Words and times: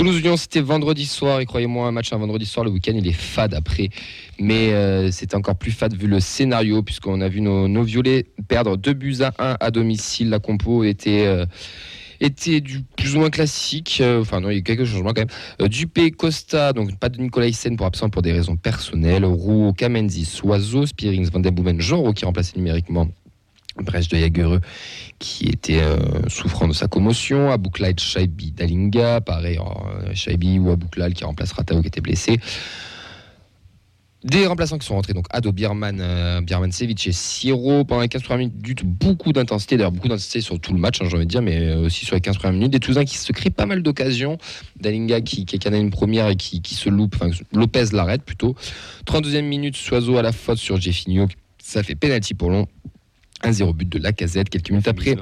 Toulouse-Lyon, 0.00 0.38
c'était 0.38 0.62
vendredi 0.62 1.04
soir. 1.04 1.40
Et 1.40 1.44
croyez-moi, 1.44 1.86
un 1.86 1.92
match 1.92 2.10
un 2.14 2.16
vendredi 2.16 2.46
soir, 2.46 2.64
le 2.64 2.70
week-end, 2.70 2.94
il 2.96 3.06
est 3.06 3.12
fade 3.12 3.52
après. 3.52 3.90
Mais 4.38 4.72
euh, 4.72 5.10
c'est 5.10 5.34
encore 5.34 5.56
plus 5.56 5.72
fade 5.72 5.94
vu 5.94 6.06
le 6.06 6.20
scénario, 6.20 6.82
puisqu'on 6.82 7.20
a 7.20 7.28
vu 7.28 7.42
nos, 7.42 7.82
violets 7.82 8.24
perdre 8.48 8.78
2 8.78 8.94
buts 8.94 9.18
à 9.20 9.34
1 9.38 9.56
à 9.60 9.70
domicile. 9.70 10.30
La 10.30 10.38
compo 10.38 10.84
était. 10.84 11.26
Euh, 11.26 11.44
était 12.22 12.60
du 12.60 12.82
plus 12.96 13.16
ou 13.16 13.18
moins 13.18 13.30
classique. 13.30 13.98
Euh, 14.00 14.22
enfin, 14.22 14.40
non, 14.40 14.48
il 14.50 14.56
y 14.56 14.58
a 14.58 14.62
quelques 14.62 14.86
changements 14.86 15.12
quand 15.12 15.26
même. 15.26 15.68
Dupé, 15.68 16.10
Costa, 16.10 16.72
donc 16.72 16.98
pas 16.98 17.10
de 17.10 17.20
Nicolas 17.20 17.46
Hyssen 17.46 17.76
pour 17.76 17.86
absent 17.86 18.08
pour 18.08 18.22
des 18.22 18.32
raisons 18.32 18.56
personnelles. 18.56 19.24
Roux, 19.24 19.72
Kamenzi, 19.74 20.24
Soiseau, 20.24 20.86
Spearings, 20.86 21.30
Van 21.30 21.40
Den 21.40 21.78
qui 22.14 22.24
remplaçait 22.24 22.56
numériquement 22.56 23.08
Brèche 23.76 24.08
de 24.08 24.18
Jagereux 24.18 24.60
qui 25.18 25.46
était 25.46 25.82
euh, 25.82 25.96
souffrant 26.28 26.66
de 26.66 26.72
sa 26.72 26.88
commotion, 26.88 27.50
Abouklal 27.50 27.98
Shaibi 27.98 28.52
Dalinga, 28.52 29.20
pareil, 29.20 29.58
euh, 29.58 30.14
Shaibi 30.14 30.58
ou 30.58 30.70
Abouklal 30.70 31.12
qui 31.12 31.24
remplacera 31.24 31.62
Tao 31.62 31.80
qui 31.80 31.88
était 31.88 32.00
blessé. 32.00 32.40
Des 34.22 34.46
remplaçants 34.46 34.76
qui 34.76 34.86
sont 34.86 34.94
rentrés, 34.94 35.14
donc 35.14 35.26
Ado 35.30 35.50
Bierman, 35.50 35.98
euh, 36.00 36.42
Bierman 36.42 36.70
Sevic 36.72 37.06
et 37.06 37.12
Siro 37.12 37.84
pendant 37.84 38.02
les 38.02 38.08
15 38.08 38.22
premières 38.22 38.48
minutes, 38.48 38.84
beaucoup 38.84 39.32
d'intensité, 39.32 39.78
d'ailleurs 39.78 39.92
beaucoup 39.92 40.08
d'intensité 40.08 40.42
sur 40.42 40.60
tout 40.60 40.74
le 40.74 40.78
match, 40.78 41.00
hein, 41.00 41.06
j'ai 41.08 41.16
envie 41.16 41.24
de 41.24 41.30
dire, 41.30 41.40
mais 41.40 41.74
aussi 41.74 42.04
sur 42.04 42.16
les 42.16 42.20
15 42.20 42.36
premières 42.36 42.52
minutes. 42.52 42.72
Des 42.72 42.80
Toulousains 42.80 43.06
qui 43.06 43.16
se 43.16 43.32
créent 43.32 43.48
pas 43.48 43.64
mal 43.64 43.82
d'occasions. 43.82 44.36
Dalinga 44.78 45.22
qui, 45.22 45.46
qui 45.46 45.58
a 45.66 45.76
une 45.76 45.90
première 45.90 46.28
et 46.28 46.36
qui, 46.36 46.74
se 46.74 46.90
loupe, 46.90 47.16
enfin 47.16 47.30
Lopez 47.52 47.86
l'arrête 47.92 48.22
plutôt. 48.22 48.54
32e 49.06 49.40
minute, 49.42 49.76
Soiseau 49.76 50.18
à 50.18 50.22
la 50.22 50.32
faute 50.32 50.58
sur 50.58 50.78
Jeffinho, 50.78 51.26
ça 51.62 51.82
fait 51.82 51.94
pénalty 51.94 52.34
pour 52.34 52.50
long. 52.50 52.66
1-0 53.44 53.72
but 53.74 53.88
de 53.88 53.98
la 53.98 54.12
casette. 54.12 54.48
Quelques 54.48 54.70
minutes 54.70 54.88
après, 54.88 55.16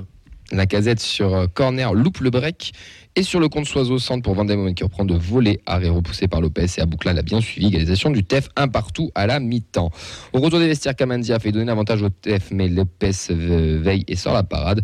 la 0.51 0.67
casette 0.67 1.01
sur 1.01 1.35
euh, 1.35 1.47
corner 1.47 1.93
loupe 1.93 2.21
le 2.21 2.31
break. 2.31 2.73
Et 3.17 3.23
sur 3.23 3.41
le 3.41 3.49
compte 3.49 3.67
Soiseau, 3.67 3.99
centre 3.99 4.23
pour 4.23 4.35
Vendée 4.35 4.57
qui 4.75 4.85
reprend 4.85 5.05
de 5.05 5.15
voler. 5.15 5.61
Arrêt 5.67 5.89
repoussé 5.89 6.29
par 6.29 6.41
Lopez 6.41 6.67
et 6.79 6.81
Aboukla 6.81 7.13
l'a 7.13 7.23
bien 7.23 7.41
suivi. 7.41 7.67
Égalisation 7.67 8.11
du 8.11 8.23
TEF 8.23 8.49
un 8.57 8.69
partout 8.69 9.11
à 9.15 9.27
la 9.27 9.41
mi-temps. 9.41 9.91
Au 10.33 10.41
retour 10.41 10.61
des 10.61 10.69
vestiaires, 10.69 10.95
Kamanzi 10.95 11.33
a 11.33 11.39
fait 11.39 11.51
donner 11.51 11.65
l'avantage 11.65 12.03
au 12.03 12.11
TEF, 12.11 12.51
mais 12.53 12.69
Lopez 12.69 13.11
veille 13.31 14.05
et 14.07 14.15
sort 14.15 14.35
la 14.35 14.45
parade. 14.45 14.83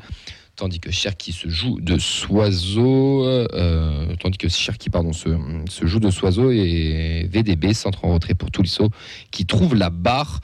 Tandis 0.56 0.80
que 0.80 0.90
Cherki 0.90 1.32
se 1.32 1.48
joue 1.48 1.80
de 1.80 1.98
Soiseau, 1.98 3.24
euh, 3.24 4.14
tandis 4.20 4.38
que 4.38 4.48
Cherki 4.48 4.88
pardon, 4.88 5.12
se, 5.12 5.28
se, 5.68 5.86
joue 5.86 5.98
de 5.98 6.10
Soiseau 6.10 6.50
et 6.52 7.28
VDB, 7.28 7.72
centre 7.72 8.04
en 8.04 8.14
retrait 8.14 8.34
pour 8.34 8.52
Toulisso, 8.52 8.88
qui 9.32 9.46
trouve 9.46 9.74
la 9.74 9.90
barre. 9.90 10.40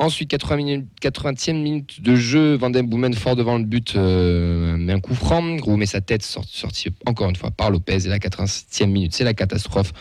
Ensuite, 0.00 0.30
80 0.30 0.56
minutes, 0.56 0.86
80e 1.02 1.60
minute 1.60 2.00
de 2.00 2.14
jeu, 2.14 2.54
Van 2.54 2.70
Boomen 2.70 3.12
fort 3.14 3.34
devant 3.34 3.58
le 3.58 3.64
but, 3.64 3.96
euh, 3.96 4.76
met 4.76 4.92
un 4.92 5.00
coup 5.00 5.16
franc, 5.16 5.56
Gros 5.56 5.76
met 5.76 5.86
sa 5.86 6.00
tête, 6.00 6.22
sortie 6.22 6.90
encore 7.04 7.28
une 7.28 7.34
fois 7.34 7.50
par 7.50 7.72
Lopez. 7.72 8.06
Et 8.06 8.08
la 8.08 8.20
87e 8.20 8.86
minute, 8.86 9.12
c'est 9.12 9.24
la 9.24 9.34
catastrophe, 9.34 9.92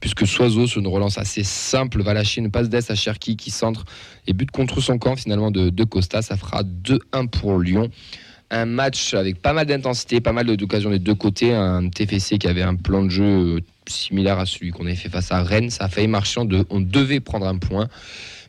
puisque 0.00 0.26
Soiseau, 0.26 0.66
sur 0.66 0.80
une 0.80 0.86
relance 0.86 1.18
assez 1.18 1.44
simple, 1.44 2.02
va 2.02 2.14
lâcher 2.14 2.40
une 2.40 2.50
passe 2.50 2.70
d'Est 2.70 2.90
à 2.90 2.94
Cherki 2.94 3.36
qui 3.36 3.50
centre 3.50 3.84
et 4.26 4.32
but 4.32 4.50
contre 4.50 4.80
son 4.80 4.96
camp 4.96 5.16
finalement 5.16 5.50
de, 5.50 5.68
de 5.68 5.84
Costa. 5.84 6.22
Ça 6.22 6.38
fera 6.38 6.62
2-1 6.62 7.28
pour 7.28 7.58
Lyon. 7.58 7.90
Un 8.50 8.64
match 8.64 9.12
avec 9.12 9.42
pas 9.42 9.52
mal 9.52 9.66
d'intensité, 9.66 10.22
pas 10.22 10.32
mal 10.32 10.46
d'occasions 10.56 10.88
des 10.88 10.98
deux 10.98 11.14
côtés. 11.14 11.52
Un 11.52 11.90
TFC 11.90 12.38
qui 12.38 12.46
avait 12.46 12.62
un 12.62 12.76
plan 12.76 13.02
de 13.02 13.10
jeu 13.10 13.24
euh, 13.24 13.60
similaire 13.86 14.38
à 14.38 14.46
celui 14.46 14.70
qu'on 14.70 14.86
avait 14.86 14.94
fait 14.94 15.10
face 15.10 15.30
à 15.30 15.42
Rennes. 15.42 15.68
Ça 15.68 15.84
a 15.84 15.88
failli 15.90 16.08
marcher, 16.08 16.40
on 16.40 16.80
devait 16.80 17.20
prendre 17.20 17.46
un 17.46 17.58
point. 17.58 17.90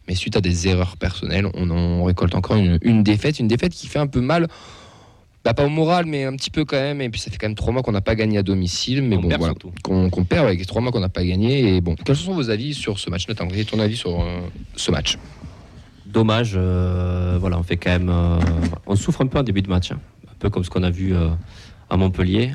Mais 0.08 0.16
suite 0.16 0.36
à 0.36 0.42
des 0.42 0.68
erreurs 0.68 0.98
personnelles, 0.98 1.48
on 1.54 1.70
en 1.70 2.04
récolte 2.04 2.36
encore 2.36 2.58
une, 2.58 3.04
défaite. 3.04 3.40
Une 3.40 3.48
défaite 3.48 3.74
qui 3.74 3.88
fait 3.88 4.00
un 4.00 4.08
peu 4.08 4.20
mal. 4.20 4.48
Bah, 5.46 5.54
pas 5.54 5.66
au 5.66 5.70
moral, 5.70 6.06
mais 6.06 6.24
un 6.24 6.36
petit 6.36 6.50
peu 6.50 6.64
quand 6.64 6.78
même. 6.78 7.02
Et 7.02 7.10
puis 7.10 7.20
ça 7.20 7.30
fait 7.30 7.38
quand 7.38 7.48
même 7.48 7.56
trois 7.56 7.74
mois 7.74 7.84
qu'on 7.84 7.92
n'a 7.92 8.02
pas 8.02 8.16
gagné 8.16 8.38
à 8.38 8.44
domicile. 8.44 9.02
Mais 9.02 9.18
bon, 9.18 9.30
voilà. 9.38 9.54
Qu'on 9.84 10.10
perd 10.24 10.46
avec 10.46 10.66
trois 10.66 10.82
mois 10.82 10.92
qu'on 10.92 11.02
n'a 11.02 11.10
pas 11.10 11.24
gagné. 11.24 11.76
Et 11.76 11.82
bon, 11.82 11.96
quels 11.96 12.16
sont 12.16 12.34
vos 12.34 12.50
avis 12.50 12.74
sur 12.74 13.00
ce 13.00 13.10
match 13.10 13.26
quel 13.26 13.36
ton 13.36 13.80
avis 13.80 13.96
sur 13.96 14.22
euh, 14.22 14.40
ce 14.76 14.92
match? 14.92 15.18
Dommage. 16.06 16.54
Euh, 16.56 17.38
voilà, 17.40 17.58
on 17.58 17.64
fait 17.64 17.78
quand 17.78 17.92
même. 17.92 18.10
Euh, 18.10 18.40
on 18.88 18.96
souffre 18.96 19.22
un 19.22 19.28
peu 19.28 19.38
en 19.38 19.44
début 19.44 19.62
de 19.62 19.70
match. 19.70 19.92
Hein. 19.92 20.00
Un 20.30 20.36
peu 20.40 20.50
comme 20.50 20.64
ce 20.64 20.70
qu'on 20.70 20.84
a 20.84 20.90
vu 20.90 21.14
à 21.90 21.98
Montpellier. 21.98 22.52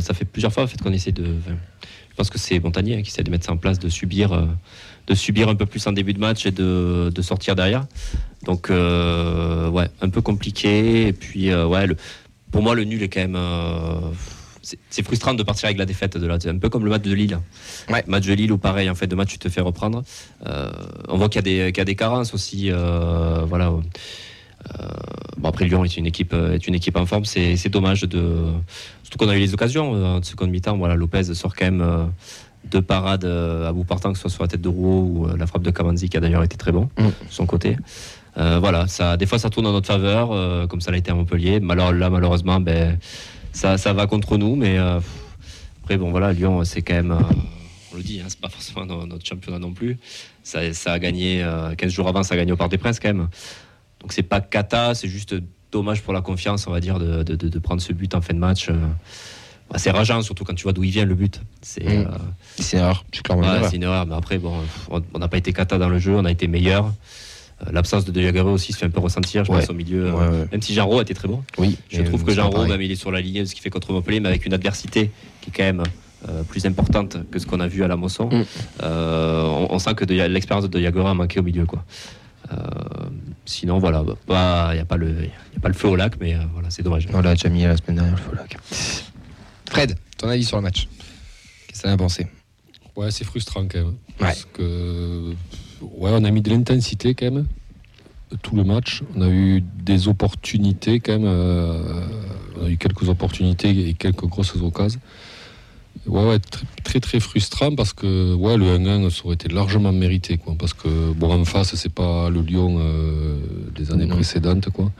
ça 0.00 0.14
fait 0.14 0.24
plusieurs 0.24 0.52
fois 0.52 0.64
en 0.64 0.66
fait, 0.66 0.80
qu'on 0.80 0.92
essaie 0.92 1.12
de. 1.12 1.24
je 1.24 2.16
pense 2.16 2.30
que 2.30 2.38
c'est 2.38 2.58
Montagnier 2.60 2.96
hein, 2.96 3.02
qui 3.02 3.10
essaie 3.10 3.22
de 3.22 3.30
mettre 3.30 3.46
ça 3.46 3.52
en 3.52 3.58
place, 3.58 3.78
de 3.78 3.88
subir 3.88 4.32
de 5.06 5.14
subir 5.14 5.48
un 5.48 5.54
peu 5.54 5.66
plus 5.66 5.86
en 5.86 5.92
début 5.92 6.12
de 6.12 6.20
match 6.20 6.46
et 6.46 6.50
de, 6.50 7.10
de 7.14 7.22
sortir 7.22 7.56
derrière. 7.56 7.86
Donc, 8.44 8.70
euh, 8.70 9.68
ouais, 9.68 9.88
un 10.00 10.08
peu 10.08 10.20
compliqué. 10.20 11.08
Et 11.08 11.12
puis, 11.12 11.50
euh, 11.50 11.66
ouais, 11.66 11.86
le, 11.86 11.96
pour 12.50 12.62
moi, 12.62 12.74
le 12.74 12.84
nul 12.84 13.02
est 13.02 13.08
quand 13.08 13.20
même. 13.20 13.36
Euh, 13.36 14.00
c'est 14.90 15.02
frustrant 15.02 15.34
de 15.34 15.42
partir 15.42 15.66
avec 15.66 15.78
la 15.78 15.86
défaite 15.86 16.16
de 16.16 16.26
là. 16.26 16.38
C'est 16.40 16.48
un 16.48 16.58
peu 16.58 16.68
comme 16.68 16.84
le 16.84 16.90
match 16.90 17.02
de 17.02 17.12
Lille. 17.12 17.38
Ouais. 17.90 18.04
Match 18.06 18.26
de 18.26 18.32
Lille 18.32 18.52
où 18.52 18.58
pareil, 18.58 18.88
en 18.88 18.94
fait, 18.94 19.08
de 19.08 19.16
match, 19.16 19.30
tu 19.30 19.38
te 19.38 19.48
fais 19.48 19.60
reprendre. 19.60 20.04
on 21.08 21.16
voit 21.18 21.28
qu'il 21.28 21.46
y, 21.48 21.56
y, 21.56 21.80
a 21.80 21.84
des 21.84 21.96
carences 21.96 22.32
aussi. 22.32 22.70
voilà. 22.70 23.70
bon, 25.36 25.48
après, 25.48 25.64
Lyon 25.64 25.84
est 25.84 25.96
une 25.96 26.06
équipe, 26.06 26.32
est 26.32 26.64
une 26.68 26.76
équipe 26.76 26.96
en 26.96 27.06
forme. 27.06 27.24
C'est 27.24 27.68
dommage 27.68 28.02
de. 28.02 28.52
Surtout 29.02 29.18
qu'on 29.18 29.28
a 29.28 29.36
eu 29.36 29.40
les 29.40 29.52
occasions 29.52 30.16
en 30.16 30.22
seconde 30.22 30.50
mi-temps. 30.50 30.78
Voilà, 30.78 30.94
Lopez 30.94 31.34
sort 31.34 31.56
quand 31.56 31.64
même 31.64 32.12
deux 32.64 32.82
parades 32.82 33.24
euh, 33.24 33.68
à 33.68 33.72
bout 33.72 33.84
portant, 33.84 34.12
que 34.12 34.18
ce 34.18 34.22
soit 34.22 34.30
sur 34.30 34.42
la 34.42 34.48
tête 34.48 34.60
de 34.60 34.68
Rouault 34.68 35.02
ou 35.02 35.26
euh, 35.26 35.36
la 35.36 35.46
frappe 35.46 35.62
de 35.62 35.70
Kamanzi, 35.70 36.08
qui 36.08 36.16
a 36.16 36.20
d'ailleurs 36.20 36.42
été 36.42 36.56
très 36.56 36.72
bon, 36.72 36.88
mm. 36.98 37.06
de 37.06 37.12
son 37.30 37.46
côté. 37.46 37.76
Euh, 38.38 38.58
voilà, 38.60 38.86
ça, 38.86 39.16
des 39.16 39.26
fois 39.26 39.38
ça 39.38 39.50
tourne 39.50 39.66
en 39.66 39.72
notre 39.72 39.86
faveur, 39.86 40.68
comme 40.68 40.80
ça 40.80 40.90
l'a 40.90 40.96
été 40.96 41.10
à 41.10 41.14
Montpellier. 41.14 41.60
Alors 41.68 41.92
là, 41.92 42.08
malheureusement, 42.08 42.60
ben, 42.60 42.98
ça, 43.52 43.76
ça 43.78 43.92
va 43.92 44.06
contre 44.06 44.38
nous, 44.38 44.56
mais 44.56 44.78
après, 44.78 45.98
bon, 45.98 46.10
voilà, 46.10 46.32
Lyon, 46.32 46.64
c'est 46.64 46.82
quand 46.82 46.94
même, 46.94 47.18
on 47.92 47.96
le 47.96 48.02
dit, 48.02 48.20
hein, 48.20 48.26
c'est 48.28 48.40
pas 48.40 48.48
forcément 48.48 48.86
notre 48.86 49.26
championnat 49.26 49.58
non 49.58 49.72
plus. 49.72 49.98
Ça, 50.42 50.72
ça 50.72 50.92
a 50.92 50.98
gagné, 50.98 51.46
15 51.76 51.92
jours 51.92 52.08
avant, 52.08 52.22
ça 52.22 52.34
a 52.34 52.36
gagné 52.38 52.52
au 52.52 52.56
Parc 52.56 52.70
des 52.70 52.78
Princes 52.78 53.00
quand 53.00 53.08
même. 53.08 53.28
Donc 54.00 54.12
c'est 54.12 54.22
pas 54.22 54.40
cata, 54.40 54.94
c'est 54.94 55.08
juste 55.08 55.34
dommage 55.70 56.02
pour 56.02 56.12
la 56.12 56.22
confiance, 56.22 56.66
on 56.66 56.70
va 56.70 56.80
dire, 56.80 56.98
de, 56.98 57.22
de, 57.22 57.36
de 57.36 57.58
prendre 57.58 57.82
ce 57.82 57.92
but 57.92 58.14
en 58.14 58.20
fin 58.22 58.34
de 58.34 58.38
match. 58.38 58.70
Bah, 59.72 59.78
c'est 59.78 59.90
rageant, 59.90 60.20
surtout 60.20 60.44
quand 60.44 60.54
tu 60.54 60.64
vois 60.64 60.74
d'où 60.74 60.84
il 60.84 60.90
vient 60.90 61.06
le 61.06 61.14
but. 61.14 61.40
C'est 61.62 61.82
mm. 61.82 61.88
euh, 61.88 62.72
une 62.72 62.78
erreur, 62.78 63.04
c'est 63.70 63.76
une 63.76 63.84
erreur, 63.84 64.04
mais 64.04 64.14
après, 64.14 64.36
bon, 64.36 64.52
on 64.90 65.18
n'a 65.18 65.28
pas 65.28 65.38
été 65.38 65.54
cata 65.54 65.78
dans 65.78 65.88
le 65.88 65.98
jeu, 65.98 66.14
on 66.14 66.26
a 66.26 66.30
été 66.30 66.46
meilleur. 66.46 66.92
Euh, 67.62 67.72
l'absence 67.72 68.04
de 68.04 68.12
De 68.12 68.40
aussi 68.40 68.74
se 68.74 68.78
fait 68.78 68.84
un 68.84 68.90
peu 68.90 69.00
ressentir, 69.00 69.46
je 69.46 69.50
pense, 69.50 69.70
au 69.70 69.72
milieu. 69.72 70.08
Euh, 70.08 70.44
même 70.52 70.60
si 70.60 70.74
Jean 70.74 71.00
été 71.00 71.14
très 71.14 71.26
bon. 71.26 71.42
Oui, 71.56 71.78
je 71.88 72.02
trouve 72.02 72.22
que 72.22 72.32
Jean 72.32 72.50
même 72.66 72.82
il 72.82 72.92
est 72.92 72.96
sur 72.96 73.10
la 73.10 73.22
ligne, 73.22 73.46
ce 73.46 73.54
qui 73.54 73.62
fait 73.62 73.70
contre 73.70 73.92
Montpellier, 73.92 74.20
mais 74.20 74.28
avec 74.28 74.44
une 74.44 74.52
adversité 74.52 75.10
qui 75.40 75.48
est 75.48 75.52
quand 75.56 75.64
même 75.64 75.82
plus 76.48 76.66
importante 76.66 77.16
que 77.30 77.38
ce 77.38 77.46
qu'on 77.46 77.60
a 77.60 77.66
vu 77.66 77.82
à 77.82 77.88
la 77.88 77.96
Mosson. 77.96 78.28
Mm. 78.28 78.44
on, 78.84 79.78
sent 79.78 79.94
que 79.94 80.04
l'expérience 80.04 80.68
de 80.68 80.78
De 80.78 81.00
a 81.00 81.14
manqué 81.14 81.40
au 81.40 81.42
milieu. 81.42 81.64
Quoi. 81.64 81.82
sinon, 83.46 83.78
voilà, 83.78 84.04
il 84.04 84.74
n'y 84.74 84.80
a, 84.80 84.84
pas 84.84 84.98
le, 84.98 85.14
a 85.56 85.60
pas 85.60 85.68
le 85.68 85.74
feu 85.74 85.88
au 85.88 85.96
lac, 85.96 86.16
mais 86.20 86.36
voilà, 86.52 86.68
c'est 86.68 86.82
dommage. 86.82 87.08
On 87.14 87.22
l'a 87.22 87.32
déjà 87.32 87.48
mis 87.48 87.62
la 87.62 87.78
semaine 87.78 87.96
dernière, 87.96 88.16
le 88.16 88.20
feu 88.20 88.30
au 88.32 88.36
lac. 88.36 88.58
Fred, 89.72 89.94
ton 90.18 90.28
avis 90.28 90.44
sur 90.44 90.58
le 90.58 90.62
match? 90.64 90.86
Qu'est-ce 91.66 91.80
que 91.80 91.86
tu 91.86 91.92
as 91.94 91.96
pensé? 91.96 92.26
Ouais, 92.94 93.10
c'est 93.10 93.24
frustrant 93.24 93.62
quand 93.66 93.78
même. 93.78 93.94
Parce 94.18 94.44
que, 94.44 95.32
ouais, 95.80 96.10
on 96.12 96.24
a 96.24 96.30
mis 96.30 96.42
de 96.42 96.50
l'intensité 96.50 97.14
quand 97.14 97.30
même. 97.30 97.46
Tout 98.42 98.54
le 98.54 98.64
match. 98.64 99.02
On 99.16 99.22
a 99.22 99.30
eu 99.30 99.62
des 99.62 100.08
opportunités 100.08 101.00
quand 101.00 101.14
même. 101.14 101.24
Euh, 101.24 102.04
on 102.60 102.66
a 102.66 102.68
eu 102.68 102.76
quelques 102.76 103.08
opportunités 103.08 103.88
et 103.88 103.94
quelques 103.94 104.26
grosses 104.26 104.54
occasions. 104.56 105.00
Ouais, 106.06 106.22
ouais 106.22 106.38
très, 106.84 107.00
très, 107.00 107.18
frustrant 107.18 107.74
parce 107.74 107.94
que 107.94 108.34
ouais, 108.34 108.58
le 108.58 108.76
1-1 108.76 109.08
ça 109.08 109.24
aurait 109.24 109.36
été 109.36 109.48
largement 109.48 109.90
mérité. 109.90 110.36
Quoi, 110.36 110.54
parce 110.58 110.74
que, 110.74 111.14
bon, 111.14 111.32
en 111.32 111.46
face, 111.46 111.74
c'est 111.76 111.94
pas 111.94 112.28
le 112.28 112.42
Lyon 112.42 112.76
euh, 112.78 113.38
des 113.74 113.90
années 113.90 114.06
précédentes. 114.06 114.68
Quoi. 114.68 114.92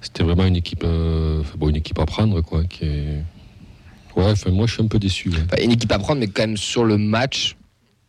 C'était 0.00 0.24
vraiment 0.24 0.46
une 0.46 0.56
équipe, 0.56 0.82
euh, 0.82 1.40
bon, 1.56 1.68
une 1.68 1.76
équipe 1.76 2.00
à 2.00 2.06
prendre. 2.06 2.40
Quoi, 2.40 2.64
qui 2.64 2.84
est 2.84 3.22
Ouais, 4.18 4.34
moi 4.50 4.66
je 4.66 4.74
suis 4.74 4.82
un 4.82 4.88
peu 4.88 4.98
déçu. 4.98 5.30
une 5.62 5.70
équipe 5.70 5.92
à 5.92 5.98
prendre, 5.98 6.20
mais 6.20 6.26
quand 6.26 6.42
même 6.42 6.56
sur 6.56 6.84
le 6.84 6.98
match, 6.98 7.56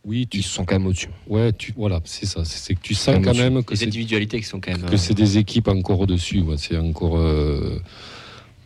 oui, 0.04 0.26
tu... 0.26 0.38
ils 0.38 0.42
sont 0.42 0.64
quand 0.64 0.74
même 0.74 0.86
au-dessus. 0.86 1.10
Ouais, 1.28 1.52
tu... 1.52 1.72
voilà, 1.76 2.00
c'est 2.04 2.26
ça. 2.26 2.44
C'est 2.44 2.74
que 2.74 2.80
tu 2.80 2.94
sens 2.94 3.16
quand 3.22 3.34
même 3.34 3.62
que 3.62 3.74
les 3.74 3.84
individualités 3.84 4.40
qui 4.40 4.46
sont 4.46 4.60
quand 4.60 4.72
même. 4.72 4.90
Que 4.90 4.96
c'est 4.96 5.14
des 5.14 5.38
équipes 5.38 5.68
encore 5.68 6.00
au-dessus. 6.00 6.42
C'est 6.56 6.76
encore. 6.76 7.18
Euh, 7.18 7.80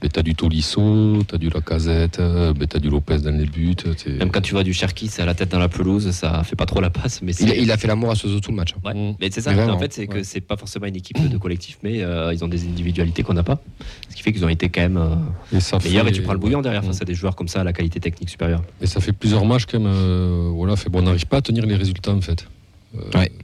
tu 0.04 0.10
t'as 0.10 0.22
du 0.22 0.34
Tolisso, 0.34 1.22
t'as 1.26 1.38
du 1.38 1.48
Lacazette, 1.48 2.20
euh, 2.20 2.52
ben, 2.52 2.66
t'as 2.66 2.78
du 2.78 2.90
Lopez 2.90 3.18
dans 3.18 3.36
les 3.36 3.46
buts. 3.46 3.74
Même 4.06 4.30
quand 4.30 4.40
tu 4.40 4.52
vois 4.52 4.62
du 4.62 4.72
Cherki, 4.72 5.08
c'est 5.08 5.22
à 5.22 5.26
la 5.26 5.34
tête 5.34 5.50
dans 5.50 5.58
la 5.58 5.68
pelouse, 5.68 6.10
ça 6.10 6.42
fait 6.44 6.56
pas 6.56 6.66
trop 6.66 6.80
la 6.80 6.90
passe. 6.90 7.22
Mais 7.22 7.32
il, 7.34 7.70
a, 7.70 7.76
fait 7.76 7.88
l'amour 7.88 8.10
à 8.10 8.14
Sozo 8.14 8.40
tout 8.40 8.50
le 8.50 8.56
match. 8.56 8.74
Hein. 8.84 8.92
Mm. 8.94 9.14
Mais 9.20 9.30
c'est 9.30 9.40
ça, 9.40 9.52
en 9.72 9.78
fait, 9.78 9.92
c'est 9.92 10.06
que 10.06 10.22
c'est 10.22 10.40
pas 10.40 10.56
forcément 10.56 10.86
une 10.86 10.96
équipe 10.96 11.28
de 11.28 11.38
collectif, 11.38 11.78
mais 11.82 12.02
euh, 12.02 12.34
ils 12.34 12.44
ont 12.44 12.48
des 12.48 12.64
individualités 12.64 13.22
qu'on 13.22 13.34
n'a 13.34 13.42
pas. 13.42 13.60
Ce 14.10 14.16
qui 14.16 14.22
fait 14.22 14.32
qu'ils 14.32 14.44
ont 14.44 14.48
été 14.48 14.68
quand 14.68 14.82
même 14.82 14.98
euh, 14.98 15.58
et 15.58 15.88
meilleurs 15.88 16.08
et 16.08 16.12
tu 16.12 16.22
prends 16.22 16.34
le 16.34 16.38
bouillon 16.38 16.60
derrière 16.60 16.84
face 16.84 17.00
mm. 17.00 17.02
à 17.02 17.06
des 17.06 17.14
joueurs 17.14 17.36
comme 17.36 17.48
ça 17.48 17.60
à 17.60 17.64
la 17.64 17.72
qualité 17.72 18.00
technique 18.00 18.30
supérieure. 18.30 18.62
Et 18.80 18.86
ça 18.86 19.00
fait 19.00 19.12
plusieurs 19.12 19.44
matchs 19.46 19.66
quand 19.66 19.80
même. 19.80 20.50
voilà, 20.50 20.76
fait, 20.76 20.90
bon, 20.90 20.98
on 20.98 21.02
n'arrive 21.02 21.26
pas 21.26 21.38
à 21.38 21.42
tenir 21.42 21.64
les 21.66 21.76
résultats 21.76 22.12
en 22.12 22.20
fait. 22.20 22.46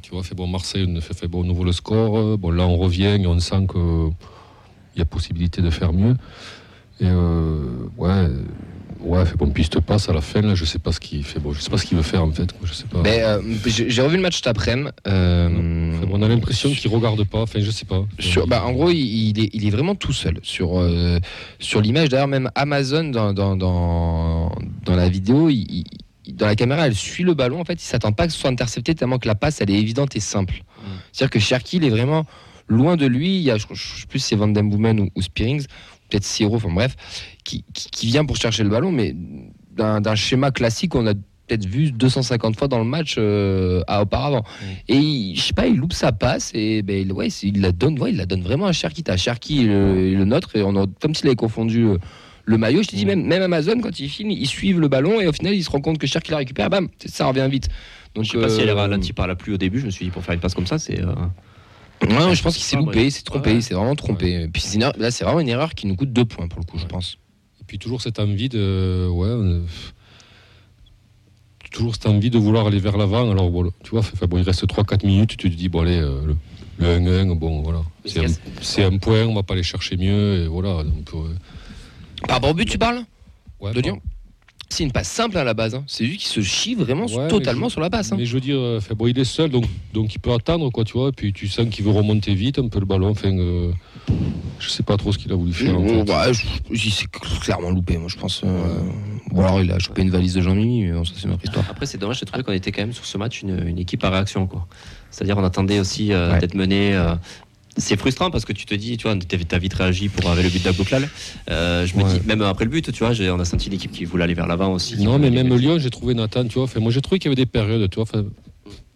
Tu 0.02 0.12
vois, 0.12 0.22
fait 0.22 0.34
bon, 0.34 0.46
Marseille, 0.46 0.86
on 0.88 1.00
fait, 1.00 1.14
fait 1.14 1.26
bon, 1.26 1.42
nouveau 1.42 1.64
le 1.64 1.72
score. 1.72 2.38
Bon, 2.38 2.50
là, 2.50 2.64
on 2.66 2.76
revient 2.76 3.18
et 3.20 3.26
on 3.26 3.38
sent 3.40 3.66
qu'il 3.72 4.12
y 4.98 5.02
a 5.02 5.04
possibilité 5.04 5.62
de 5.62 5.70
faire 5.70 5.92
mieux. 5.92 6.16
Et 7.00 7.06
euh, 7.06 7.86
ouais, 7.96 8.26
ouais, 9.00 9.24
fait 9.24 9.36
bon 9.36 9.48
piste 9.50 9.80
passe 9.80 10.08
à 10.10 10.12
la 10.12 10.20
fin. 10.20 10.42
Là, 10.42 10.54
je 10.54 10.64
sais 10.66 10.78
pas 10.78 10.92
ce 10.92 11.00
qu'il 11.00 11.24
fait. 11.24 11.38
Bon, 11.40 11.52
je 11.54 11.60
sais 11.60 11.70
pas 11.70 11.78
ce 11.78 11.86
qu'il 11.86 11.96
veut 11.96 12.02
faire 12.02 12.22
en 12.22 12.30
fait. 12.30 12.54
Je 12.62 12.72
sais 12.74 12.84
pas. 12.84 13.00
Ben, 13.00 13.22
euh, 13.22 13.40
j'ai 13.66 14.02
revu 14.02 14.16
le 14.16 14.22
match 14.22 14.36
cet 14.36 14.46
après-midi. 14.48 14.90
euh, 15.06 15.94
Enfin, 15.96 16.08
on 16.12 16.22
a 16.22 16.28
l'impression 16.28 16.70
qu'il 16.70 16.90
regarde 16.90 17.24
pas. 17.24 17.40
Enfin, 17.40 17.60
je 17.60 17.70
sais 17.70 17.86
pas. 17.86 18.04
Sur, 18.18 18.46
bah, 18.46 18.64
en 18.66 18.72
gros, 18.72 18.90
il, 18.90 18.98
il 18.98 19.40
est, 19.40 19.50
il 19.54 19.66
est 19.66 19.70
vraiment 19.70 19.94
tout 19.94 20.12
seul 20.12 20.38
sur, 20.42 20.86
sur 21.58 21.80
l'image. 21.80 22.10
D'ailleurs, 22.10 22.28
même 22.28 22.50
Amazon, 22.54 23.04
dans, 23.04 23.32
dans, 23.32 23.56
dans, 23.56 24.52
dans 24.84 24.96
la 24.96 25.08
vidéo, 25.08 25.48
il- 25.48 25.84
il- 26.26 26.34
dans 26.34 26.46
la 26.46 26.54
caméra, 26.54 26.86
elle 26.86 26.94
suit 26.94 27.24
le 27.24 27.34
ballon. 27.34 27.60
En 27.60 27.64
fait, 27.64 27.74
il 27.82 27.86
s'attend 27.86 28.12
pas 28.12 28.26
que 28.26 28.32
ce 28.32 28.38
soit 28.38 28.50
intercepté 28.50 28.94
tellement 28.94 29.18
que 29.18 29.26
la 29.26 29.34
passe, 29.34 29.60
elle 29.62 29.70
est 29.70 29.78
évidente 29.78 30.14
et 30.16 30.20
simple. 30.20 30.62
C'est-à-dire 31.12 31.30
que 31.30 31.38
Cherki, 31.40 31.78
il 31.78 31.84
est 31.84 31.90
vraiment 31.90 32.24
loin 32.70 32.96
de 32.96 33.04
lui. 33.06 33.36
Il 33.36 33.42
y 33.42 33.50
a, 33.50 33.58
je, 33.58 33.66
je 33.72 34.00
sais 34.00 34.06
plus 34.08 34.18
si 34.20 34.28
c'est 34.28 34.36
Van 34.36 34.48
Den 34.48 34.70
Boomen 34.70 35.00
ou, 35.00 35.08
ou 35.14 35.20
Spearings, 35.22 35.66
peut-être 36.08 36.24
Siro, 36.24 36.56
enfin 36.56 36.72
bref, 36.72 36.96
qui, 37.44 37.64
qui, 37.74 37.90
qui 37.90 38.06
vient 38.06 38.24
pour 38.24 38.36
chercher 38.36 38.62
le 38.62 38.70
ballon, 38.70 38.90
mais 38.92 39.14
d'un 39.76 40.14
schéma 40.14 40.50
classique 40.50 40.92
qu'on 40.92 41.06
a 41.06 41.14
peut-être 41.14 41.66
vu 41.66 41.90
250 41.90 42.56
fois 42.56 42.68
dans 42.68 42.78
le 42.78 42.84
match 42.84 43.16
euh, 43.18 43.82
à- 43.88 44.02
auparavant. 44.02 44.44
Et 44.88 44.96
il- 44.96 45.36
je 45.36 45.40
sais 45.42 45.52
pas, 45.52 45.66
il 45.66 45.76
loupe 45.76 45.92
sa 45.92 46.12
passe 46.12 46.52
et 46.54 46.82
ben, 46.82 47.00
il- 47.06 47.12
ouais, 47.12 47.28
c'est- 47.30 47.48
il 47.48 47.60
la 47.60 47.72
donne, 47.72 47.98
ouais, 48.00 48.10
il 48.12 48.16
la 48.16 48.26
donne 48.26 48.42
vraiment 48.42 48.66
à 48.66 48.72
Cherki. 48.72 49.02
T'as 49.02 49.16
Cherki 49.16 49.60
et 49.60 49.64
le, 49.64 50.14
le 50.14 50.24
nôtre, 50.24 50.54
et 50.54 50.62
on 50.62 50.76
a, 50.76 50.86
comme 51.00 51.14
s'il 51.14 51.26
avait 51.26 51.34
confondu 51.36 51.84
euh, 51.86 51.98
le 52.44 52.56
maillot. 52.58 52.82
Je 52.82 52.88
te 52.88 52.94
dis, 52.96 53.04
même, 53.06 53.24
même 53.24 53.42
Amazon, 53.42 53.80
quand 53.80 53.98
ils 53.98 54.08
filment, 54.08 54.30
ils 54.30 54.46
suivent 54.46 54.78
le 54.80 54.88
ballon 54.88 55.20
et 55.20 55.26
au 55.26 55.32
final, 55.32 55.54
ils 55.54 55.64
se 55.64 55.70
rendent 55.70 55.82
compte 55.82 55.98
que 55.98 56.06
Cherki 56.06 56.30
la 56.30 56.36
récupère, 56.38 56.70
bam, 56.70 56.88
ça 57.06 57.26
revient 57.26 57.48
vite. 57.50 57.68
Donc, 58.14 58.24
Je 58.24 58.32
sais 58.32 58.38
pas 58.40 58.48
si 58.48 58.60
elle 58.60 58.68
est 58.68 58.72
euh, 58.72 58.74
ralentie 58.76 59.12
par 59.12 59.26
la 59.26 59.34
pluie 59.34 59.54
au 59.54 59.58
début. 59.58 59.80
Je 59.80 59.86
me 59.86 59.90
suis 59.90 60.04
dit, 60.04 60.10
pour 60.12 60.22
faire 60.24 60.34
une 60.34 60.40
passe 60.40 60.54
comme 60.54 60.66
ça, 60.66 60.78
c'est. 60.78 61.00
euh, 61.00 61.14
Ouais, 62.02 62.08
non, 62.08 62.34
je 62.34 62.42
pense 62.42 62.54
qu'il 62.54 62.64
s'est 62.64 62.76
Ah, 62.76 62.80
loupé, 62.80 63.06
il 63.06 63.12
s'est 63.12 63.22
trompé, 63.22 63.54
il 63.54 63.62
s'est 63.62 63.74
vraiment 63.74 63.94
trompé. 63.94 64.48
Puis 64.52 64.62
là, 64.78 65.10
c'est 65.10 65.24
vraiment 65.24 65.40
une 65.40 65.48
erreur 65.48 65.74
qui 65.74 65.86
nous 65.86 65.96
coûte 65.96 66.12
deux 66.12 66.24
points 66.24 66.48
pour 66.48 66.60
le 66.60 66.64
coup, 66.64 66.78
je 66.78 66.86
pense. 66.86 67.18
Et 67.60 67.64
puis 67.66 67.78
toujours 67.78 68.00
cette 68.00 68.18
envie 68.18 68.48
de. 68.48 69.08
Ouais. 69.10 69.28
euh, 69.28 69.60
toujours 71.70 71.94
cette 71.94 72.06
envie 72.06 72.30
de 72.30 72.38
vouloir 72.38 72.66
aller 72.66 72.78
vers 72.80 72.96
l'avant. 72.96 73.30
Alors, 73.30 73.50
bon, 73.50 73.70
tu 73.84 73.90
vois, 73.90 74.02
bon, 74.26 74.38
il 74.38 74.42
reste 74.42 74.66
3-4 74.66 75.06
minutes. 75.06 75.36
Tu 75.36 75.50
te 75.50 75.54
dis, 75.56 75.68
bon, 75.68 75.82
allez, 75.82 75.98
euh, 76.00 76.34
le, 76.78 76.98
le 76.98 77.24
1-1, 77.24 77.38
bon, 77.38 77.62
voilà. 77.62 77.82
C'est 78.60 78.82
un, 78.82 78.98
point, 78.98 79.24
on 79.26 79.34
va 79.34 79.42
pas 79.42 79.54
aller 79.54 79.62
chercher 79.62 79.96
mieux. 79.96 80.42
Et 80.44 80.46
voilà. 80.48 80.82
Donc, 80.82 81.10
euh, 81.14 81.34
Par 82.26 82.42
au 82.42 82.54
but, 82.54 82.66
tu 82.68 82.78
parles 82.78 83.04
ouais, 83.60 83.72
de 83.72 83.80
Lyon 83.80 84.00
C'est 84.72 84.84
une 84.84 84.92
passe 84.92 85.08
simple 85.08 85.36
à 85.36 85.42
la 85.42 85.52
base. 85.52 85.74
hein. 85.74 85.82
C'est 85.88 86.04
lui 86.04 86.16
qui 86.16 86.28
se 86.28 86.40
chie 86.42 86.76
vraiment 86.76 87.06
Ouais, 87.06 87.26
totalement 87.28 87.66
je- 87.68 87.72
sur 87.72 87.80
la 87.80 87.90
passe. 87.90 88.12
hein. 88.12 88.16
Mais 88.16 88.24
je 88.24 88.32
veux 88.34 88.40
dire, 88.40 88.56
euh, 88.56 88.78
enfin, 88.78 88.94
bon, 88.96 89.08
il 89.08 89.18
est 89.18 89.24
seul, 89.24 89.50
donc, 89.50 89.64
donc 89.92 90.14
il 90.14 90.20
peut 90.20 90.32
attendre, 90.32 90.70
quoi, 90.70 90.84
tu 90.84 90.92
vois. 90.92 91.08
Et 91.08 91.12
puis 91.12 91.32
tu 91.32 91.48
sens 91.48 91.66
qu'il 91.68 91.84
veut 91.84 91.90
remonter 91.90 92.34
vite 92.34 92.58
un 92.60 92.68
peu 92.68 92.78
le 92.78 92.86
ballon. 92.86 93.08
Enfin, 93.10 93.36
euh, 93.36 93.72
je 94.60 94.68
sais 94.68 94.84
pas 94.84 94.96
trop 94.96 95.10
ce 95.12 95.18
qu'il 95.18 95.32
a 95.32 95.34
voulu 95.34 95.52
faire. 95.52 95.76
en 95.76 95.82
Mmh, 95.82 96.06
fait. 96.06 96.12
ouais, 96.12 96.32
je- 96.34 96.46
il 96.86 96.92
s'est 96.92 97.06
clairement 97.42 97.70
loupé, 97.70 97.98
moi 97.98 98.08
je 98.08 98.16
pense. 98.16 98.42
euh, 98.44 98.78
Ou 99.32 99.40
alors 99.42 99.60
il 99.60 99.70
a 99.72 99.78
chopé 99.80 100.02
une 100.02 100.10
valise 100.10 100.34
de 100.34 100.40
Jean-Mimi, 100.40 100.84
mais 100.86 100.92
bon, 100.92 101.04
ça 101.04 101.12
c'est 101.16 101.26
notre 101.28 101.44
histoire. 101.44 101.64
Après, 101.68 101.86
c'est 101.86 101.98
dommage, 101.98 102.18
j'ai 102.20 102.26
trouvé 102.26 102.42
qu'on 102.44 102.52
était 102.52 102.70
quand 102.72 102.82
même 102.82 102.92
sur 102.92 103.04
ce 103.06 103.18
match 103.18 103.42
une, 103.42 103.66
une 103.66 103.78
équipe 103.78 104.02
à 104.04 104.10
réaction. 104.10 104.46
quoi. 104.46 104.66
C'est-à-dire, 105.10 105.36
on 105.36 105.44
attendait 105.44 105.80
aussi 105.80 106.12
euh, 106.12 106.32
Ouais. 106.32 106.38
d'être 106.38 106.54
mené. 106.54 106.92
C'est 107.76 107.98
frustrant 107.98 108.30
parce 108.30 108.44
que 108.44 108.52
tu 108.52 108.66
te 108.66 108.74
dis, 108.74 108.96
tu 108.96 109.08
vois, 109.08 109.16
t'as 109.16 109.58
vite 109.58 109.74
réagi 109.74 110.08
pour 110.08 110.30
avec 110.30 110.44
le 110.44 110.50
but 110.50 110.62
d'Abouklal. 110.62 111.08
Euh, 111.50 111.86
je 111.86 111.96
me 111.96 112.02
Ouais. 112.02 112.18
dis, 112.18 112.26
même 112.26 112.42
après 112.42 112.64
le 112.64 112.70
but, 112.70 112.90
tu 112.92 113.04
vois, 113.04 113.12
on 113.32 113.40
a 113.40 113.44
senti 113.44 113.68
une 113.68 113.74
équipe 113.74 113.92
qui 113.92 114.04
voulait 114.04 114.24
aller 114.24 114.34
vers 114.34 114.46
l'avant 114.46 114.72
aussi. 114.72 114.96
Non, 115.02 115.18
mais 115.18 115.30
même 115.30 115.54
Lyon, 115.56 115.78
j'ai 115.78 115.90
trouvé 115.90 116.14
Nathan, 116.14 116.46
tu 116.46 116.58
vois. 116.58 116.66
Moi, 116.80 116.90
j'ai 116.90 117.00
trouvé 117.00 117.18
qu'il 117.18 117.30
y 117.30 117.32
avait 117.32 117.40
des 117.42 117.46
périodes, 117.46 117.88
tu 117.90 117.96
vois. 118.00 118.06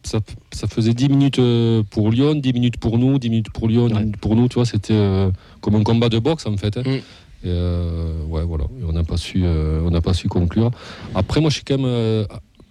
ça, 0.03 0.19
ça 0.53 0.67
faisait 0.69 0.93
10 0.93 1.09
minutes 1.09 1.38
euh, 1.38 1.82
pour 1.88 2.11
Lyon, 2.11 2.35
10 2.35 2.53
minutes 2.53 2.76
pour 2.76 2.99
nous, 2.99 3.19
10 3.19 3.31
minutes 3.31 3.50
pour 3.50 3.69
Lyon, 3.69 3.88
10 3.88 3.94
Ouais. 3.94 4.00
minutes 4.00 4.17
pour 4.19 4.37
nous, 4.37 4.49
tu 4.49 4.55
vois. 4.56 4.67
C'était 4.67 4.93
euh, 4.94 5.31
comme 5.61 5.77
un 5.77 5.82
combat 5.82 6.09
de 6.11 6.19
boxe, 6.19 6.47
en 6.47 6.56
fait. 6.56 6.77
hein. 6.77 6.82
Mm. 6.85 6.88
Et, 6.91 7.03
euh, 7.47 8.25
ouais, 8.27 8.43
voilà. 8.43 8.65
Et 8.81 8.85
on 8.87 8.93
n'a 8.93 9.05
pas, 9.05 9.17
su, 9.17 9.44
on 9.44 9.91
n'a 9.91 10.00
pas 10.00 10.15
su 10.15 10.29
conclure. 10.29 10.70
Après, 11.15 11.41
moi, 11.41 11.49
je 11.50 11.55
suis 11.56 11.65
quand 11.65 11.79
même 11.79 12.27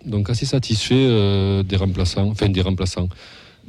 donc 0.05 0.29
assez 0.29 0.45
satisfait 0.45 1.63
des 1.63 1.75
remplaçants, 1.77 2.27
enfin, 2.29 2.49
des 2.49 2.61
remplaçants. 2.61 3.07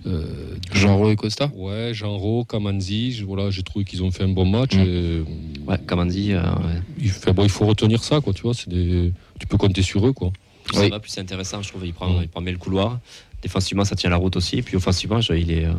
Euh, 0.07 0.57
Jean-Ro 0.73 1.11
et 1.11 1.17
Costa 1.17 1.51
Ouais, 1.55 1.93
Jean-Ro, 1.95 2.45
Kamanzi, 2.45 3.13
je- 3.13 3.25
voilà, 3.25 3.51
j'ai 3.51 3.63
trouvé 3.63 3.85
qu'ils 3.87 4.03
ont 4.03 4.11
fait 4.11 4.25
un 4.25 4.29
bon 4.29 4.45
match. 4.45 4.75
Et, 4.75 5.23
Ouais, 5.67 5.79
Kamandi, 5.87 6.33
euh, 6.35 6.43
ouais. 6.43 6.83
il, 7.01 7.09
fait, 7.11 7.33
bon, 7.33 7.43
il 7.43 7.49
faut 7.49 7.65
retenir 7.65 8.05
ça, 8.05 8.21
quoi, 8.21 8.35
tu 8.35 8.43
vois. 8.43 8.53
C'est 8.53 8.69
des, 8.69 9.13
tu 9.41 9.47
peux 9.47 9.57
compter 9.57 9.81
sur 9.83 10.07
eux, 10.07 10.13
quoi. 10.13 10.31
plus 10.65 10.77
Oui. 10.79 10.85
ça 10.85 10.89
va, 10.91 11.01
plus 11.01 11.11
c'est 11.11 11.21
intéressant, 11.23 11.63
je 11.63 11.69
trouve. 11.69 11.87
Il 11.87 11.95
prend, 11.95 12.21
il 12.21 12.29
prend 12.29 12.43
bien 12.43 12.53
le 12.53 12.59
couloir. 12.59 12.99
Défensivement, 13.43 13.85
ça 13.85 13.97
tient 13.97 14.11
la 14.11 14.17
route 14.17 14.37
aussi. 14.37 14.57
Et 14.59 14.63
puis 14.63 14.77
offensivement, 14.77 15.21
je- 15.23 15.33
il 15.35 15.51
est, 15.51 15.65
euh, 15.65 15.73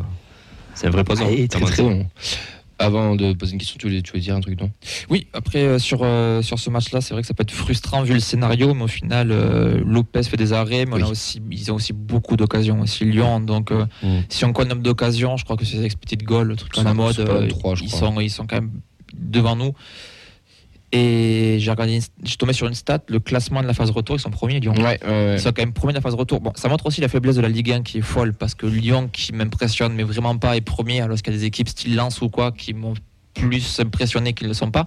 c'est 0.74 0.88
un 0.88 0.90
vrai 0.90 1.04
poison. 1.04 1.24
Ah, 1.28 1.32
il 1.32 1.40
est 1.40 1.48
très 1.48 1.60
Kamandi. 1.60 1.72
très 1.76 1.82
bon. 1.84 2.06
Avant 2.78 3.16
de 3.16 3.32
poser 3.32 3.52
une 3.54 3.58
question, 3.58 3.76
tu 3.78 3.86
voulais, 3.86 4.02
tu 4.02 4.10
voulais 4.10 4.22
dire 4.22 4.36
un 4.36 4.40
truc, 4.40 4.60
non? 4.60 4.70
Oui, 5.08 5.28
après 5.32 5.60
euh, 5.60 5.78
sur, 5.78 6.00
euh, 6.02 6.42
sur 6.42 6.58
ce 6.58 6.68
match-là, 6.68 7.00
c'est 7.00 7.14
vrai 7.14 7.22
que 7.22 7.26
ça 7.26 7.32
peut 7.32 7.42
être 7.42 7.50
frustrant 7.50 8.02
vu 8.02 8.12
le 8.12 8.20
scénario, 8.20 8.74
mais 8.74 8.82
au 8.84 8.88
final, 8.88 9.30
euh, 9.32 9.80
Lopez 9.82 10.24
fait 10.24 10.36
des 10.36 10.52
arrêts, 10.52 10.84
mais 10.84 10.92
on 10.92 10.96
Oui. 10.96 11.02
a 11.02 11.08
aussi, 11.08 11.40
ils 11.50 11.72
ont 11.72 11.76
aussi 11.76 11.94
beaucoup 11.94 12.36
d'occasions, 12.36 12.80
aussi 12.80 13.06
Lyon. 13.06 13.40
Donc, 13.40 13.70
Mm. 13.70 13.86
si 14.28 14.44
on 14.44 14.52
compte 14.52 14.68
nombre 14.68 14.82
d'occasions, 14.82 15.38
je 15.38 15.44
crois 15.44 15.56
que 15.56 15.64
c'est 15.64 15.82
expected 15.82 16.22
goal, 16.22 16.48
le 16.48 16.56
truc 16.56 16.72
C'est- 16.74 16.92
mode, 16.92 17.16
c'est 17.16 17.24
pas 17.24 17.40
23, 17.40 17.76
je 17.76 17.84
ils, 17.84 17.88
crois. 17.88 17.98
sont, 17.98 18.20
ils 18.20 18.30
sont 18.30 18.46
quand 18.46 18.56
même 18.56 18.70
devant 19.14 19.56
nous. 19.56 19.72
Et 20.98 21.58
j'ai 21.58 21.70
regardé, 21.70 22.00
je 22.24 22.36
tombé 22.36 22.54
sur 22.54 22.66
une 22.66 22.74
stat, 22.74 23.00
le 23.08 23.20
classement 23.20 23.60
de 23.60 23.66
la 23.66 23.74
phase 23.74 23.90
retour, 23.90 24.16
ils 24.16 24.20
sont 24.20 24.30
premiers, 24.30 24.60
Lyon. 24.60 24.72
Ouais, 24.78 24.98
ouais, 25.06 25.34
Ils 25.34 25.40
sont 25.40 25.50
quand 25.50 25.60
même 25.60 25.74
premiers 25.74 25.92
de 25.92 25.98
la 25.98 26.00
phase 26.00 26.14
retour. 26.14 26.40
Bon, 26.40 26.52
ça 26.54 26.70
montre 26.70 26.86
aussi 26.86 27.02
la 27.02 27.08
faiblesse 27.08 27.36
de 27.36 27.42
la 27.42 27.50
Ligue 27.50 27.70
1 27.70 27.82
qui 27.82 27.98
est 27.98 28.02
folle 28.02 28.32
parce 28.32 28.54
que 28.54 28.64
Lyon, 28.64 29.10
qui 29.12 29.34
m'impressionne, 29.34 29.92
mais 29.92 30.04
vraiment 30.04 30.38
pas, 30.38 30.56
est 30.56 30.62
premier, 30.62 31.02
alors 31.02 31.18
qu'il 31.18 31.34
y 31.34 31.36
a 31.36 31.38
des 31.38 31.44
équipes 31.44 31.68
style 31.68 31.96
Lens 31.96 32.22
ou 32.22 32.30
quoi 32.30 32.50
qui 32.50 32.72
m'ont 32.72 32.94
plus 33.34 33.78
impressionné 33.78 34.32
qu'ils 34.32 34.46
ne 34.46 34.52
le 34.52 34.54
sont 34.54 34.70
pas. 34.70 34.86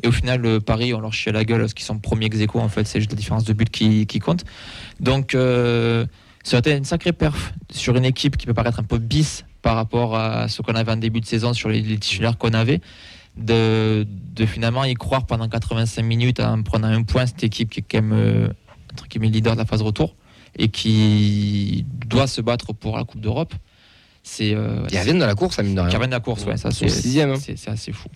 Et 0.00 0.06
au 0.06 0.12
final, 0.12 0.40
le 0.40 0.60
Paris, 0.60 0.94
on 0.94 1.00
leur 1.00 1.12
chie 1.12 1.30
à 1.30 1.32
la 1.32 1.44
gueule 1.44 1.62
parce 1.62 1.74
qu'ils 1.74 1.86
sont 1.86 1.98
premiers 1.98 2.26
ex 2.26 2.38
aequo, 2.38 2.60
en 2.60 2.68
fait, 2.68 2.86
c'est 2.86 3.00
juste 3.00 3.10
la 3.10 3.18
différence 3.18 3.42
de 3.42 3.52
but 3.52 3.68
qui, 3.68 4.06
qui 4.06 4.20
compte. 4.20 4.44
Donc, 5.00 5.34
euh, 5.34 6.06
ça 6.44 6.56
a 6.56 6.60
été 6.60 6.76
une 6.76 6.84
sacrée 6.84 7.12
perf 7.12 7.52
sur 7.68 7.96
une 7.96 8.04
équipe 8.04 8.36
qui 8.36 8.46
peut 8.46 8.54
paraître 8.54 8.78
un 8.78 8.84
peu 8.84 8.98
bis 8.98 9.44
par 9.60 9.74
rapport 9.74 10.14
à 10.14 10.46
ce 10.46 10.62
qu'on 10.62 10.76
avait 10.76 10.92
en 10.92 10.96
début 10.96 11.20
de 11.20 11.26
saison 11.26 11.52
sur 11.52 11.68
les, 11.68 11.80
les 11.80 11.98
titulaires 11.98 12.38
qu'on 12.38 12.54
avait. 12.54 12.80
De, 13.38 14.06
de 14.34 14.46
finalement 14.46 14.84
y 14.84 14.94
croire 14.94 15.24
pendant 15.26 15.48
85 15.48 16.02
minutes 16.02 16.40
en 16.40 16.62
prenant 16.62 16.88
un 16.88 17.02
point, 17.04 17.24
cette 17.26 17.44
équipe 17.44 17.70
qui 17.70 17.80
est 17.80 17.84
quand 17.88 18.02
même 18.02 18.12
euh, 18.12 18.48
entre 18.92 19.06
guillemets 19.08 19.28
leader 19.28 19.52
de 19.54 19.58
la 19.58 19.64
phase 19.64 19.80
retour 19.82 20.16
et 20.58 20.68
qui 20.68 21.84
doit 22.06 22.26
se 22.26 22.40
battre 22.40 22.72
pour 22.72 22.96
la 22.96 23.04
Coupe 23.04 23.20
d'Europe. 23.20 23.54
C'est 24.24 24.54
euh, 24.54 24.84
Ils 24.90 24.98
reviennent 24.98 25.18
dans 25.20 25.26
la 25.26 25.34
course, 25.36 25.56
ça 25.56 25.62
mine 25.62 25.74
de 25.76 25.80
rien. 25.80 25.90
reviennent 25.90 26.10
de 26.10 26.14
la 26.16 26.20
course, 26.20 26.44
ouais, 26.46 26.56
ça 26.56 26.70
c'est 26.72 26.88
sixième, 26.88 27.30
hein. 27.30 27.36
c'est- 27.40 27.56
c'est 27.56 27.70
assez 27.70 27.92
fou. 27.92 28.08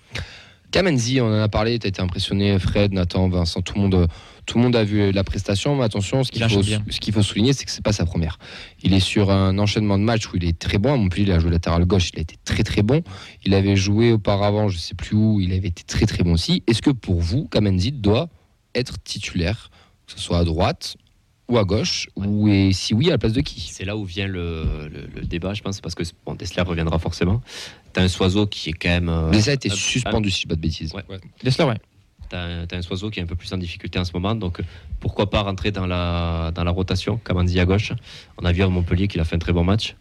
Kamenzi, 0.72 1.20
on 1.20 1.26
en 1.26 1.40
a 1.40 1.48
parlé, 1.48 1.78
tu 1.78 1.86
as 1.86 1.88
été 1.88 2.00
impressionné, 2.02 2.58
Fred, 2.58 2.92
Nathan, 2.92 3.28
Vincent, 3.28 3.60
tout 3.60 3.74
le 3.76 3.82
monde, 3.82 4.08
tout 4.46 4.56
le 4.58 4.64
monde 4.64 4.74
a 4.74 4.82
vu 4.82 5.12
la 5.12 5.22
prestation, 5.22 5.76
mais 5.76 5.84
attention, 5.84 6.24
ce 6.24 6.32
qu'il 6.32 6.40
Il 6.42 6.48
faut, 6.48 6.62
ce 6.90 7.22
souligner, 7.22 7.52
c'est 7.52 7.64
que 7.64 7.70
c'est 7.70 7.84
pas 7.84 7.92
sa 7.92 8.06
première. 8.06 8.38
Il 8.82 8.94
est 8.94 9.00
sur 9.00 9.30
un 9.30 9.58
enchaînement 9.58 9.98
de 9.98 10.02
matchs 10.02 10.26
où 10.32 10.36
il 10.36 10.44
est 10.44 10.58
très 10.58 10.78
bon. 10.78 10.94
À 10.94 10.96
Montpellier, 10.96 11.24
il 11.24 11.32
a 11.32 11.38
joué 11.38 11.50
latéral 11.50 11.84
gauche, 11.84 12.10
il 12.14 12.18
a 12.18 12.22
été 12.22 12.36
très 12.44 12.62
très 12.64 12.82
bon. 12.82 13.02
Il 13.44 13.52
avait 13.54 13.76
joué 13.76 14.12
auparavant, 14.12 14.68
je 14.68 14.78
sais 14.78 14.94
plus 14.94 15.14
où, 15.14 15.40
il 15.40 15.52
avait 15.52 15.68
été 15.68 15.82
très 15.84 16.06
très 16.06 16.24
bon 16.24 16.32
aussi. 16.32 16.62
Est-ce 16.66 16.80
que 16.82 16.90
pour 16.90 17.20
vous, 17.20 17.46
Kamenzi 17.48 17.92
doit 17.92 18.28
être 18.74 18.94
titulaire, 19.02 19.70
que 20.06 20.14
ce 20.14 20.18
soit 20.20 20.38
à 20.38 20.44
droite 20.44 20.96
ou 21.48 21.58
à 21.58 21.64
gauche, 21.64 22.08
ou 22.16 22.48
et 22.48 22.72
si 22.72 22.94
oui, 22.94 23.08
à 23.08 23.10
la 23.10 23.18
place 23.18 23.34
de 23.34 23.42
qui? 23.42 23.68
C'est 23.70 23.84
là 23.84 23.94
où 23.96 24.04
vient 24.04 24.26
le, 24.26 24.88
le- 24.90 25.06
le 25.14 25.26
débat, 25.26 25.52
je 25.52 25.60
pense, 25.60 25.82
parce 25.82 25.94
que 25.94 26.02
bon, 26.24 26.34
Dessler 26.34 26.62
reviendra 26.62 26.98
forcément. 26.98 27.42
T'as 27.92 28.02
un 28.02 28.08
Soiseau 28.08 28.46
qui 28.46 28.70
est 28.70 28.72
quand 28.72 28.88
même. 28.88 29.08
euh, 29.08 29.28
Mais 29.30 29.40
ça 29.40 29.50
a 29.50 29.54
été 29.54 29.68
suspendu, 29.68 30.30
si 30.30 30.36
je 30.38 30.42
dis 30.42 30.48
pas 30.48 30.54
de 30.56 30.60
bêtises. 30.60 30.92
Ouais. 30.94 31.04
Dessler, 31.44 31.64
ouais. 31.64 31.78
T'as 32.30 32.42
un, 32.42 32.66
t'as 32.66 32.78
un 32.78 32.82
Soiseau 32.82 33.10
qui 33.10 33.20
est 33.20 33.22
un 33.22 33.26
peu 33.26 33.34
plus 33.34 33.52
en 33.52 33.58
difficulté 33.58 33.98
en 33.98 34.04
ce 34.04 34.12
moment, 34.14 34.34
donc 34.34 34.60
euh, 34.60 34.64
pourquoi 35.00 35.28
pas 35.28 35.42
rentrer 35.42 35.70
dans 35.70 35.86
la, 35.86 36.50
dans 36.54 36.64
la 36.64 36.70
rotation, 36.70 37.18
Kamandi 37.18 37.60
à 37.60 37.66
gauche. 37.66 37.92
On 38.38 38.44
a 38.46 38.52
vu 38.52 38.62
à 38.62 38.68
Montpellier 38.68 39.08
qu'il 39.08 39.20
a 39.20 39.24
fait 39.24 39.36
un 39.36 39.38
très 39.38 39.52
bon 39.52 39.64
match. 39.64 39.94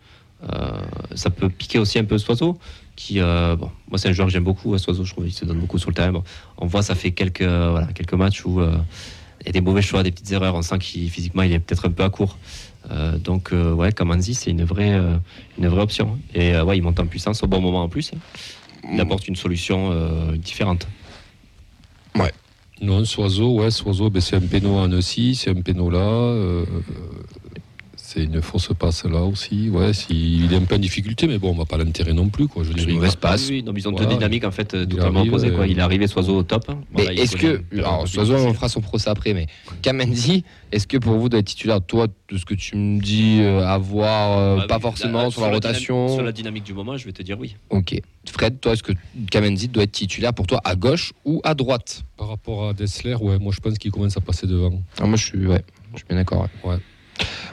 Euh, 0.50 0.82
ça 1.14 1.30
peut 1.30 1.50
piquer 1.50 1.78
aussi 1.78 2.00
un 2.00 2.06
peu 2.06 2.18
Soiseau, 2.18 2.58
qui, 2.96 3.20
euh, 3.20 3.56
bon, 3.58 3.70
moi 3.90 3.98
c'est 4.00 4.08
un 4.10 4.14
joueur 4.14 4.28
que 4.28 4.34
j'aime 4.34 4.46
beaucoup, 4.46 4.74
hein, 4.74 4.78
Soiseau, 4.78 5.04
je 5.04 5.12
trouve 5.12 5.26
qu'il 5.26 5.34
se 5.34 5.44
donne 5.46 5.60
beaucoup 5.60 5.78
sur 5.78 5.90
le 5.90 5.96
terrain. 5.96 6.14
Bon, 6.14 6.24
on 6.58 6.68
voit, 6.68 6.82
ça 6.84 6.96
fait 6.96 7.12
quelques, 7.12 7.44
voilà, 7.44 7.88
quelques 7.94 8.14
matchs 8.14 8.46
où 8.46 8.62
euh, 8.62 8.78
a 9.50 9.52
des 9.52 9.62
mauvais 9.62 9.82
choix, 9.82 10.04
des 10.04 10.12
petites 10.12 10.32
erreurs, 10.32 10.56
on 10.56 10.62
sent 10.62 10.80
qu'il 10.80 11.10
physiquement 11.10 11.44
il 11.44 11.52
est 11.52 11.60
peut-être 11.60 11.88
un 11.88 11.92
peu 11.92 12.04
à 12.04 12.10
court. 12.10 12.38
Euh, 12.90 13.18
donc 13.18 13.54
euh, 13.54 13.74
ouais, 13.74 13.92
Kamandi 13.92 14.34
c'est 14.34 14.52
une 14.52 14.64
vraie, 14.64 14.94
euh, 14.94 15.18
une 15.58 15.68
vraie 15.68 15.82
option. 15.82 16.20
Et 16.34 16.54
euh, 16.54 16.64
ouais, 16.64 16.78
il 16.78 16.82
monte 16.84 17.00
en 17.00 17.08
puissance 17.08 17.44
au 17.44 17.48
bon 17.48 17.62
moment 17.62 17.84
en 17.84 17.90
plus. 17.90 18.12
Il 18.92 19.00
apporte 19.00 19.28
une 19.28 19.36
solution 19.36 19.92
euh, 19.92 20.36
différente. 20.38 20.88
Non, 22.82 23.06
Soiseau, 23.06 23.60
ouais, 23.60 23.70
Soiseau, 23.70 24.10
ben, 24.10 24.22
c'est 24.22 24.36
un 24.36 24.42
péno 24.42 24.76
en 24.76 24.92
aussi, 24.92 25.36
c'est 25.36 25.52
un 25.52 25.62
péno 25.62 25.92
là. 25.92 26.34
Euh, 28.18 28.20
C'est 28.20 28.24
une 28.26 28.42
fausse 28.42 28.70
passe 28.78 29.06
là 29.06 29.22
aussi. 29.24 29.70
Ouais, 29.70 29.94
s'il 29.94 30.52
est 30.52 30.56
un 30.56 30.62
peu 30.66 30.76
en 30.76 30.80
difficulté, 30.80 31.28
mais 31.28 31.38
bon, 31.38 31.52
on 31.52 31.56
va 31.58 31.66
pas 31.66 31.78
l'enterrer 31.78 32.14
non 32.14 32.30
plus. 32.30 32.48
Quoi. 32.48 32.64
Je 32.64 32.70
veux 32.70 32.76
C'est 32.78 32.86
dire, 32.86 32.96
une 33.04 33.10
il 33.10 33.18
passe. 33.18 33.50
Oui, 33.50 33.64
ils 33.66 33.88
ont 33.88 33.92
Voilà. 33.92 34.06
deux 34.08 34.14
dynamiques 34.16 34.44
en 34.46 34.52
fait 34.52 34.76
Il 34.80 34.88
totalement 34.88 35.20
arrive, 35.20 35.32
opposées. 35.34 35.52
Quoi. 35.52 35.62
euh, 35.64 35.68
Il 35.68 35.78
est 35.80 35.82
arrivé 35.82 36.08
Soiseau 36.08 36.38
au 36.38 36.44
top. 36.44 36.66
hein. 36.70 36.78
Mais 36.92 37.04
Voilà, 37.04 37.14
il 37.14 37.20
est-ce 37.20 37.36
que, 37.38 37.62
alors 37.78 38.08
Soiseau, 38.08 38.36
on 38.36 38.54
fera 38.54 38.70
son 38.70 38.82
procès 38.82 39.10
après, 39.10 39.34
mais 39.34 39.48
Kamenzi, 39.82 40.44
est-ce 40.72 40.88
que 40.88 40.98
pour 40.98 41.18
vous 41.18 41.30
doit 41.30 41.40
être 41.40 41.48
titulaire 41.48 41.82
Toi, 41.82 42.08
de 42.30 42.38
ce 42.38 42.46
que 42.46 42.54
tu 42.54 42.76
me 42.78 43.00
dis, 43.02 43.40
euh, 43.42 43.66
avoir 43.66 44.38
euh, 44.38 44.60
Ah 44.64 44.68
pas 44.68 44.76
oui, 44.78 44.82
forcément 44.82 45.30
sur 45.30 45.42
la 45.42 45.50
rotation. 45.52 46.08
sur 46.10 46.24
la 46.24 46.32
dynamique 46.32 46.64
du 46.64 46.74
moment, 46.74 46.98
je 46.98 47.06
vais 47.06 47.12
te 47.12 47.24
dire 47.24 47.38
oui. 47.40 47.56
Ok. 47.70 48.00
Fred, 48.30 48.60
toi, 48.60 48.74
est-ce 48.74 48.84
que 48.84 48.94
Kamenzi 49.30 49.68
doit 49.68 49.84
être 49.84 49.92
titulaire 49.92 50.34
pour 50.34 50.48
toi 50.48 50.62
à 50.64 50.76
gauche 50.76 51.14
ou 51.26 51.42
à 51.44 51.54
droite? 51.56 52.04
Par 52.18 52.28
rapport 52.30 52.70
à 52.70 52.74
Dessler, 52.74 53.16
ouais, 53.16 53.40
moi 53.40 53.52
je 53.54 53.60
pense 53.60 53.78
qu'il 53.78 53.92
commence 53.92 54.16
à 54.16 54.22
passer 54.22 54.46
devant. 54.48 54.82
Ah, 55.00 55.06
Moi, 55.08 55.18
je 55.18 55.26
suis, 55.26 55.46
ouais, 55.48 55.64
je 55.94 55.98
suis 55.98 56.06
bien 56.08 56.18
d'accord. 56.18 56.48
ouais. 56.64 56.72
Ouais. 56.72 56.78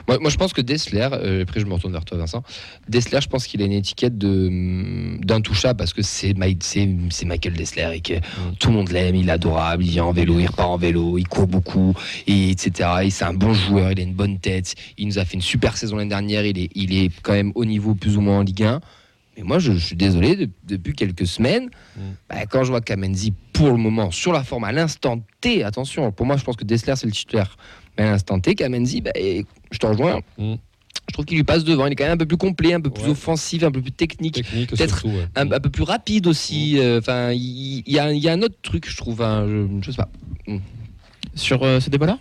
Moi, 0.07 0.17
moi, 0.19 0.29
je 0.29 0.37
pense 0.37 0.53
que 0.53 0.61
Dessler, 0.61 1.07
euh, 1.11 1.43
après 1.43 1.59
je 1.59 1.65
me 1.65 1.73
retourne 1.73 1.93
vers 1.93 2.05
toi, 2.05 2.17
Vincent. 2.17 2.43
Dessler, 2.87 3.19
je 3.21 3.27
pense 3.27 3.45
qu'il 3.47 3.61
a 3.61 3.65
une 3.65 3.71
étiquette 3.73 4.23
hum, 4.23 5.19
d'intouchable 5.23 5.77
parce 5.77 5.93
que 5.93 6.01
c'est 6.01 6.33
Mi- 6.37 6.57
c'est 6.61 6.89
c'est 7.09 7.25
Michael 7.25 7.53
Dessler 7.53 7.89
et 7.95 8.01
que 8.01 8.13
tout 8.59 8.69
le 8.69 8.75
monde 8.75 8.89
l'aime, 8.91 9.15
il 9.15 9.29
est 9.29 9.31
adorable, 9.31 9.83
il 9.83 9.91
vient 9.91 10.05
en 10.05 10.11
vélo, 10.11 10.39
il 10.39 10.47
repart 10.47 10.69
en 10.69 10.77
vélo, 10.77 11.17
il 11.17 11.27
court 11.27 11.47
beaucoup, 11.47 11.93
et 12.27 12.49
etc. 12.51 12.89
Et 13.03 13.09
c'est 13.09 13.25
un 13.25 13.33
bon 13.33 13.53
joueur, 13.53 13.91
il 13.91 13.99
a 13.99 14.03
une 14.03 14.13
bonne 14.13 14.39
tête. 14.39 14.75
Il 14.97 15.07
nous 15.07 15.19
a 15.19 15.25
fait 15.25 15.35
une 15.35 15.41
super 15.41 15.77
saison 15.77 15.97
l'année 15.97 16.09
dernière. 16.09 16.45
Il 16.45 16.57
est, 16.57 16.69
il 16.75 16.93
est 16.97 17.11
quand 17.21 17.33
même 17.33 17.51
au 17.55 17.65
niveau 17.65 17.95
plus 17.95 18.17
ou 18.17 18.21
moins 18.21 18.39
en 18.39 18.43
Ligue 18.43 18.63
1. 18.63 18.79
Mais 19.37 19.43
moi, 19.43 19.59
je, 19.59 19.71
je 19.73 19.77
suis 19.77 19.95
désolé, 19.95 20.35
de- 20.35 20.49
depuis 20.67 20.93
quelques 20.93 21.25
semaines, 21.27 21.69
Mm. 21.95 22.01
bah, 22.29 22.45
quand 22.45 22.63
je 22.63 22.69
vois 22.71 22.81
Kamenzi 22.81 23.33
pour 23.53 23.69
le 23.71 23.77
moment 23.77 24.11
sur 24.11 24.31
la 24.33 24.43
forme 24.43 24.63
à 24.65 24.71
l'instant 24.71 25.21
T, 25.41 25.63
attention, 25.63 26.11
pour 26.11 26.25
moi, 26.25 26.37
je 26.37 26.43
pense 26.43 26.55
que 26.55 26.63
Dessler 26.65 26.93
c'est 26.95 27.05
le 27.07 27.11
titulaire. 27.13 27.57
Mais 27.97 28.05
à 28.05 28.11
l'instant 28.11 28.39
T, 28.39 28.55
Kamenzi, 28.55 29.01
bah, 29.01 29.11
et- 29.15 29.45
je 29.71 29.77
te 29.77 29.85
rejoins. 29.85 30.21
Mm. 30.37 30.55
Je 31.07 31.13
trouve 31.13 31.25
qu'il 31.25 31.37
lui 31.37 31.43
passe 31.43 31.63
devant. 31.63 31.87
Il 31.87 31.93
est 31.93 31.95
quand 31.95 32.03
même 32.03 32.13
un 32.13 32.17
peu 32.17 32.25
plus 32.27 32.37
complet, 32.37 32.73
un 32.73 32.81
peu 32.81 32.91
plus 32.91 33.03
Ouais. 33.05 33.09
offensif, 33.09 33.63
un 33.63 33.71
peu 33.71 33.81
plus 33.81 33.91
technique, 33.91 34.35
Technique 34.35 34.69
Peut-être 34.69 34.99
surtout. 34.99 35.15
ouais. 35.17 35.27
un, 35.35 35.51
un 35.51 35.59
peu 35.59 35.69
plus 35.71 35.83
rapide 35.83 36.27
aussi. 36.27 36.77
euh, 36.77 36.99
Enfin, 36.99 37.31
il 37.31 37.83
il 37.85 37.93
y, 37.93 37.99
a- 37.99 38.11
il 38.13 38.19
y 38.19 38.29
a 38.29 38.33
un 38.33 38.41
autre 38.43 38.55
truc, 38.61 38.87
je 38.89 38.95
trouve. 38.95 39.21
hein, 39.23 39.45
je, 39.47 39.67
je 39.81 39.91
sais 39.91 39.97
pas. 39.97 40.09
Sur 41.35 41.63
euh, 41.63 41.79
ce 41.79 41.89
débat-là? 41.89 42.19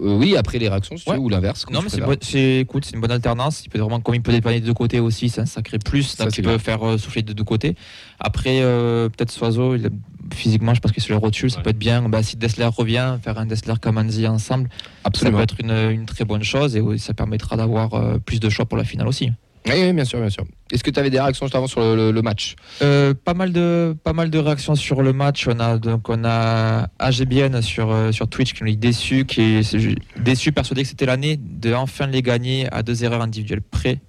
Euh, 0.00 0.16
oui, 0.16 0.36
après 0.36 0.58
les 0.58 0.68
réactions, 0.68 0.96
si 0.96 1.04
tu 1.04 1.10
Ouais. 1.10 1.16
veux, 1.16 1.22
ou 1.22 1.28
l'inverse. 1.28 1.64
Non, 1.70 1.80
mais 1.82 1.88
c'est 1.88 1.98
préfères. 1.98 2.16
bon- 2.16 2.18
c'est 2.22 2.58
écoute, 2.60 2.84
c'est 2.84 2.94
une 2.94 3.00
bonne 3.00 3.10
alternance. 3.10 3.64
Il 3.64 3.68
peut 3.68 3.78
vraiment, 3.78 4.00
comme 4.00 4.14
il 4.14 4.22
peut 4.22 4.32
dépanner 4.32 4.60
des 4.60 4.66
deux 4.66 4.74
côtés 4.74 5.00
aussi, 5.00 5.28
c'est 5.28 5.40
un 5.40 5.46
sacré 5.46 5.78
plus. 5.78 6.02
Ça, 6.04 6.24
Donc 6.24 6.36
il 6.38 6.44
peut 6.44 6.58
faire 6.58 6.86
euh, 6.86 6.98
souffler 6.98 7.22
des 7.22 7.34
deux 7.34 7.44
côtés. 7.44 7.74
Après, 8.20 8.60
euh, 8.62 9.08
peut-être 9.08 9.30
Soiseau, 9.32 9.74
il 9.74 9.86
a- 9.86 9.90
physiquement, 10.34 10.74
je 10.74 10.80
pense 10.80 10.92
qu'il 10.92 11.02
est 11.02 11.06
sur 11.06 11.14
les 11.14 11.20
rotules, 11.20 11.50
ça 11.50 11.56
Ouais. 11.58 11.62
peut 11.64 11.70
être 11.70 11.78
bien. 11.78 12.08
Bah, 12.08 12.22
si 12.22 12.36
Dessler 12.36 12.66
revient, 12.66 13.16
faire 13.22 13.38
un 13.38 13.46
Dessler 13.46 13.74
Kamanzi 13.80 14.26
ensemble, 14.26 14.68
ça 14.70 15.00
Absolument. 15.04 15.38
peut 15.38 15.42
être 15.44 15.60
une, 15.60 15.70
une 15.90 16.06
très 16.06 16.24
bonne 16.24 16.42
chose 16.44 16.76
et 16.76 16.80
oui, 16.80 16.98
ça 16.98 17.14
permettra 17.14 17.56
d'avoir 17.56 17.94
euh, 17.94 18.18
plus 18.18 18.38
de 18.40 18.48
choix 18.50 18.66
pour 18.66 18.76
la 18.78 18.84
finale 18.84 19.08
aussi. 19.08 19.32
Oui, 19.66 19.74
oui, 19.76 19.92
bien 19.92 20.04
sûr, 20.04 20.20
bien 20.20 20.30
sûr. 20.30 20.44
Est-ce 20.72 20.84
que 20.84 20.90
tu 20.90 21.00
avais 21.00 21.10
des 21.10 21.20
réactions 21.20 21.46
juste 21.46 21.54
avant 21.54 21.66
sur 21.66 21.80
le, 21.80 22.22
match? 22.22 22.56
Euh, 22.82 23.14
pas 23.14 23.34
mal 23.34 23.52
de 23.52 23.96
pas 24.04 24.12
mal 24.12 24.30
de 24.30 24.38
réactions 24.38 24.74
sur 24.74 25.02
le 25.02 25.12
match. 25.12 25.46
On 25.48 25.58
a 25.60 25.78
donc 25.78 26.08
on 26.08 26.24
a 26.24 26.88
AGBN 26.98 27.62
sur 27.62 27.90
euh, 27.90 28.12
sur 28.12 28.28
Twitch 28.28 28.52
qui 28.52 28.64
nous 28.64 28.70
dit 28.70 28.76
déçu, 28.76 29.24
qui 29.24 29.40
est 29.40 29.76
déçu, 30.18 30.52
persuadé 30.52 30.82
que 30.82 30.88
c'était 30.88 31.06
l'année 31.06 31.38
de 31.38 31.72
enfin 31.72 32.06
les 32.06 32.22
gagner 32.22 32.68
à 32.72 32.82
deux 32.82 33.04
erreurs 33.04 33.22
individuelles 33.22 33.62
près. 33.62 34.00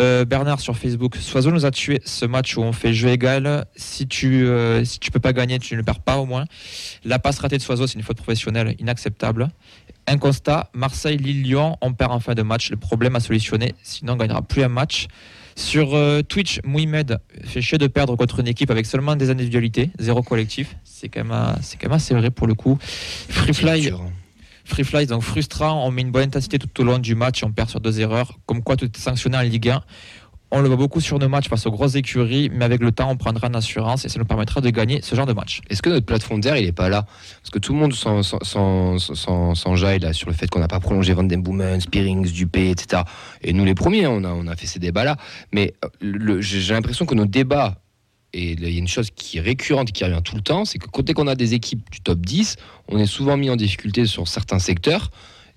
Euh, 0.00 0.24
Bernard 0.24 0.60
sur 0.60 0.76
Facebook, 0.76 1.16
Soiseau 1.16 1.50
nous 1.50 1.66
a 1.66 1.70
tué 1.70 2.00
ce 2.04 2.24
match 2.24 2.56
où 2.56 2.60
on 2.60 2.72
fait 2.72 2.92
jeu 2.92 3.08
égal. 3.08 3.66
Si 3.74 4.06
tu 4.06 4.46
euh, 4.46 4.84
si 4.84 5.00
tu 5.00 5.10
peux 5.10 5.20
pas 5.20 5.32
gagner, 5.32 5.58
tu 5.58 5.74
ne 5.76 5.82
perds 5.82 6.00
pas 6.00 6.18
au 6.18 6.26
moins. 6.26 6.44
La 7.04 7.18
passe 7.18 7.38
ratée 7.38 7.56
de 7.56 7.62
Soiseau, 7.62 7.86
c'est 7.86 7.98
une 7.98 8.04
faute 8.04 8.18
professionnelle 8.18 8.76
inacceptable. 8.78 9.48
Un 10.10 10.16
constat, 10.16 10.70
Marseille, 10.72 11.18
Lille, 11.18 11.42
Lyon, 11.42 11.76
on 11.82 11.92
perd 11.92 12.12
en 12.12 12.18
fin 12.18 12.34
de 12.34 12.40
match. 12.40 12.70
Le 12.70 12.78
problème 12.78 13.14
à 13.14 13.20
solutionner, 13.20 13.74
sinon 13.82 14.14
on 14.14 14.16
gagnera 14.16 14.40
plus 14.40 14.62
un 14.62 14.68
match. 14.68 15.06
Sur 15.54 15.94
euh, 15.94 16.22
Twitch, 16.22 16.60
Mohamed 16.64 17.18
fait 17.44 17.60
chier 17.60 17.76
de 17.76 17.88
perdre 17.88 18.16
contre 18.16 18.40
une 18.40 18.48
équipe 18.48 18.70
avec 18.70 18.86
seulement 18.86 19.16
des 19.16 19.28
individualités, 19.28 19.90
zéro 19.98 20.22
collectif. 20.22 20.76
C'est 20.82 21.10
quand 21.10 21.28
quand 21.28 21.82
même 21.82 21.92
assez 21.92 22.14
vrai 22.14 22.30
pour 22.30 22.46
le 22.46 22.54
coup. 22.54 22.78
Free 22.80 23.52
Fly, 23.52 23.82
Dur. 23.82 24.02
Free 24.64 24.84
Fly, 24.84 25.06
donc 25.06 25.22
frustrant. 25.22 25.86
On 25.86 25.90
met 25.90 26.00
une 26.00 26.10
bonne 26.10 26.24
intensité 26.24 26.58
tout 26.58 26.80
au 26.80 26.84
long 26.84 26.98
du 26.98 27.14
match. 27.14 27.44
On 27.44 27.52
perd 27.52 27.68
sur 27.68 27.80
deux 27.80 28.00
erreurs. 28.00 28.38
Comme 28.46 28.62
quoi, 28.62 28.76
tout 28.76 28.86
est 28.86 28.96
sanctionné 28.96 29.36
en 29.36 29.42
Ligue 29.42 29.68
1. 29.68 29.82
On 30.50 30.60
le 30.62 30.68
voit 30.68 30.78
beaucoup 30.78 31.00
sur 31.02 31.18
nos 31.18 31.28
matchs 31.28 31.48
face 31.48 31.66
aux 31.66 31.70
grosses 31.70 31.94
écuries, 31.94 32.48
mais 32.50 32.64
avec 32.64 32.80
le 32.80 32.90
temps, 32.90 33.10
on 33.10 33.16
prendra 33.16 33.48
une 33.48 33.56
assurance 33.56 34.06
et 34.06 34.08
ça 34.08 34.18
nous 34.18 34.24
permettra 34.24 34.62
de 34.62 34.70
gagner 34.70 35.00
ce 35.02 35.14
genre 35.14 35.26
de 35.26 35.34
match. 35.34 35.60
Est-ce 35.68 35.82
que 35.82 35.90
notre 35.90 36.06
plateforme 36.06 36.40
d'air, 36.40 36.56
il 36.56 36.64
est 36.66 36.72
pas 36.72 36.88
là? 36.88 37.04
Parce 37.42 37.50
que 37.50 37.58
tout 37.58 37.74
le 37.74 37.78
monde 37.78 37.92
s'en- 37.92 38.22
s'en- 38.22 38.38
s'en- 38.42 38.98
s'en- 38.98 39.54
s'enjaille 39.54 39.98
là 39.98 40.14
sur 40.14 40.28
le 40.28 40.34
fait 40.34 40.48
qu'on 40.48 40.60
n'a 40.60 40.68
pas 40.68 40.80
prolongé 40.80 41.12
Van 41.12 41.22
Den 41.22 41.42
Boomen, 41.42 41.82
Spearings, 41.82 42.32
Dupé, 42.32 42.70
etc. 42.70 43.02
Et 43.42 43.52
nous 43.52 43.66
les 43.66 43.74
premiers, 43.74 44.06
hein, 44.06 44.10
on 44.12 44.24
a, 44.24 44.30
on 44.30 44.46
a 44.46 44.56
fait 44.56 44.66
ces 44.66 44.78
débats-là. 44.78 45.18
Mais 45.52 45.74
euh, 46.02 46.40
j'ai 46.40 46.72
l'impression 46.72 47.04
que 47.04 47.14
nos 47.14 47.26
débats, 47.26 47.82
et 48.32 48.52
il 48.52 48.62
y 48.62 48.76
a 48.76 48.78
une 48.78 48.88
chose 48.88 49.10
qui 49.14 49.36
est 49.36 49.42
récurrente 49.42 49.92
qui 49.92 50.02
revient 50.02 50.22
tout 50.24 50.34
le 50.36 50.42
temps, 50.42 50.64
c'est 50.64 50.78
que 50.78 50.86
côté 50.86 51.12
qu'on 51.12 51.26
a 51.26 51.34
des 51.34 51.52
équipes 51.52 51.90
du 51.90 52.00
top 52.00 52.20
10, 52.20 52.56
on 52.88 52.98
est 52.98 53.06
souvent 53.06 53.36
mis 53.36 53.50
en 53.50 53.56
difficulté 53.56 54.06
sur 54.06 54.26
certains 54.26 54.58
secteurs. 54.58 55.10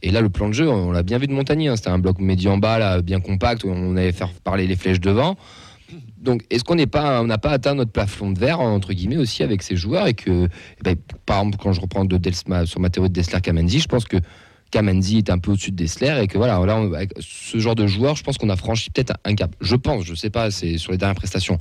Et 0.04 0.12
là, 0.12 0.22
le 0.22 0.30
plan 0.30 0.50
de 0.50 0.54
jeu, 0.54 0.70
on 0.70 0.92
l'a 0.92 1.04
bien 1.04 1.18
vu 1.18 1.28
de 1.28 1.34
Montagny. 1.34 1.68
hein. 1.68 1.76
C'était 1.76 1.90
un 1.90 2.00
bloc 2.00 2.20
médian 2.20 2.58
bas, 2.58 2.80
là, 2.80 3.02
bien 3.02 3.20
compact, 3.20 3.66
on 3.66 3.96
allait 3.96 4.12
faire 4.12 4.30
parler 4.44 4.68
les 4.68 4.76
flèches 4.76 5.00
devant. 5.00 5.38
Donc, 6.18 6.44
est-ce 6.50 6.64
qu'on 6.64 6.76
n'est 6.76 6.88
pas, 6.88 7.22
on 7.22 7.26
n'a 7.26 7.38
pas 7.38 7.52
atteint 7.52 7.76
notre 7.76 7.92
plafond 7.92 8.32
de 8.32 8.40
verre 8.40 8.60
entre 8.60 8.94
guillemets 8.94 9.18
aussi 9.18 9.44
avec 9.44 9.62
ces 9.62 9.76
joueurs 9.76 10.08
et 10.08 10.14
que, 10.14 10.46
eh 10.46 10.84
ben, 10.84 10.96
par 11.26 11.40
exemple, 11.40 11.58
quand 11.62 11.74
je 11.74 11.82
reprends 11.82 12.06
de 12.06 12.18
Delsma, 12.18 12.66
sur 12.66 12.80
ma 12.80 12.90
théorie 12.90 13.10
de 13.10 13.14
Dessler 13.14 13.42
Kamenzi, 13.42 13.80
je 13.80 13.88
pense 13.88 14.06
que 14.06 14.18
Kamenzi 14.72 15.18
est 15.18 15.30
un 15.30 15.38
peu 15.38 15.52
au-dessus 15.52 15.72
de 15.72 15.76
Dessler 15.76 16.18
et 16.22 16.28
que 16.28 16.38
voilà, 16.38 16.64
là, 16.66 17.06
ce 17.20 17.58
genre 17.60 17.76
de 17.76 17.88
joueur, 17.88 18.16
je 18.16 18.24
pense 18.24 18.38
qu'on 18.38 18.50
a 18.50 18.56
franchi 18.56 18.90
peut-être 18.90 19.14
un 19.26 19.36
cap. 19.36 19.54
Je 19.60 19.76
pense, 19.76 20.06
je 20.06 20.16
sais 20.16 20.30
pas, 20.30 20.50
c'est 20.50 20.78
sur 20.78 20.94
les 20.94 20.98
dernières 20.98 21.16
prestations. 21.16 21.58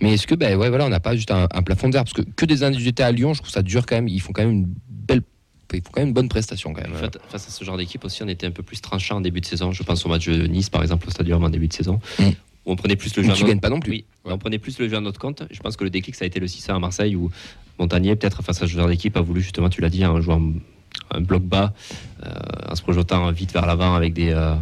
Mais 0.00 0.14
est-ce 0.14 0.26
que, 0.26 0.34
ben 0.34 0.56
ouais, 0.56 0.70
voilà, 0.70 0.86
on 0.86 0.88
n'a 0.90 1.00
pas 1.00 1.14
juste 1.14 1.30
un, 1.30 1.46
plafond 1.62 1.88
de 1.88 1.92
verre? 1.92 2.04
Parce 2.04 2.14
que 2.14 2.22
que 2.22 2.46
des 2.46 2.62
individualités 2.62 3.02
à 3.02 3.12
Lyon, 3.12 3.34
je 3.34 3.40
trouve 3.40 3.52
ça 3.52 3.62
dur 3.62 3.84
quand 3.84 3.96
même. 3.96 4.08
Ils 4.08 4.20
font 4.20 4.32
quand 4.32 4.42
même 4.42 4.52
une 4.52 4.74
ils 5.72 5.80
font 5.82 5.90
quand 5.92 6.00
même 6.00 6.08
une 6.08 6.14
bonne 6.14 6.28
prestation 6.28 6.72
quand 6.72 6.82
même. 6.82 6.94
Fait, 6.94 7.18
face 7.28 7.48
à 7.48 7.50
ce 7.50 7.64
genre 7.64 7.76
d'équipe 7.76 8.04
aussi, 8.04 8.22
on 8.22 8.28
était 8.28 8.46
un 8.46 8.50
peu 8.50 8.62
plus 8.62 8.80
tranchant 8.80 9.16
en 9.16 9.20
début 9.20 9.40
de 9.40 9.46
saison. 9.46 9.72
Je 9.72 9.82
pense 9.82 10.04
au 10.04 10.08
match 10.08 10.28
de 10.28 10.46
Nice, 10.46 10.70
par 10.70 10.82
exemple, 10.82 11.06
au 11.08 11.10
Stadium 11.10 11.42
en 11.42 11.48
début 11.50 11.68
de 11.68 11.72
saison, 11.72 12.00
Mm. 12.18 12.24
où 12.66 12.72
on 12.72 12.76
prenait 12.76 12.96
plus 12.96 13.14
le 13.16 13.22
jeu. 13.22 13.32
Tu 13.32 13.44
gagnes 13.44 13.60
pas 13.60 13.70
non 13.70 13.80
plus. 13.80 13.90
Oui, 13.92 14.04
on 14.24 14.38
prenait 14.38 14.58
plus 14.58 14.78
le 14.78 14.88
jeu 14.88 14.96
à 14.96 15.00
notre 15.00 15.18
compte. 15.20 15.42
Je 15.50 15.60
pense 15.60 15.76
que 15.76 15.84
le 15.84 15.90
déclic, 15.90 16.14
ça 16.14 16.24
a 16.24 16.26
été 16.26 16.40
le 16.40 16.46
6 16.48 16.68
à 16.70 16.78
Marseille, 16.78 17.16
où 17.16 17.30
Montagnier, 17.78 18.14
peut-être 18.16 18.42
face 18.42 18.62
à 18.62 18.66
ce 18.68 18.72
genre 18.72 18.88
d'équipe, 18.88 19.16
a 19.16 19.20
voulu 19.20 19.40
justement, 19.40 19.68
tu 19.68 19.80
l'as 19.80 19.90
dit, 19.90 20.04
en 20.06 20.20
jouant 20.20 20.42
un 21.10 21.20
bloc 21.20 21.42
bas, 21.42 21.72
euh, 22.24 22.30
en 22.70 22.74
se 22.76 22.82
projetant 22.82 23.30
vite 23.32 23.52
vers 23.52 23.66
l'avant 23.66 23.94
avec 23.96 24.12
des, 24.12 24.30
euh, 24.30 24.54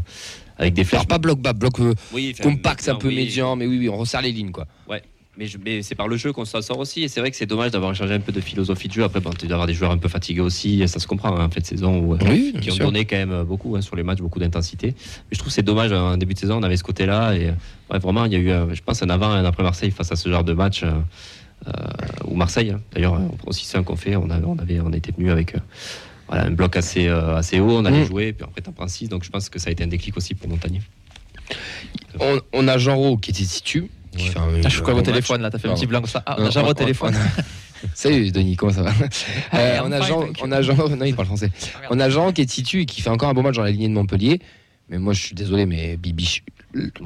avec 0.56 0.73
des 0.75 0.82
flèches. 0.85 1.00
Alors 1.00 1.06
pas 1.06 1.18
bloc 1.18 1.38
bas, 1.40 1.52
bloc 1.52 1.78
euh, 1.80 1.94
Oui, 2.12 2.35
compact, 2.42 2.88
un 2.88 2.94
peu 2.94 3.09
oui. 3.09 3.16
médian, 3.16 3.54
mais 3.56 3.66
oui, 3.66 3.78
oui, 3.78 3.88
on 3.90 3.97
resserre 3.99 4.23
les 4.23 4.32
lignes 4.32 4.50
quoi. 4.52 4.66
Mais, 5.38 5.82
c'est 5.82 5.94
par 5.94 6.08
le 6.08 6.16
jeu 6.18 6.30
qu'on 6.32 6.44
s'en 6.44 6.60
sort 6.60 6.78
aussi. 6.78 7.02
Et 7.04 7.08
c'est 7.08 7.20
vrai 7.20 7.30
que 7.30 7.36
c'est 7.38 7.46
dommage 7.46 7.70
d'avoir 7.70 7.94
changé 7.94 8.12
un 8.12 8.20
peu 8.20 8.32
de 8.32 8.40
philosophie 8.40 8.88
de 8.88 8.92
jeu. 8.92 9.02
Après, 9.02 9.20
bon, 9.20 9.30
tu 9.30 9.46
dois 9.46 9.54
avoir 9.54 9.66
des 9.66 9.72
joueurs 9.72 9.90
un 9.90 9.96
peu 9.96 10.08
fatigués 10.10 10.42
aussi. 10.42 10.86
Ça 10.86 11.00
se 11.00 11.06
comprend 11.06 11.34
hein, 11.34 11.46
en 11.46 11.50
fait 11.50 11.60
de 11.62 11.66
saison 11.66 11.98
où, 12.00 12.16
Oui, 12.28 12.54
qui 12.60 12.70
ont 12.70 12.76
donné 12.76 13.06
quand 13.06 13.16
même 13.16 13.42
beaucoup 13.44 13.74
hein, 13.74 13.80
sur 13.80 13.96
les 13.96 14.02
matchs, 14.02 14.18
beaucoup 14.20 14.38
d'intensité. 14.40 14.88
Mais 14.88 14.94
je 15.32 15.38
trouve 15.38 15.48
que 15.48 15.54
c'est 15.54 15.62
dommage, 15.62 15.90
en 15.92 16.18
début 16.18 16.34
de 16.34 16.38
saison, 16.38 16.58
on 16.58 16.62
avait 16.62 16.76
ce 16.76 16.84
côté-là. 16.84 17.34
Et 17.34 17.46
ouais, 17.90 17.98
vraiment, 17.98 18.26
il 18.26 18.32
y 18.32 18.36
a 18.36 18.38
eu, 18.40 18.50
euh, 18.50 18.74
je 18.74 18.82
pense, 18.82 19.02
un 19.02 19.08
avant 19.08 19.34
et 19.34 19.38
un 19.38 19.44
après 19.46 19.62
Marseille 19.62 19.90
face 19.90 20.12
à 20.12 20.16
ce 20.16 20.28
genre 20.28 20.44
de 20.44 20.52
match. 20.52 20.82
euh, 20.82 20.90
euh, 21.68 21.70
ou 22.26 22.34
Marseille, 22.34 22.70
hein. 22.70 22.80
d'ailleurs, 22.92 23.14
euh, 23.14 23.20
aussi 23.46 23.64
c'est 23.64 23.78
un 23.78 23.84
qu'on 23.84 23.94
fait. 23.96 24.16
On, 24.16 24.28
avait, 24.30 24.44
on, 24.44 24.58
avait, 24.58 24.80
on 24.80 24.92
était 24.92 25.12
venu 25.16 25.30
avec 25.30 25.54
euh, 25.54 25.58
voilà, 26.28 26.46
un 26.46 26.50
bloc 26.50 26.76
assez, 26.76 27.06
euh, 27.06 27.36
assez 27.36 27.60
haut, 27.60 27.70
on 27.78 27.84
allait 27.84 28.02
Mm. 28.02 28.06
jouer, 28.08 28.32
puis 28.32 28.44
après 28.44 28.60
t'en 28.62 28.72
prends 28.72 28.88
6. 28.88 29.08
Donc 29.08 29.22
je 29.22 29.30
pense 29.30 29.48
que 29.48 29.60
ça 29.60 29.68
a 29.68 29.72
été 29.72 29.84
un 29.84 29.86
déclic 29.86 30.16
aussi 30.16 30.34
pour 30.34 30.48
Montagnier. 30.48 30.82
On, 32.20 32.40
on 32.52 32.66
a 32.68 32.78
Jean-Ro 32.78 33.16
qui 33.16 33.30
était 33.30 33.44
situ. 33.44 33.88
Ouais. 34.14 34.21
fait 34.28 34.38
un- 34.38 34.42
Ah, 34.64 34.69
je 34.69 34.69
suis 34.69 34.83
quoi 34.83 34.95
un 34.95 34.97
au 34.99 35.02
téléphone 35.02 35.40
là, 35.42 35.50
t'as 35.50 35.59
fait 35.59 35.69
un 35.69 35.71
Pardon. 35.71 35.81
petit 35.81 35.87
blanc 35.87 36.00
comme 36.00 36.11
ça. 36.11 36.23
Ah, 36.26 36.37
on 36.38 36.47
a 36.47 36.50
Jean 36.50 36.66
au 36.69 36.75
téléphone. 36.75 37.14
Salut 37.95 38.31
Denis, 38.31 38.54
comment 38.57 38.73
ça 38.73 38.83
va 38.83 38.92
Euh, 39.54 39.81
on, 39.85 39.90
a 39.90 40.00
Jean, 40.02 40.21
thank 40.23 40.38
you. 40.38 40.45
on 40.47 40.52
a 40.52 40.62
Jean, 40.62 40.88
non 40.88 41.04
il 41.04 41.14
parle 41.16 41.26
français. 41.26 41.50
On 41.90 41.99
a 41.99 42.09
Jean 42.11 42.33
qui 42.33 42.42
est 42.42 42.47
titu 42.47 42.83
et 42.83 42.87
qui 42.87 43.00
fait 43.02 43.11
encore 43.11 43.28
un 43.28 43.35
bon 43.35 43.42
match 43.42 43.57
dans 43.57 43.62
la 43.64 43.71
lignée 43.73 43.88
de 43.88 43.92
Montpellier. 43.95 44.40
Mais 44.88 44.99
moi 44.99 45.12
je 45.14 45.23
suis 45.23 45.35
désolé, 45.35 45.66
mais 45.66 45.97
Bibi, 45.97 46.42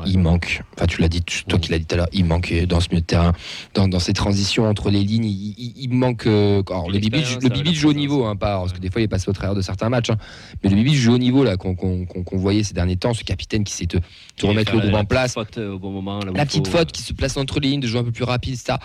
il 0.06 0.18
manque. 0.18 0.62
Enfin 0.76 0.87
tu 0.87 1.00
l'as 1.00 1.08
dit, 1.08 1.23
toi 1.23 1.58
qui 1.58 1.70
l'as 1.70 1.78
dit 1.78 1.87
tout 1.87 1.94
à 1.94 1.99
l'heure, 1.99 2.08
il 2.12 2.25
manque 2.25 2.52
euh, 2.52 2.66
dans 2.66 2.80
ce 2.80 2.88
milieu 2.90 3.00
de 3.00 3.06
terrain, 3.06 3.32
dans, 3.75 3.88
dans 3.88 3.99
ces 3.99 4.12
transitions 4.12 4.68
entre 4.68 4.90
les 4.90 5.02
lignes, 5.02 5.25
il, 5.25 5.54
il- 5.58 5.73
il 5.76 5.92
manque. 5.92 6.26
euh, 6.26 6.62
alors, 6.68 6.90
le 6.90 6.99
Bibi, 6.99 7.18
le 7.42 7.73
joue 7.73 7.88
au 7.90 7.92
niveau, 7.92 8.25
hein, 8.26 8.37
pas 8.37 8.58
parce 8.58 8.73
que 8.73 8.78
des 8.78 8.90
fois 8.90 9.00
il 9.00 9.04
est 9.04 9.08
passé 9.08 9.28
au 9.28 9.32
travers 9.32 9.54
de 9.54 9.61
certains 9.62 9.88
matchs. 9.88 10.11
hein. 10.11 10.16
mais 10.62 10.70
le 10.70 10.76
Bibi 10.76 10.94
joue 10.94 11.14
au 11.14 11.18
niveau 11.18 11.44
là 11.44 11.56
qu'on 11.56 11.75
qu'on 11.75 12.37
voyait 12.37 12.62
ces 12.62 12.75
derniers 12.75 12.96
temps, 12.96 13.14
ce 13.14 13.25
capitaine 13.25 13.64
qui 13.64 13.73
sait 13.73 13.87
te, 13.87 13.99
te 14.37 14.46
remettre 14.46 14.73
le 14.75 14.80
groupe 14.80 14.94
en 14.94 15.04
place. 15.04 15.35
faute, 15.35 15.58
euh, 15.58 15.73
au 15.75 15.78
bon 15.78 15.90
moment, 15.90 16.20
là 16.20 16.30
où 16.32 16.35
La 16.35 16.46
petite 16.46 16.66
faut. 16.68 16.78
faute 16.78 16.92
qui 16.92 17.02
se 17.02 17.12
place 17.12 17.37
entre 17.37 17.61
les 17.61 17.68
lignes, 17.70 17.80
de 17.80 17.87
jouer 17.87 18.00
un 18.00 18.04
peu 18.04 18.12
plus 18.12 18.25
rapide, 18.25 18.54
etc. 18.54 18.78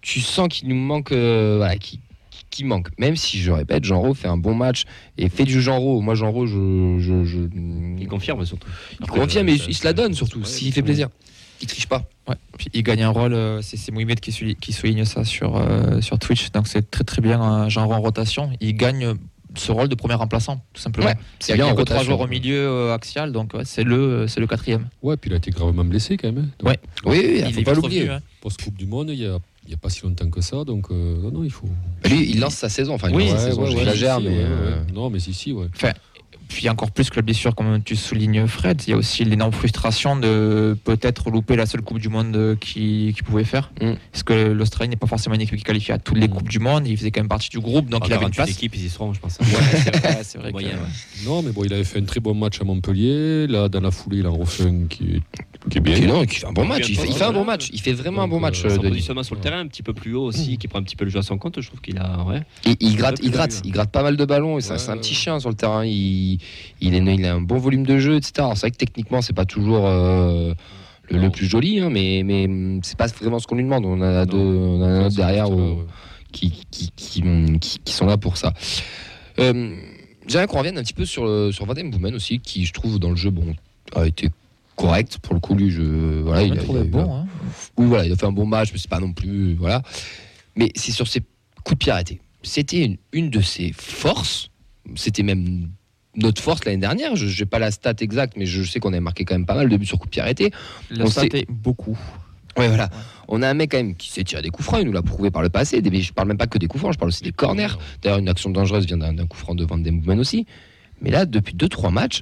Tu 0.00 0.20
sens 0.20 0.48
qu'il 0.48 0.68
nous 0.68 0.74
manque, 0.76 1.12
euh, 1.12 1.54
voilà, 1.58 1.76
qui, 1.76 2.00
qui 2.52 2.62
manque. 2.64 2.88
Même 2.98 3.16
si 3.16 3.40
je 3.40 3.50
répète, 3.50 3.82
Jean-Ro 3.84 4.14
fait 4.14 4.28
un 4.28 4.36
bon 4.36 4.54
match 4.54 4.84
et 5.18 5.28
fait 5.28 5.44
du 5.44 5.60
Jean-Ro. 5.60 6.00
Moi, 6.02 6.14
Jean-Ro, 6.14 6.46
je, 6.46 6.98
je, 7.00 7.24
je- 7.24 7.38
Il 7.98 8.06
confirme 8.06 8.44
surtout. 8.46 8.68
il 8.92 9.04
Après, 9.04 9.18
confirme, 9.20 9.48
euh, 9.48 9.52
mais 9.52 9.58
ça- 9.58 9.64
il 9.68 9.74
se 9.74 9.84
la 9.84 9.92
donne 9.92 10.14
surtout. 10.14 10.38
ouais, 10.40 10.44
S'il 10.44 10.72
fait 10.72 10.82
plaisir, 10.82 11.08
il 11.60 11.66
triche 11.66 11.86
pas. 11.86 12.04
Ouais. 12.28 12.36
Puis 12.58 12.68
il 12.74 12.82
gagne 12.82 13.02
un 13.02 13.08
rôle, 13.08 13.32
euh, 13.34 13.60
c'est 13.62 13.76
c'est 13.76 13.90
Mohamed 13.90 14.20
qui, 14.20 14.30
souligne- 14.30 14.54
qui 14.56 14.72
souligne 14.72 15.04
ça 15.04 15.24
sur, 15.24 15.56
euh, 15.56 16.00
sur 16.02 16.18
Twitch, 16.18 16.52
donc 16.52 16.68
c'est 16.68 16.88
très 16.90 17.04
très 17.04 17.20
bien, 17.22 17.42
euh, 17.64 17.68
genre 17.68 17.90
en 17.90 18.00
rotation. 18.00 18.50
Il 18.60 18.74
gagne 18.76 19.14
ce 19.54 19.72
rôle 19.72 19.88
de 19.88 19.94
premier 19.94 20.14
remplaçant, 20.14 20.62
tout 20.74 20.80
simplement. 20.80 21.08
Ouais, 21.08 21.14
c'est 21.40 21.54
bien. 21.54 21.66
Il 21.66 21.76
y 21.76 21.80
a 21.80 21.84
trois 21.84 22.02
joueurs 22.04 22.20
au 22.20 22.26
milieu 22.26 22.56
euh, 22.68 22.94
axial, 22.94 23.32
donc 23.32 23.54
ouais, 23.54 23.64
c'est 23.64 23.84
le, 23.84 24.26
c'est 24.28 24.40
le 24.40 24.46
quatrième. 24.46 24.88
Ouais, 25.02 25.16
puis 25.16 25.30
il 25.30 25.34
a 25.34 25.36
été 25.38 25.50
gravement 25.50 25.84
blessé 25.84 26.16
quand 26.18 26.30
même. 26.32 26.50
Ouais. 26.62 26.78
Oui, 27.04 27.20
il, 27.38 27.46
il 27.48 27.52
faut 27.54 27.62
pas 27.62 27.74
l'oublier. 27.74 28.08
Hein. 28.08 28.20
Post-Coupe 28.40 28.76
du 28.76 28.86
Monde, 28.86 29.10
il 29.10 29.20
y 29.20 29.26
a 29.26 29.38
il 29.64 29.68
n'y 29.68 29.74
a 29.74 29.76
pas 29.76 29.88
si 29.88 30.02
longtemps 30.02 30.28
que 30.28 30.40
ça, 30.40 30.64
donc 30.64 30.90
euh, 30.90 31.16
non, 31.22 31.30
non, 31.30 31.44
il 31.44 31.50
faut. 31.50 31.68
Lui, 32.04 32.30
il 32.30 32.40
lance 32.40 32.54
sa 32.54 32.68
saison, 32.68 32.94
enfin, 32.94 33.08
il 33.10 33.16
oui, 33.16 33.28
lance 33.28 33.38
sa 33.38 33.50
saison, 33.50 33.62
ouais, 33.62 33.70
j'exagère, 33.70 34.18
si, 34.18 34.24
mais. 34.24 34.38
Euh... 34.38 34.76
Non, 34.92 35.08
mais 35.08 35.20
si, 35.20 35.32
si, 35.32 35.52
ouais. 35.52 35.68
Enfin, 35.74 35.92
puis 36.52 36.68
encore 36.68 36.90
plus 36.90 37.10
que 37.10 37.16
la 37.16 37.22
blessure, 37.22 37.54
comme 37.54 37.82
tu 37.82 37.96
soulignes, 37.96 38.46
Fred, 38.46 38.82
il 38.86 38.90
y 38.90 38.92
a 38.92 38.96
aussi 38.96 39.24
l'énorme 39.24 39.52
frustration 39.52 40.16
de 40.16 40.76
peut-être 40.84 41.30
louper 41.30 41.56
la 41.56 41.66
seule 41.66 41.82
Coupe 41.82 41.98
du 41.98 42.08
Monde 42.08 42.56
qu'il 42.60 43.14
qui 43.14 43.22
pouvait 43.22 43.44
faire. 43.44 43.72
Mm. 43.80 43.92
Parce 44.12 44.22
que 44.22 44.32
l'Australie 44.32 44.90
n'est 44.90 44.96
pas 44.96 45.06
forcément 45.06 45.34
une 45.34 45.40
équipe 45.40 45.56
qui 45.56 45.64
qualifie 45.64 45.92
à 45.92 45.98
toutes 45.98 46.18
les 46.18 46.28
mm. 46.28 46.32
Coupes 46.32 46.48
du 46.48 46.58
Monde. 46.58 46.86
Il 46.86 46.96
faisait 46.96 47.10
quand 47.10 47.20
même 47.20 47.28
partie 47.28 47.48
du 47.48 47.60
groupe, 47.60 47.88
donc 47.88 48.06
il 48.06 48.12
avait 48.12 48.26
une 48.26 48.30
place. 48.30 48.50
équipe, 48.50 48.74
ils 48.74 48.86
y 48.86 48.90
seront, 48.90 49.12
je 49.12 49.20
pense. 49.20 49.38
Ouais, 49.38 49.46
c'est 50.22 50.38
vrai. 50.38 50.50
vrai 50.50 50.62
que... 50.64 51.24
Non, 51.26 51.42
mais 51.42 51.52
bon, 51.52 51.64
il 51.64 51.72
avait 51.72 51.84
fait 51.84 52.00
un 52.00 52.04
très 52.04 52.20
bon 52.20 52.34
match 52.34 52.60
à 52.60 52.64
Montpellier. 52.64 53.46
Là, 53.46 53.68
dans 53.68 53.80
la 53.80 53.90
foulée, 53.90 54.18
il 54.18 54.26
en 54.26 54.34
refait 54.34 54.64
un 54.64 54.86
qui 54.88 55.16
est 55.16 55.22
qui 55.70 55.78
est 55.78 55.80
bien. 55.80 55.98
Non, 56.00 56.24
qui 56.24 56.36
fait 56.36 56.46
un 56.46 56.52
bon 56.52 56.64
match. 56.64 56.88
Il 56.88 56.98
fait, 56.98 57.08
il 57.08 57.14
fait 57.14 57.24
un 57.24 57.32
bon 57.32 57.44
match. 57.44 57.70
Il 57.72 57.80
fait 57.80 57.92
vraiment 57.92 58.22
Donc, 58.22 58.26
un 58.26 58.28
bon 58.28 58.40
match. 58.40 58.64
Euh, 58.64 58.72
Euh, 58.72 58.76
son 58.76 58.82
Denis. 58.82 58.94
positionnement 58.94 59.22
sur 59.22 59.34
le 59.34 59.40
terrain, 59.40 59.60
un 59.60 59.66
petit 59.66 59.82
peu 59.82 59.92
plus 59.92 60.14
haut 60.14 60.24
aussi, 60.24 60.58
qui 60.58 60.68
prend 60.68 60.78
un 60.78 60.82
petit 60.82 60.96
peu 60.96 61.04
le 61.04 61.10
jeu 61.10 61.18
à 61.18 61.22
son 61.22 61.38
compte. 61.38 61.60
Je 61.60 61.66
trouve 61.66 61.80
qu'il 61.80 61.98
a. 61.98 62.24
Ouais. 62.24 62.42
Il, 62.64 62.76
il 62.80 62.96
gratte, 62.96 63.20
il 63.22 63.30
gratte, 63.30 63.60
il 63.64 63.72
gratte 63.72 63.90
pas 63.90 64.02
mal 64.02 64.16
de 64.16 64.24
ballons. 64.24 64.58
et 64.58 64.60
C'est 64.60 64.72
Ouais, 64.72 64.78
c'est 64.78 64.90
un 64.90 64.96
petit 64.96 65.14
chien 65.14 65.38
sur 65.40 65.50
le 65.50 65.54
terrain. 65.54 65.84
Il, 65.84 66.38
il, 66.80 66.94
est, 66.94 67.14
il 67.14 67.24
a 67.26 67.34
un 67.34 67.40
bon 67.40 67.58
volume 67.58 67.84
de 67.86 67.98
jeu, 67.98 68.16
etc. 68.16 68.32
C'est 68.54 68.60
vrai 68.60 68.70
que 68.70 68.76
techniquement, 68.76 69.20
c'est 69.22 69.32
pas 69.32 69.44
toujours 69.44 69.86
euh, 69.86 70.54
le, 71.10 71.30
plus 71.30 71.46
joli, 71.46 71.80
hein, 71.80 71.90
mais, 71.90 72.22
mais 72.24 72.46
hum, 72.46 72.80
c'est 72.82 72.96
pas 72.96 73.06
vraiment 73.06 73.38
ce 73.38 73.46
qu'on 73.46 73.56
lui 73.56 73.64
demande. 73.64 73.84
On 73.86 73.94
en 73.94 74.02
a 74.02 74.24
deux, 74.26 74.36
on 74.38 74.82
a 74.82 74.86
un 74.86 75.06
autre 75.06 75.16
derrière 75.16 75.50
ouais, 75.50 75.56
ouais. 75.56 75.84
qui, 76.32 76.50
qui, 76.70 76.90
qui, 76.96 77.22
qui- 77.60 77.78
qui 77.84 77.92
sont 77.92 78.06
là 78.06 78.16
pour 78.16 78.36
ça. 78.36 78.52
Euh, 79.38 79.76
J'aimerais 80.28 80.46
qu'on 80.46 80.58
revienne 80.58 80.78
un 80.78 80.82
petit 80.82 80.94
peu 80.94 81.04
sur, 81.04 81.24
le- 81.26 81.50
sur 81.52 81.66
Vadim 81.66 81.88
Boumen 81.90 82.14
aussi, 82.14 82.38
qui, 82.38 82.64
je 82.64 82.72
trouve, 82.72 82.98
dans 83.00 83.10
le 83.10 83.16
jeu, 83.16 83.30
bon, 83.30 83.54
a 83.96 84.06
été 84.06 84.28
correct. 84.76 85.18
Pour 85.20 85.34
le 85.34 85.40
coup, 85.40 85.54
lui, 85.56 85.70
je, 85.70 85.82
voilà, 86.22 86.42
il, 86.42 86.48
Je 86.48 86.52
a, 86.52 86.56
le 86.56 86.62
trouvais 86.62 86.80
il 86.80 86.82
a 86.84 86.86
eu 86.86 86.90
bon. 86.90 87.12
un- 87.12 87.20
hein. 87.22 87.26
oui, 87.76 87.86
voilà, 87.86 88.06
il 88.06 88.12
a 88.12 88.16
fait 88.16 88.26
un 88.26 88.32
bon 88.32 88.46
match, 88.46 88.70
mais 88.72 88.78
c'est 88.78 88.88
pas 88.90 89.00
non 89.00 89.12
plus. 89.12 89.54
Voilà. 89.54 89.82
Mais 90.54 90.70
c'est 90.76 90.92
sur 90.92 91.08
ses 91.08 91.20
coups 91.64 91.72
de 91.72 91.76
pied 91.78 91.90
arrêtés. 91.92 92.20
C'était 92.44 92.84
une, 92.84 92.96
une 93.12 93.30
de 93.30 93.40
ses 93.40 93.72
forces. 93.72 94.50
C'était 94.94 95.22
même 95.24 95.70
notre 96.16 96.42
force 96.42 96.64
l'année 96.64 96.78
dernière. 96.78 97.16
Je 97.16 97.26
n'ai 97.42 97.46
pas 97.46 97.58
la 97.58 97.70
stat 97.70 97.94
exacte, 98.00 98.34
mais 98.36 98.46
je 98.46 98.62
sais 98.62 98.80
qu'on 98.80 98.90
avait 98.92 99.00
marqué 99.00 99.24
quand 99.24 99.34
même 99.34 99.46
pas 99.46 99.54
mal 99.54 99.68
de 99.68 99.76
buts 99.76 99.86
sur 99.86 99.98
coups 99.98 100.08
de 100.10 100.12
pied 100.12 100.22
arrêtés. 100.22 100.50
La 100.90 101.04
On 101.04 101.08
stat 101.08 101.22
sait- 101.22 101.38
est 101.40 101.50
beaucoup. 101.50 101.98
Ouais, 102.58 102.68
voilà. 102.68 102.90
On 103.28 103.40
a 103.40 103.48
un 103.48 103.54
mec 103.54 103.70
quand 103.70 103.78
même 103.78 103.94
qui 103.94 104.10
sait 104.10 104.24
tirer 104.24 104.42
des 104.42 104.50
coups 104.50 104.66
francs, 104.66 104.80
il 104.82 104.86
nous 104.86 104.92
l'a 104.92 105.00
prouvé 105.02 105.30
par 105.30 105.40
le 105.42 105.48
passé. 105.48 105.80
Mais 105.90 106.02
je 106.02 106.12
parle 106.12 106.28
même 106.28 106.36
pas 106.36 106.46
que 106.46 106.58
des 106.58 106.66
coups 106.66 106.80
francs, 106.82 106.92
je 106.92 106.98
parle 106.98 107.08
aussi 107.08 107.22
des 107.22 107.32
corners. 107.32 107.78
D'ailleurs, 108.02 108.18
une 108.18 108.28
action 108.28 108.50
dangereuse 108.50 108.84
vient 108.86 108.98
d'un 108.98 109.26
coup 109.26 109.38
franc 109.38 109.54
de 109.54 109.64
Van 109.64 109.78
Den 109.78 110.02
aussi. 110.20 110.46
Mais 111.00 111.10
là, 111.10 111.24
depuis 111.24 111.54
2-3 111.54 111.90
matchs, 111.90 112.20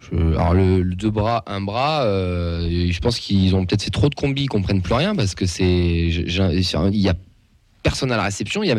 je- 0.00 0.16
alors 0.16 0.54
le, 0.54 0.80
le 0.82 0.94
deux 0.94 1.10
bras, 1.10 1.44
un 1.46 1.60
bras, 1.60 2.04
euh, 2.04 2.88
je 2.90 2.98
pense 3.00 3.18
qu'ils 3.18 3.54
ont 3.54 3.66
peut-être 3.66 3.82
fait 3.82 3.90
trop 3.90 4.08
de 4.08 4.14
combis, 4.14 4.44
ils 4.44 4.48
comprennent 4.48 4.80
plus 4.82 4.94
rien 4.94 5.14
parce 5.14 5.34
que 5.34 5.44
c'est, 5.46 5.64
il 6.08 6.96
y 6.96 7.08
a 7.10 7.14
personne 7.82 8.10
à 8.10 8.16
la 8.16 8.22
réception, 8.24 8.62
il 8.62 8.68
y 8.68 8.72
a 8.72 8.78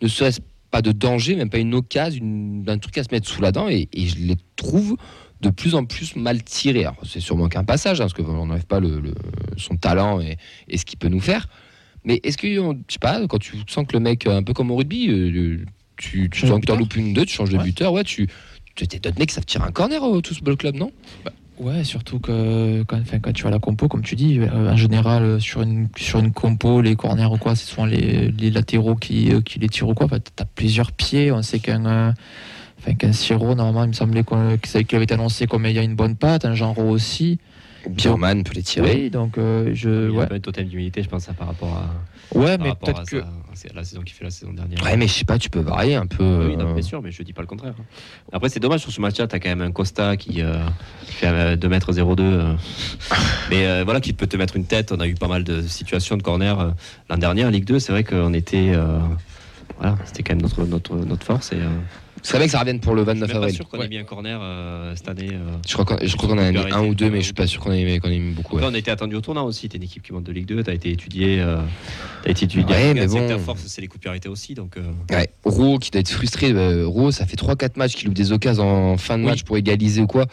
ne 0.00 0.08
serait-ce 0.08 0.40
pas 0.74 0.82
de 0.82 0.90
danger, 0.90 1.36
même 1.36 1.50
pas 1.50 1.58
une 1.58 1.72
occasion, 1.72 2.20
une- 2.24 2.64
un 2.66 2.78
truc 2.78 2.98
à 2.98 3.04
se 3.04 3.08
mettre 3.12 3.28
sous 3.28 3.40
la 3.40 3.52
dent, 3.52 3.68
et, 3.68 3.88
et 3.92 4.06
je 4.08 4.16
les 4.18 4.34
trouve 4.56 4.96
de 5.40 5.48
plus 5.50 5.76
en 5.76 5.84
plus 5.84 6.16
mal 6.16 6.42
tirés. 6.42 6.80
Alors, 6.80 6.96
c'est 7.04 7.20
sûrement 7.20 7.48
qu'un 7.48 7.62
passage, 7.62 8.00
hein, 8.00 8.08
parce 8.08 8.14
qu'on 8.14 8.44
n'enlève 8.44 8.66
pas 8.66 8.80
le, 8.80 8.98
le- 8.98 9.14
son 9.56 9.76
talent 9.76 10.20
et, 10.20 10.36
et 10.66 10.76
ce 10.76 10.84
qu'il 10.84 10.98
peut 10.98 11.06
nous 11.06 11.20
faire. 11.20 11.46
Mais 12.04 12.18
est-ce 12.24 12.36
que, 12.36 12.48
je 12.52 12.60
sais 12.88 12.98
pas, 13.00 13.24
quand 13.28 13.38
tu 13.38 13.56
sens 13.68 13.86
que 13.86 13.92
le 13.92 14.00
mec, 14.00 14.26
un 14.26 14.42
peu 14.42 14.52
comme 14.52 14.72
au 14.72 14.76
rugby, 14.76 15.08
euh, 15.10 15.64
tu, 15.96 16.28
tu 16.28 16.40
sens 16.40 16.58
que 16.60 16.66
t'en 16.66 16.74
buteur 16.74 16.76
loupes 16.78 16.96
une, 16.96 17.12
deux, 17.14 17.24
tu 17.24 17.34
changes 17.34 17.50
de 17.50 17.56
Ouais. 17.58 17.62
buteur, 17.62 17.92
ouais, 17.92 18.02
tu. 18.02 18.26
tu 18.74 18.88
t'es 18.88 18.98
d'autres 18.98 19.18
mecs 19.20 19.28
qui 19.28 19.34
savent 19.36 19.44
tirer 19.46 19.62
un 19.64 19.70
corner, 19.70 20.02
euh, 20.02 20.20
tout 20.22 20.34
ce 20.34 20.42
ball 20.42 20.56
club, 20.56 20.74
non? 20.74 20.90
Ouais, 21.58 21.84
surtout 21.84 22.18
que 22.18 22.82
quand, 22.82 22.98
enfin, 23.00 23.20
quand 23.20 23.32
tu 23.32 23.46
as 23.46 23.50
la 23.50 23.60
compo, 23.60 23.86
comme 23.86 24.02
tu 24.02 24.16
dis, 24.16 24.40
euh, 24.40 24.72
en 24.72 24.76
général, 24.76 25.22
euh, 25.22 25.38
sur 25.38 25.62
une, 25.62 25.88
sur 25.96 26.18
une 26.18 26.32
compo, 26.32 26.80
les 26.80 26.96
corners 26.96 27.26
ou 27.32 27.36
quoi, 27.38 27.54
ce 27.54 27.64
sont 27.66 27.84
les, 27.84 28.32
les 28.32 28.50
latéraux 28.50 28.96
qui, 28.96 29.32
euh, 29.32 29.40
qui 29.40 29.60
les 29.60 29.68
tirent 29.68 29.88
ou 29.88 29.94
quoi. 29.94 30.06
Enfin, 30.06 30.18
tu 30.18 30.42
as 30.42 30.46
plusieurs 30.46 30.90
pieds. 30.90 31.30
On 31.30 31.42
sait 31.42 31.60
qu'un 31.60 31.86
euh, 31.86 32.12
enfin, 32.80 32.94
qu'un 32.94 33.12
Siro, 33.12 33.54
normalement, 33.54 33.84
il 33.84 33.88
me 33.88 33.92
semblait 33.92 34.24
qu'on- 34.24 34.56
qu'il 34.58 34.96
avait 34.96 35.04
été 35.04 35.14
annoncé 35.14 35.46
comme 35.46 35.64
ayant 35.66 35.82
une 35.82 35.94
bonne 35.94 36.16
patte, 36.16 36.44
un 36.44 36.54
Genro 36.56 36.82
aussi. 36.90 37.38
Bierman 37.88 38.42
peut 38.42 38.54
les 38.54 38.62
tirer. 38.62 38.94
Oui, 39.04 39.10
donc 39.10 39.38
euh, 39.38 39.70
je. 39.74 40.10
Il 40.10 40.16
a 40.16 40.20
Ouais, 40.20 40.26
pas 40.26 40.34
un 40.34 40.40
totem 40.40 40.66
d'humilité, 40.66 41.02
je 41.04 41.08
pense, 41.08 41.24
ça, 41.24 41.34
par 41.34 41.46
rapport 41.48 41.68
à, 41.76 41.94
ouais 42.34 42.58
mais 42.58 42.74
peut-être 42.74 43.04
que. 43.04 43.16
à 43.18 43.24
la 43.74 43.84
saison 43.84 44.02
qu'il 44.02 44.14
fait 44.14 44.24
la 44.24 44.30
saison 44.30 44.52
dernière. 44.52 44.82
Ouais, 44.82 44.96
mais 44.96 45.06
je 45.06 45.12
sais 45.12 45.24
pas, 45.24 45.38
tu 45.38 45.48
peux 45.50 45.60
varier 45.60 45.94
un 45.94 46.06
peu. 46.06 46.48
Oui, 46.48 46.56
non, 46.56 46.68
euh, 46.70 46.74
bien 46.74 46.82
sûr, 46.82 47.00
mais 47.02 47.10
je 47.10 47.22
dis 47.22 47.32
pas 47.32 47.40
le 47.42 47.46
contraire. 47.46 47.74
Après, 48.32 48.48
c'est 48.48 48.60
dommage 48.60 48.80
sur 48.80 48.90
ce 48.92 49.00
match-là, 49.00 49.26
tu 49.26 49.34
as 49.36 49.40
quand 49.40 49.48
même 49.48 49.62
un 49.62 49.70
Costa 49.72 50.16
qui, 50.16 50.42
euh, 50.42 50.58
qui 51.06 51.12
fait 51.12 51.28
euh, 51.28 51.56
2m02. 51.56 52.20
euh, 52.20 52.54
mais 53.50 53.66
euh, 53.66 53.82
voilà, 53.84 54.00
qui 54.00 54.12
peut 54.12 54.26
te 54.26 54.36
mettre 54.36 54.56
une 54.56 54.66
tête. 54.66 54.92
On 54.92 55.00
a 55.00 55.06
eu 55.06 55.14
pas 55.14 55.28
mal 55.28 55.44
de 55.44 55.62
situations 55.62 56.16
de 56.16 56.22
corner 56.22 56.74
l'an 57.08 57.16
dernier 57.16 57.44
en 57.44 57.50
Ligue 57.50 57.64
2. 57.64 57.78
C'est 57.78 57.92
vrai 57.92 58.04
qu'on 58.04 58.32
était. 58.34 58.72
euh, 58.74 58.98
voilà, 59.78 59.96
c'était 60.04 60.22
quand 60.22 60.34
même 60.34 60.42
notre, 60.42 60.64
notre, 60.64 60.94
notre 60.96 61.24
force. 61.24 61.52
Et, 61.52 61.58
serait 62.28 62.38
bien 62.38 62.46
que 62.46 62.52
ça 62.52 62.60
revienne 62.60 62.80
pour 62.80 62.94
le 62.94 63.02
je 63.04 63.10
suis 63.10 63.20
29 63.20 63.28
même 63.28 63.36
pas 63.36 63.42
avril. 63.44 63.54
sûr 63.56 63.68
qu'on 63.68 63.80
ait 63.82 63.88
mis 63.88 63.98
un 63.98 64.04
corner 64.04 64.40
euh, 64.42 64.92
cette 64.96 65.08
année. 65.08 65.28
euh. 65.32 65.56
Je 65.66 65.72
crois 65.74 65.84
qu'on 65.84 65.98
je 66.06 66.16
en 66.16 66.38
a 66.38 66.50
mis 66.52 66.58
un 66.72 66.84
ou 66.86 66.94
deux, 66.94 67.10
mais 67.10 67.18
je 67.20 67.24
suis 67.26 67.32
pas 67.34 67.46
sûr 67.46 67.60
qu'on 67.60 67.72
ait, 67.72 67.84
mis 67.84 68.32
beaucoup. 68.32 68.58
On 68.58 68.72
a 68.74 68.78
été 68.78 68.90
attendu 68.90 69.14
au 69.16 69.20
tournant 69.20 69.44
aussi. 69.44 69.68
Tu 69.68 69.76
es 69.76 69.78
une 69.78 69.84
équipe 69.84 70.02
qui 70.02 70.12
monte 70.12 70.24
de 70.24 70.32
Ligue 70.32 70.46
2. 70.46 70.62
Tu 70.64 70.70
as 70.70 70.74
été 70.74 70.90
étudié. 70.90 71.40
euh, 71.40 71.58
t'as 72.22 72.30
été 72.30 72.46
étudié. 72.46 72.74
Ouais, 72.74 72.94
mais 72.94 73.06
bon. 73.06 73.26
Ta 73.28 73.38
force, 73.38 73.62
c'est 73.66 73.80
les 73.82 73.88
arrêtés 74.06 74.28
aussi. 74.28 74.54
Donc, 74.54 74.76
euh, 74.76 74.82
Ouais. 75.10 75.28
Rouault 75.44 75.78
qui 75.78 75.90
doit 75.90 76.00
être 76.00 76.10
frustré. 76.10 76.52
Rouault, 76.84 77.10
ça 77.10 77.26
fait 77.26 77.36
3-4 77.36 77.76
matchs 77.76 77.94
qu'il 77.94 78.06
loupe 78.06 78.14
des 78.16 78.32
occasions 78.32 78.92
en 78.92 78.96
fin 78.96 79.16
de 79.18 79.22
Oui. 79.24 79.30
match 79.30 79.42
pour 79.42 79.56
égaliser 79.56 80.00
ou 80.00 80.06
quoi. 80.06 80.26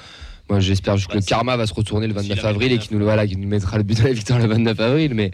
Moi, 0.49 0.59
j'espère 0.59 0.97
juste 0.97 1.09
que 1.09 1.15
le 1.15 1.21
karma 1.23 1.55
va 1.55 1.65
se 1.65 1.73
retourner 1.73 2.07
le 2.07 2.13
29 2.13 2.37
s'il 2.37 2.45
arrive 2.45 2.55
avril 2.55 2.71
et 2.73 2.77
qu'il 2.77 2.97
nous, 2.97 3.03
voilà, 3.05 3.25
nous 3.25 3.47
mettra 3.47 3.77
le 3.77 3.83
but 3.83 3.97
de 3.97 4.03
la 4.03 4.11
victoire 4.13 4.37
le 4.39 4.47
29 4.47 4.79
avril. 4.81 5.13
Mais, 5.13 5.31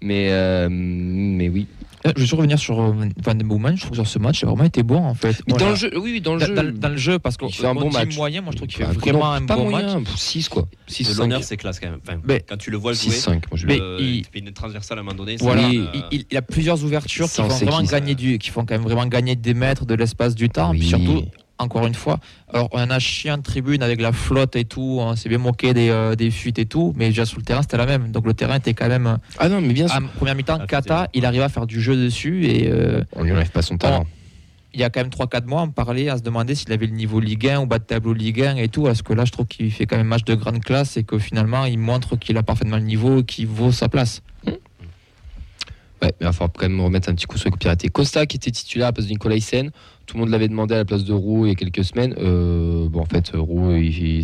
mais, 0.00 0.68
mais 0.70 1.48
oui. 1.50 1.66
Euh, 2.06 2.10
Je 2.10 2.14
vais 2.16 2.20
juste 2.20 2.34
revenir 2.34 2.58
sur 2.58 2.78
euh, 2.80 2.92
Van 3.22 3.34
den 3.34 3.48
Boomen. 3.48 3.76
Je 3.76 3.80
trouve 3.80 3.92
que 3.92 3.96
sur 3.96 4.06
ce 4.06 4.18
match, 4.18 4.42
il 4.42 4.44
a 4.44 4.48
vraiment 4.48 4.64
été 4.64 4.82
bon 4.82 4.98
en 4.98 5.14
fait. 5.14 5.40
Moi, 5.48 5.56
dans 5.58 5.70
le 5.70 5.74
jeu, 5.74 5.90
oui, 5.94 6.12
oui, 6.12 6.20
dans 6.20 6.34
le 6.34 6.40
jeu. 6.44 6.54
dans- 6.54 6.78
dans 6.78 6.88
le 6.90 6.96
jeu, 6.98 7.18
parce 7.18 7.36
que 7.38 7.46
il 7.46 7.52
fait 7.54 7.66
un 7.66 7.74
bon 7.74 7.90
match. 7.90 8.14
moyen, 8.16 8.42
moi 8.42 8.50
je 8.52 8.56
trouve 8.58 8.68
qu'il 8.68 8.76
fait 8.78 8.84
Enfin, 8.84 8.98
vraiment 9.00 9.20
non, 9.20 9.32
un 9.32 9.46
pas 9.46 9.56
bon 9.56 9.70
match. 9.70 9.84
moyen, 9.84 10.02
6 10.16 10.48
quoi. 10.50 10.66
6 10.86 11.08
de 11.14 11.18
l'honneur, 11.18 11.42
c'est 11.42 11.56
classe 11.56 11.80
quand 11.80 11.88
même. 11.90 12.00
Enfin, 12.06 12.18
Mais- 12.24 12.44
quand 12.46 12.58
tu 12.58 12.70
le 12.70 12.76
vois 12.76 12.92
jouer, 12.92 13.10
6-5. 13.10 13.50
Moi, 13.50 13.56
je 13.56 13.66
Mais 13.66 13.80
euh, 13.80 13.96
il- 14.00 14.16
il 14.16 14.24
fait 14.24 14.38
une 14.40 14.52
transversale 14.52 14.98
à 14.98 15.00
un 15.00 15.04
moment 15.04 15.16
donné. 15.16 15.38
ça, 15.38 15.44
Voilà, 15.44 15.66
Oui. 15.66 15.78
euh, 15.78 15.86
il, 15.94 16.18
il- 16.20 16.26
il 16.30 16.36
a 16.36 16.42
plusieurs 16.42 16.84
ouvertures 16.84 17.26
qui 17.30 17.36
font 17.40 17.48
vraiment 17.48 17.80
qui, 17.80 17.86
gagner 17.86 18.14
du, 18.14 18.38
qui 18.38 18.50
font 18.50 18.66
quand 18.66 18.74
même 18.74 18.82
vraiment 18.82 19.06
gagner 19.06 19.34
des 19.36 19.54
mètres, 19.54 19.86
de 19.86 19.94
l'espace, 19.94 20.34
du 20.34 20.50
temps. 20.50 20.72
Oui. 20.72 20.80
Puis 20.80 20.88
surtout, 20.88 21.22
encore 21.58 21.86
une 21.86 21.94
fois, 21.94 22.18
alors 22.52 22.68
on 22.72 22.90
a 22.90 22.98
chié 22.98 23.30
en 23.30 23.40
tribune 23.40 23.82
avec 23.82 24.00
la 24.00 24.12
flotte 24.12 24.56
et 24.56 24.64
tout, 24.64 24.98
on 25.00 25.14
s'est 25.16 25.28
bien 25.28 25.38
moqué 25.38 25.72
des, 25.72 25.88
euh, 25.88 26.14
des 26.16 26.30
fuites 26.30 26.58
et 26.58 26.66
tout, 26.66 26.92
mais 26.96 27.06
déjà 27.08 27.24
sur 27.24 27.38
le 27.38 27.44
terrain 27.44 27.62
c'était 27.62 27.76
la 27.76 27.86
même. 27.86 28.10
Donc 28.10 28.26
le 28.26 28.34
terrain 28.34 28.56
était 28.56 28.74
quand 28.74 28.88
même. 28.88 29.18
Ah 29.38 29.48
non, 29.48 29.60
mais 29.60 29.72
bien 29.72 29.86
sûr. 29.88 29.96
À 29.96 30.00
première 30.16 30.34
mi-temps, 30.34 30.58
Ah, 30.60 30.66
Kata, 30.66 31.08
il 31.14 31.24
arrive 31.24 31.42
à 31.42 31.48
faire 31.48 31.66
du 31.66 31.80
jeu 31.80 31.96
dessus 31.96 32.46
et 32.46 32.68
euh, 32.70 33.02
On 33.14 33.22
lui 33.22 33.32
enlève 33.32 33.50
pas 33.50 33.62
son 33.62 33.76
talent. 33.78 34.04
il 34.74 34.80
y 34.80 34.82
a 34.84 34.90
quand 34.90 35.00
même 35.00 35.10
3-4 35.10 35.46
mois, 35.46 35.62
on 35.62 35.68
parlait 35.70 36.08
à 36.08 36.18
se 36.18 36.22
demander 36.22 36.56
s'il 36.56 36.72
avait 36.72 36.86
le 36.86 36.92
niveau 36.94 37.20
Ligue 37.20 37.46
1 37.48 37.60
ou 37.60 37.66
bas 37.66 37.78
de 37.78 37.84
tableau 37.84 38.12
Ligue 38.12 38.42
1 38.42 38.56
et 38.56 38.68
tout. 38.68 38.82
Parce 38.82 39.02
que 39.02 39.12
là, 39.12 39.24
je 39.24 39.30
trouve 39.30 39.46
qu'il 39.46 39.70
fait 39.70 39.86
quand 39.86 39.96
même 39.96 40.08
match 40.08 40.24
de 40.24 40.34
grande 40.34 40.58
classe 40.60 40.96
et 40.96 41.04
que 41.04 41.18
finalement, 41.20 41.64
il 41.66 41.78
montre 41.78 42.16
qu'il 42.16 42.36
a 42.36 42.42
parfaitement 42.42 42.78
le 42.78 42.82
niveau 42.82 43.20
et 43.20 43.24
qu'il 43.24 43.46
vaut 43.46 43.70
sa 43.70 43.88
place. 43.88 44.22
Ouais, 46.02 46.08
mais 46.08 46.14
il 46.20 46.24
va 46.24 46.32
falloir 46.32 46.52
quand 46.52 46.68
même 46.68 46.80
remettre 46.80 47.08
un 47.08 47.14
petit 47.14 47.26
coup 47.26 47.38
sur 47.38 47.46
les 47.46 47.50
coups. 47.52 47.90
Costa 47.92 48.26
qui 48.26 48.36
était 48.36 48.50
titulaire 48.50 48.86
à 48.86 48.88
la 48.88 48.92
place 48.92 49.06
de 49.06 49.10
Nicolas 49.12 49.36
Hyssen. 49.36 49.70
Tout 50.06 50.16
le 50.16 50.20
monde 50.22 50.30
l'avait 50.30 50.48
demandé 50.48 50.74
à 50.74 50.78
la 50.78 50.84
place 50.84 51.04
de 51.04 51.12
Roux 51.14 51.46
il 51.46 51.50
y 51.50 51.52
a 51.52 51.54
quelques 51.54 51.84
semaines. 51.84 52.14
Euh, 52.18 52.88
bon, 52.88 53.00
en 53.00 53.06
fait, 53.06 53.30
Roux, 53.34 53.70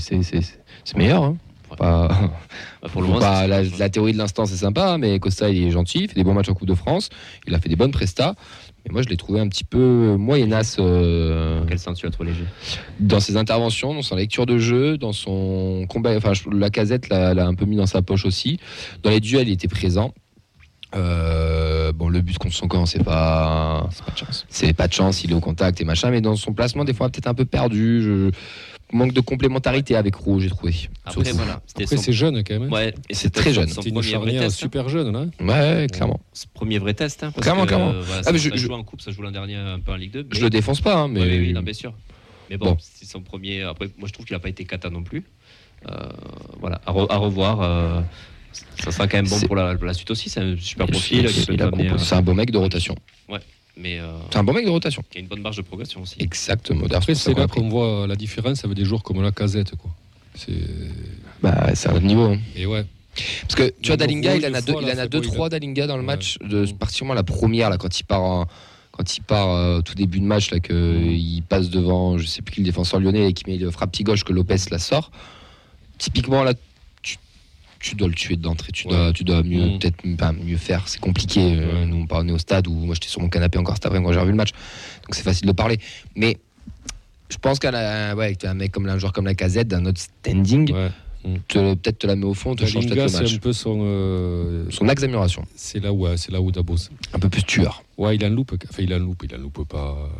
c'est- 0.00 0.96
meilleur. 0.96 1.22
hein. 1.24 1.36
Pas, 1.78 2.08
bah, 2.82 2.88
pour 2.92 3.00
le 3.00 3.08
pas- 3.20 3.46
la, 3.46 3.62
la 3.62 3.88
théorie 3.88 4.12
de 4.12 4.18
l'instant, 4.18 4.44
c'est 4.44 4.56
sympa, 4.56 4.98
mais 4.98 5.20
Costa, 5.20 5.48
il 5.50 5.62
est 5.62 5.70
gentil, 5.70 6.00
il 6.00 6.08
fait 6.08 6.16
des 6.16 6.24
bons 6.24 6.34
matchs 6.34 6.48
en 6.48 6.54
Coupe 6.54 6.66
de 6.66 6.74
France. 6.74 7.10
Il 7.46 7.54
a 7.54 7.60
fait 7.60 7.68
des 7.68 7.76
bonnes 7.76 7.92
prestats. 7.92 8.34
Mais 8.84 8.92
moi, 8.92 9.02
je 9.02 9.08
l'ai 9.08 9.16
trouvé 9.16 9.38
un 9.38 9.46
petit 9.48 9.62
peu 9.62 10.16
moyennasse 10.18 10.78
euh, 10.80 11.60
Dans 11.60 11.66
quel 11.66 11.78
sens 11.78 11.98
tu 11.98 12.06
l'as 12.08 12.24
léger 12.26 12.44
dans 12.98 13.20
ses 13.20 13.36
interventions, 13.36 13.94
dans 13.94 14.02
sa 14.02 14.16
lecture 14.16 14.46
de 14.46 14.58
jeu, 14.58 14.98
dans 14.98 15.12
son 15.12 15.86
combat. 15.88 16.16
Enfin, 16.16 16.32
la 16.50 16.70
casette 16.70 17.08
l'a 17.08 17.34
l'a 17.34 17.46
un 17.46 17.54
peu 17.54 17.66
mis 17.66 17.76
dans 17.76 17.86
sa 17.86 18.02
poche 18.02 18.24
aussi. 18.26 18.58
Dans 19.04 19.10
les 19.10 19.20
duels, 19.20 19.48
il 19.48 19.52
était 19.52 19.68
présent. 19.68 20.12
Euh, 20.96 21.59
bon, 21.92 22.08
le 22.08 22.20
but 22.20 22.38
contre 22.38 22.54
son 22.54 22.68
camp, 22.68 22.86
c'est 22.86 23.02
pas, 23.04 23.88
C'est 23.92 24.04
pas 24.04 24.12
de 24.12 24.16
chance. 24.18 24.46
c'est 24.48 24.72
pas 24.72 24.88
de 24.88 24.92
chance, 24.92 25.24
il 25.24 25.30
est 25.30 25.34
au 25.34 25.40
contact 25.40 25.80
et 25.80 25.84
machin, 25.84 26.10
mais 26.10 26.20
dans 26.20 26.36
son 26.36 26.52
placement, 26.52 26.84
des 26.84 26.94
fois, 26.94 27.08
peut-être 27.10 27.26
un 27.28 27.34
peu 27.34 27.44
perdu. 27.44 28.02
Je... 28.02 28.30
Manque 28.92 29.12
de 29.12 29.20
complémentarité 29.20 29.94
avec 29.94 30.16
Roux, 30.16 30.40
j'ai 30.40 30.48
trouvé. 30.50 30.74
Après, 31.04 31.22
Surtout. 31.22 31.36
voilà. 31.36 31.60
Après, 31.76 31.86
son- 31.86 32.02
c'est 32.02 32.12
jeune 32.12 32.42
quand 32.42 32.54
même. 32.58 32.64
hein. 32.64 32.70
Ouais, 32.74 32.92
et 33.08 33.14
C'est 33.14 33.30
très 33.30 33.52
jeune. 33.52 33.68
Son 33.68 33.82
C'est 33.82 33.90
une 33.90 33.94
premier 33.94 34.08
vrai 34.08 34.12
charnière 34.18 34.42
test. 34.42 34.56
hein. 34.56 34.58
super 34.58 34.88
jeune. 34.88 35.12
Là. 35.12 35.26
Ouais, 35.38 35.86
clairement. 35.86 36.18
Ce 36.32 36.46
premier 36.52 36.78
vrai 36.80 36.92
test. 36.94 37.22
Hein, 37.22 37.30
parce 37.30 37.44
Clairement, 37.44 37.62
que, 37.62 37.68
clairement. 37.68 37.90
euh, 37.90 38.02
voilà, 38.04 38.22
Ah, 38.26 38.32
mais 38.32 38.38
ça, 38.38 38.44
je- 38.46 38.50
ça 38.50 38.56
je- 38.56 38.62
joue 38.66 38.72
en 38.72 38.82
coupe, 38.82 39.00
ça 39.00 39.12
joue 39.12 39.22
l'an 39.22 39.30
dernier 39.30 39.54
un 39.54 39.78
peu 39.78 39.92
en 39.92 39.94
Ligue 39.94 40.10
2. 40.10 40.26
Je 40.32 40.40
le 40.40 40.50
défonce 40.50 40.80
pas, 40.80 40.96
hein, 40.96 41.06
mais. 41.08 41.20
Oui, 41.22 41.38
oui, 41.38 41.52
non, 41.52 41.62
bien 41.62 41.72
sûr. 41.72 41.92
Mais 42.50 42.56
bon, 42.56 42.70
Bon. 42.72 42.76
c'est 42.80 43.04
son 43.04 43.20
premier. 43.20 43.62
Après, 43.62 43.88
moi, 43.96 44.08
je 44.08 44.12
trouve 44.12 44.26
qu'il 44.26 44.34
n'a 44.34 44.40
pas 44.40 44.48
été 44.48 44.64
cata 44.64 44.90
non 44.90 45.04
plus. 45.04 45.22
Euh, 45.88 45.94
voilà, 46.58 46.80
à, 46.84 46.92
re- 46.92 47.06
à 47.12 47.16
revoir. 47.18 47.60
euh, 47.60 48.00
ça 48.82 48.90
sera 48.90 49.06
quand 49.08 49.18
même 49.18 49.28
bon 49.28 49.40
pour 49.40 49.56
la, 49.56 49.74
la 49.74 49.94
suite 49.94 50.10
aussi. 50.10 50.28
C'est 50.28 50.40
un 50.40 50.56
super 50.58 50.86
Il- 50.86 50.92
profil. 50.92 51.26
il 51.26 51.98
C'est 52.00 52.14
un 52.14 52.22
beau 52.22 52.34
mec 52.34 52.50
de 52.50 52.58
rotation. 52.58 52.94
mais 53.76 53.98
euh, 53.98 54.12
C'est 54.30 54.38
un 54.38 54.44
bon 54.44 54.52
mec 54.52 54.64
de 54.64 54.70
rotation. 54.70 55.02
qui 55.10 55.18
a 55.18 55.20
une 55.20 55.26
bonne 55.28 55.40
marge 55.42 55.56
de 55.56 55.62
progression 55.62 56.02
aussi. 56.02 56.16
Exactement. 56.18 56.84
Après, 56.92 57.14
c'est 57.14 57.34
là 57.36 57.46
qu'on 57.46 57.68
voit 57.68 58.06
la 58.06 58.16
différence 58.16 58.64
avec 58.64 58.76
des 58.76 58.84
joueurs 58.84 59.02
comme 59.02 59.22
la 59.22 59.32
casette. 59.32 59.74
Quoi. 59.76 59.90
C'est... 60.34 60.52
Bah, 61.42 61.68
c'est 61.74 61.88
un 61.88 61.94
autre 61.94 62.04
niveau. 62.04 62.24
hein. 62.24 62.38
Et 62.56 62.66
ouais. 62.66 62.84
Parce 63.42 63.54
que 63.56 63.72
tu 63.80 63.88
vois, 63.88 63.96
Dalinga, 63.96 64.36
il 64.36 64.46
en 64.46 64.54
a 64.54 64.60
de 64.60 64.66
deux, 64.66 64.74
il 64.82 64.90
en 64.90 64.98
a 64.98 65.06
deux, 65.08 65.18
il 65.22 65.26
trois 65.26 65.48
Dalinga 65.48 65.86
dans 65.86 65.96
le 65.96 66.02
Ouais. 66.02 66.06
match, 66.06 66.38
de, 66.44 66.64
particulièrement 66.72 67.14
la 67.14 67.24
première 67.24 67.68
là 67.70 67.76
quand 67.76 67.98
il 67.98 68.04
part, 68.04 68.22
en- 68.22 68.46
quand 68.92 69.16
il 69.16 69.22
part 69.22 69.50
euh, 69.50 69.78
au 69.78 69.82
tout 69.82 69.94
début 69.94 70.20
de 70.20 70.24
match 70.24 70.50
là 70.52 70.60
que 70.60 70.72
Mm. 70.72 71.10
il 71.10 71.42
passe 71.42 71.70
devant, 71.70 72.18
je 72.18 72.26
sais 72.26 72.40
plus 72.42 72.54
qui 72.54 72.60
le 72.60 72.66
défenseur 72.66 73.00
lyonnais 73.00 73.28
et 73.28 73.32
qui 73.32 73.44
met 73.50 73.56
le 73.56 73.70
frappe 73.72 73.90
pied 73.92 74.04
gauche 74.04 74.22
que 74.24 74.32
Lopez 74.32 74.56
la 74.70 74.78
sort. 74.78 75.10
Typiquement 75.98 76.44
là, 76.44 76.54
tu, 77.80 77.94
dois 77.96 78.08
le 78.08 78.14
tuer 78.14 78.36
d'entrée, 78.36 78.72
tu 78.72 78.86
Ouais. 78.86 78.92
dois, 78.94 79.12
tu 79.12 79.24
dois 79.24 79.42
mieux 79.42 79.66
Mm. 79.74 79.78
peut-être 79.78 80.04
mieux 80.44 80.56
faire, 80.56 80.86
c'est 80.88 81.00
compliqué. 81.00 81.40
Euh, 81.56 81.80
Ouais. 81.80 81.86
Nous 81.86 81.96
on 81.96 82.06
parlait 82.06 82.32
au 82.32 82.38
stade 82.38 82.66
où 82.68 82.72
moi 82.74 82.94
j'étais 82.94 83.08
sur 83.08 83.20
mon 83.20 83.28
canapé 83.28 83.58
encore 83.58 83.74
cet 83.74 83.86
après 83.86 84.02
quand 84.02 84.12
j'ai 84.12 84.20
revu 84.20 84.30
le 84.32 84.36
match, 84.36 84.50
donc 84.52 85.14
c'est 85.14 85.22
facile 85.22 85.46
de 85.46 85.52
parler. 85.52 85.78
Mais 86.14 86.38
je 87.30 87.36
pense 87.38 87.58
qu'un 87.58 88.14
ouais, 88.16 88.36
un 88.44 88.54
mec 88.54 88.70
comme 88.72 88.86
un 88.88 88.98
joueur 88.98 89.12
comme 89.12 89.24
la 89.26 89.34
Casette 89.34 89.68
d'un 89.68 89.84
autre 89.86 90.00
standing, 90.00 90.72
te- 91.48 91.74
peut-être 91.74 91.98
te 91.98 92.06
la 92.06 92.16
met 92.16 92.24
au 92.24 92.34
fond, 92.34 92.54
te 92.54 92.64
change 92.64 92.86
peut-être 92.86 93.02
le 93.02 93.08
c'est 93.08 93.20
match. 93.22 93.34
un 93.34 93.38
peu 93.38 93.52
son. 93.52 93.80
euh, 93.82 94.64
Son 94.70 94.88
axe 94.88 95.00
d'amélioration, 95.02 95.44
c'est 95.54 95.80
là 95.82 95.92
où, 95.92 96.06
ouais, 96.06 96.16
c'est 96.16 96.32
là 96.32 96.40
où 96.40 96.50
Dabos. 96.50 96.76
un 97.12 97.18
peu 97.18 97.28
plus 97.28 97.42
tueur. 97.44 97.82
Ouais, 97.98 98.16
il 98.16 98.24
en 98.24 98.30
loupe. 98.30 98.52
Enfin, 98.70 98.82
il 98.82 98.92
en 98.94 98.98
loupe, 98.98 99.22
il 99.28 99.34
en 99.34 99.38
loupe 99.38 99.66
pas. 99.68 100.10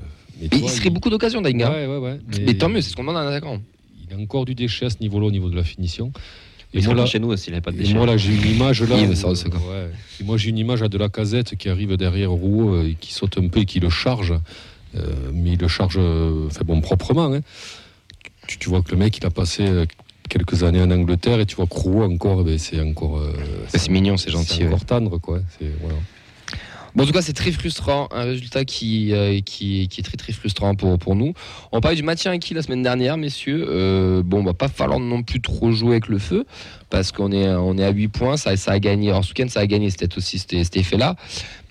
Mais, 0.40 0.48
Mais 0.52 0.58
il 0.58 0.68
serait 0.68 0.90
beaucoup 0.90 1.10
d'occasions, 1.10 1.40
Dalinga. 1.42 1.70
Ouais, 1.70 1.86
ouais, 1.86 1.96
ouais. 1.98 2.18
Mais, 2.46 2.54
tant 2.54 2.68
mieux, 2.70 2.80
c'est 2.80 2.90
ce 2.90 2.96
qu'on 2.96 3.02
demande 3.02 3.16
à 3.16 3.20
un 3.20 3.26
attaquant. 3.28 3.60
Il 4.08 4.14
a 4.14 4.18
encore 4.18 4.44
du 4.44 4.54
déchet 4.54 4.86
à 4.86 4.90
ce 4.90 4.96
niveau-là, 5.00 5.26
au 5.26 5.30
niveau 5.30 5.48
de 5.50 5.56
la 5.56 5.64
finition. 5.64 6.12
Et 6.72 6.80
moi, 6.83 6.94
là, 6.94 7.06
chez 7.06 7.18
nous 7.18 7.28
aussi, 7.28 7.48
il 7.48 7.50
n'avait 7.50 7.61
pas 7.62 7.72
de 7.72 7.78
déchets. 7.78 7.94
moi, 7.94 8.06
là, 8.06 8.16
j'ai 8.16 8.33
une 8.35 8.46
image 8.46 8.83
là. 8.83 8.96
Yves, 8.96 9.14
ça, 9.14 9.28
ouais. 9.30 9.35
Et 10.20 10.24
moi, 10.24 10.37
j'ai 10.37 10.50
une 10.50 10.59
image 10.59 10.80
de 10.80 10.98
la 10.98 11.09
casette 11.09 11.56
qui 11.56 11.68
arrive 11.68 11.96
derrière 11.96 12.30
Rouault 12.30 12.74
euh, 12.76 12.88
et 12.90 12.94
qui 13.00 13.12
saute 13.12 13.38
un 13.38 13.48
peu 13.48 13.61
et 13.61 13.64
qui 13.64 13.80
le 13.80 13.90
charge. 13.90 14.35
Euh, 14.96 15.06
mais 15.33 15.52
il 15.52 15.59
le 15.59 15.68
charge, 15.68 15.96
euh, 15.98 16.46
enfin 16.46 16.62
bon, 16.64 16.80
proprement. 16.80 17.33
hein. 17.33 17.40
Tu, 18.46 18.59
tu 18.59 18.68
vois 18.68 18.83
que 18.83 18.90
le 18.92 18.96
mec, 18.98 19.16
il 19.18 19.26
a 19.26 19.30
passé 19.30 19.64
quelques 20.28 20.62
années 20.62 20.80
en 20.83 20.90
Angleterre 20.90 21.40
et 21.40 21.46
tu 21.46 21.56
vois 21.56 21.66
que 21.66 21.74
Rouault 21.74 22.04
encore, 22.12 22.44
ben, 22.44 22.59
c'est 22.59 22.80
encore. 22.80 23.18
euh, 23.18 23.33
C'est 23.68 23.88
mignon, 23.90 24.16
c'est 24.16 24.30
gentil. 24.30 24.54
C'est 24.59 24.62
ouais. 24.62 24.68
encore 24.68 24.85
tendre, 24.85 25.18
quoi. 25.18 25.40
C'est, 25.59 25.70
voilà. 25.80 25.96
Bon, 26.94 27.05
en 27.05 27.07
tout 27.07 27.12
cas, 27.12 27.22
c'est 27.22 27.33
très 27.33 27.53
frustrant. 27.53 28.09
Un 28.11 28.24
résultat 28.24 28.64
qui, 28.64 29.12
euh, 29.12 29.40
qui, 29.40 29.88
qui 29.88 30.00
est 30.00 30.05
très 30.05 30.16
très 30.16 30.33
frustrant 30.33 30.74
pour, 30.74 30.98
pour 30.98 31.14
nous. 31.14 31.35
On 31.72 31.81
parlait 31.81 31.96
du 31.96 32.03
maintien 32.03 32.33
acquis 32.33 32.55
la 32.55 32.62
semaine 32.62 32.83
dernière, 32.83 33.16
messieurs. 33.16 33.64
Euh, 33.68 34.22
bon, 34.24 34.42
va 34.42 34.55
pas 34.55 34.68
falloir 34.68 34.98
non 34.98 35.22
plus 35.22 35.40
trop 35.40 35.70
jouer 35.70 35.92
avec 35.92 36.09
le 36.09 36.18
feu 36.18 36.46
parce 36.88 37.12
qu'on 37.12 37.31
est, 37.31 37.48
on 37.48 37.79
est 37.79 37.85
à 37.85 37.90
8 37.90 38.09
points. 38.09 38.37
Ça, 38.37 38.57
ça 38.57 38.72
a 38.72 38.79
gagné. 38.79 39.11
Alors, 39.11 39.24
ce 39.24 39.31
week-end, 39.31 39.48
ça 39.48 39.61
a 39.61 39.66
gagné. 39.66 39.90
C'était 39.90 40.16
aussi 40.16 40.38
cet, 40.38 40.76
effet-là. 40.76 41.16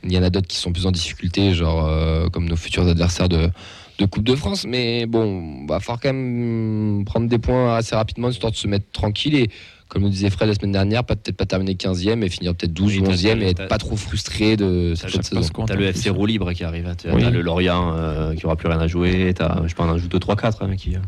Il 0.04 0.14
y 0.14 0.18
en 0.18 0.24
a 0.24 0.30
d'autres 0.30 0.48
qui 0.48 0.58
sont 0.58 0.72
plus 0.72 0.86
en 0.86 0.92
difficulté, 0.92 1.54
genre 1.54 1.86
euh, 1.86 2.30
comme 2.30 2.48
nos 2.48 2.56
futurs 2.56 2.88
adversaires 2.88 3.28
de, 3.28 3.50
de 3.98 4.06
Coupe 4.06 4.24
de 4.24 4.36
France. 4.36 4.66
Mais 4.66 5.06
bon, 5.06 5.66
va 5.68 5.82
falloir 5.82 6.00
quand 6.00 6.14
même 6.14 7.04
prendre 7.06 7.28
des 7.28 7.40
points 7.40 7.76
assez 7.76 7.96
rapidement 7.96 8.30
histoire 8.30 8.54
de 8.54 8.58
se 8.58 8.68
mettre 8.68 8.86
tranquille. 8.94 9.36
Et 9.36 9.50
comme 9.90 10.04
nous 10.04 10.10
disait 10.10 10.30
Fred 10.30 10.48
la 10.48 10.54
semaine 10.56 10.72
dernière, 10.72 11.04
pas- 11.04 11.16
peut-être 11.16 11.36
pas 11.36 11.46
terminer 11.46 11.74
15e 11.76 12.24
et 12.24 12.30
finir 12.30 12.56
peut-être 12.56 12.72
12 12.74 12.94
Oui, 12.94 13.00
ou 13.00 13.04
t'as- 13.06 13.10
11e 13.12 13.42
et 13.42 13.50
être 13.50 13.68
pas 13.68 13.78
trop 13.80 13.96
frustré 13.98 14.56
de 14.56 14.94
cette 14.96 15.24
saison. 15.24 15.66
T'as 15.66 15.76
le. 15.76 15.86
FC 15.88 16.10
roue 16.12 16.26
libre 16.28 16.54
qui 16.54 16.64
arrive. 16.64 16.88
hein. 16.88 16.96
T'as 16.96 17.12
Oui. 17.14 17.24
le 17.30 17.42
Lorient 17.42 17.94
euh, 17.98 18.36
qui 18.36 18.46
aura 18.46 18.56
plus 18.56 18.70
rien 18.70 18.80
à 18.80 18.88
jouer. 18.88 19.34
T'as, 19.36 19.68
je 19.68 19.74
pense, 19.74 19.90
en 19.90 19.98
joue 19.98 20.08
2, 20.08 20.20
3, 20.20 20.36
4 20.36 20.64
hein, 20.64 20.76
qui, 20.78 20.96
euh, 20.96 21.00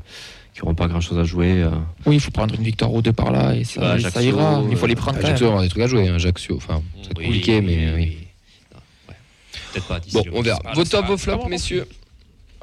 qui 0.56 0.64
auront 0.64 0.74
pas 0.76 0.88
grand 0.88 1.00
chose 1.00 1.20
à 1.20 1.24
jouer. 1.24 1.62
euh. 1.62 1.70
Oui, 2.08 2.16
il 2.16 2.20
faut 2.20 2.32
prendre 2.32 2.56
une 2.56 2.64
victoire 2.64 2.92
ou 2.94 3.02
deux 3.04 3.14
par 3.14 3.32
là 3.32 3.56
et 3.56 3.64
ça, 3.64 3.98
ira. 4.22 4.64
Il 4.70 4.76
faut 4.76 4.88
les 4.88 4.96
prendre 4.96 5.20
Ajaccio, 5.20 5.48
on 5.50 5.60
a 5.60 5.62
des 5.64 5.70
trucs 5.70 5.84
à 5.84 5.88
jouer, 5.88 6.08
hein, 6.10 6.16
Ajaccio. 6.16 6.56
Enfin, 6.58 6.82
c'est 7.04 7.16
Oui, 7.18 7.26
compliqué, 7.26 7.62
mais 7.62 7.94
oui. 7.96 8.18
Ouais. 9.08 9.16
Peut-être 9.74 9.88
pas. 9.88 10.00
Bon, 10.12 10.24
le- 10.26 10.32
on 10.36 10.42
verra. 10.42 10.60
Vos 10.74 10.84
tops, 10.84 11.08
vos 11.08 11.18
flops, 11.18 11.48
messieurs. 11.48 11.86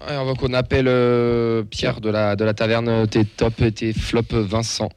On 0.08 0.24
va 0.24 0.34
qu'on 0.34 0.52
appelle 0.54 0.86
euh, 0.88 1.62
Pierre 1.64 2.00
de 2.00 2.08
la, 2.10 2.36
de 2.36 2.44
la 2.44 2.54
taverne. 2.54 3.06
Tes 3.08 3.24
tops 3.24 3.60
et 3.62 3.72
tes 3.72 3.92
flops, 3.92 4.32
Vincent. 4.32 4.90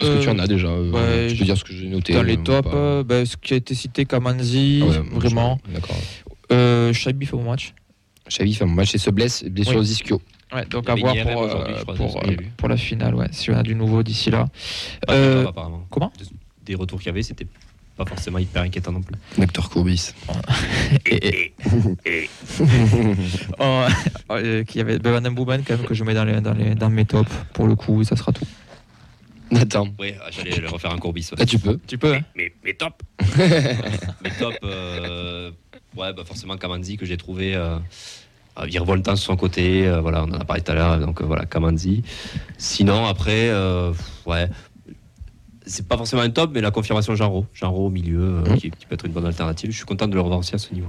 Est-ce 0.00 0.10
que 0.10 0.16
Euh, 0.16 0.20
tu 0.22 0.28
en 0.28 0.38
as 0.40 0.46
déjà 0.48 0.66
euh, 0.68 0.90
ouais, 0.90 1.28
Je 1.28 1.38
peux 1.38 1.44
dire 1.44 1.56
ce 1.56 1.64
que 1.64 1.72
j'ai 1.72 1.88
noté. 1.88 2.14
Dans 2.14 2.22
les 2.22 2.36
euh, 2.36 2.42
tops, 2.42 2.68
pas- 2.70 2.76
euh, 2.76 3.04
bah, 3.04 3.24
ce 3.24 3.36
qui 3.36 3.54
a 3.54 3.56
été 3.56 3.74
cité, 3.74 4.04
Kamanzi, 4.06 4.80
Ah 4.82 4.86
ouais, 4.88 4.98
vraiment. 5.12 5.60
D'accord. 5.72 5.96
Euh, 6.52 6.92
Chabi 6.92 7.26
fait 7.26 7.36
bon 7.36 7.48
match. 7.50 7.74
Chavi 8.28 8.54
fait 8.54 8.64
un 8.64 8.68
match 8.68 8.94
et 8.94 8.98
se 8.98 9.10
blesse, 9.10 9.44
blessure 9.44 9.80
Oui. 9.80 9.86
ischio. 9.86 10.20
Ouais, 10.52 10.64
donc 10.66 10.88
à 10.88 10.94
voir 10.94 11.14
pour, 11.16 11.42
euh, 11.42 11.82
crois, 11.82 11.94
pour, 11.94 12.22
euh, 12.24 12.68
la 12.68 12.76
finale, 12.76 13.14
ouais, 13.14 13.26
si 13.32 13.50
on 13.50 13.56
a 13.56 13.62
du 13.62 13.74
nouveau 13.74 14.02
d'ici 14.02 14.30
là. 14.30 14.48
Pas 15.06 15.14
Euh, 15.14 15.38
de 15.38 15.42
top, 15.44 15.50
apparemment. 15.50 15.86
comment 15.90 16.12
Des 16.64 16.74
retours 16.74 16.98
qu'il 16.98 17.06
y 17.06 17.10
avait, 17.10 17.22
c'était 17.22 17.46
pas 17.96 18.04
forcément 18.04 18.38
hyper 18.38 18.62
inquiétant 18.62 18.92
non 18.92 19.02
plus. 19.02 19.14
Docteur 19.38 19.68
Courbis. 19.70 20.10
Oh, 23.58 23.84
euh, 24.32 24.64
qu'il 24.64 24.78
y 24.78 24.80
avait 24.80 24.98
Bevan 24.98 25.28
Mbouben 25.30 25.62
quand 25.66 25.76
même 25.76 25.86
que 25.86 25.94
je 25.94 26.04
mets 26.04 26.14
dans, 26.14 26.24
les, 26.24 26.40
dans, 26.40 26.54
les, 26.54 26.74
dans 26.74 26.90
mes 26.90 27.04
tops 27.04 27.30
pour 27.52 27.66
le 27.66 27.74
coup, 27.76 28.02
ça 28.04 28.16
sera 28.16 28.32
tout. 28.32 28.44
Attends. 29.60 29.88
Ouais, 29.98 30.16
ah, 30.22 30.30
j'allais 30.30 30.56
le 30.56 30.68
refaire 30.68 30.92
un 30.92 30.98
courbis. 30.98 31.28
ouais. 31.32 31.38
Ah, 31.40 31.46
tu 31.46 31.58
peux. 31.58 31.78
Tu 31.86 31.98
peux, 31.98 32.14
hein 32.14 32.20
Mais, 32.36 32.52
mais 32.64 32.74
top 32.74 33.02
Mais 33.38 34.30
top, 34.38 34.54
euh, 34.64 35.50
ouais, 35.96 36.12
bah 36.12 36.22
forcément 36.24 36.56
Kamanzi 36.56 36.96
que 36.96 37.06
j'ai 37.06 37.16
trouvé 37.16 37.54
euh, 37.54 37.76
euh, 38.58 38.64
virevoltant 38.64 39.16
sur 39.16 39.26
son 39.26 39.36
côté, 39.36 39.86
euh, 39.86 40.00
voilà, 40.00 40.22
on 40.24 40.30
en 40.32 40.40
a 40.40 40.44
parlé 40.44 40.62
tout 40.62 40.72
à 40.72 40.74
l'heure, 40.74 40.98
donc 40.98 41.20
euh, 41.20 41.24
voilà, 41.24 41.44
Kamanzi. 41.44 42.02
Sinon, 42.58 43.06
après, 43.06 43.48
euh, 43.48 43.92
ouais, 44.26 44.48
c'est 45.66 45.86
pas 45.88 45.96
forcément 45.96 46.22
un 46.22 46.30
top, 46.30 46.50
mais 46.54 46.60
la 46.60 46.70
confirmation 46.70 47.14
Genro, 47.14 47.46
Genro 47.54 47.86
au 47.86 47.90
milieu, 47.90 48.20
euh, 48.20 48.42
Mhm. 48.50 48.56
qui, 48.56 48.70
qui 48.70 48.86
peut 48.86 48.94
être 48.94 49.06
une 49.06 49.12
bonne 49.12 49.26
alternative. 49.26 49.70
Je 49.70 49.76
suis 49.76 49.84
content 49.86 50.06
de 50.06 50.14
le 50.14 50.20
revoir 50.20 50.38
aussi 50.40 50.54
à 50.54 50.58
ce 50.58 50.72
niveau. 50.74 50.88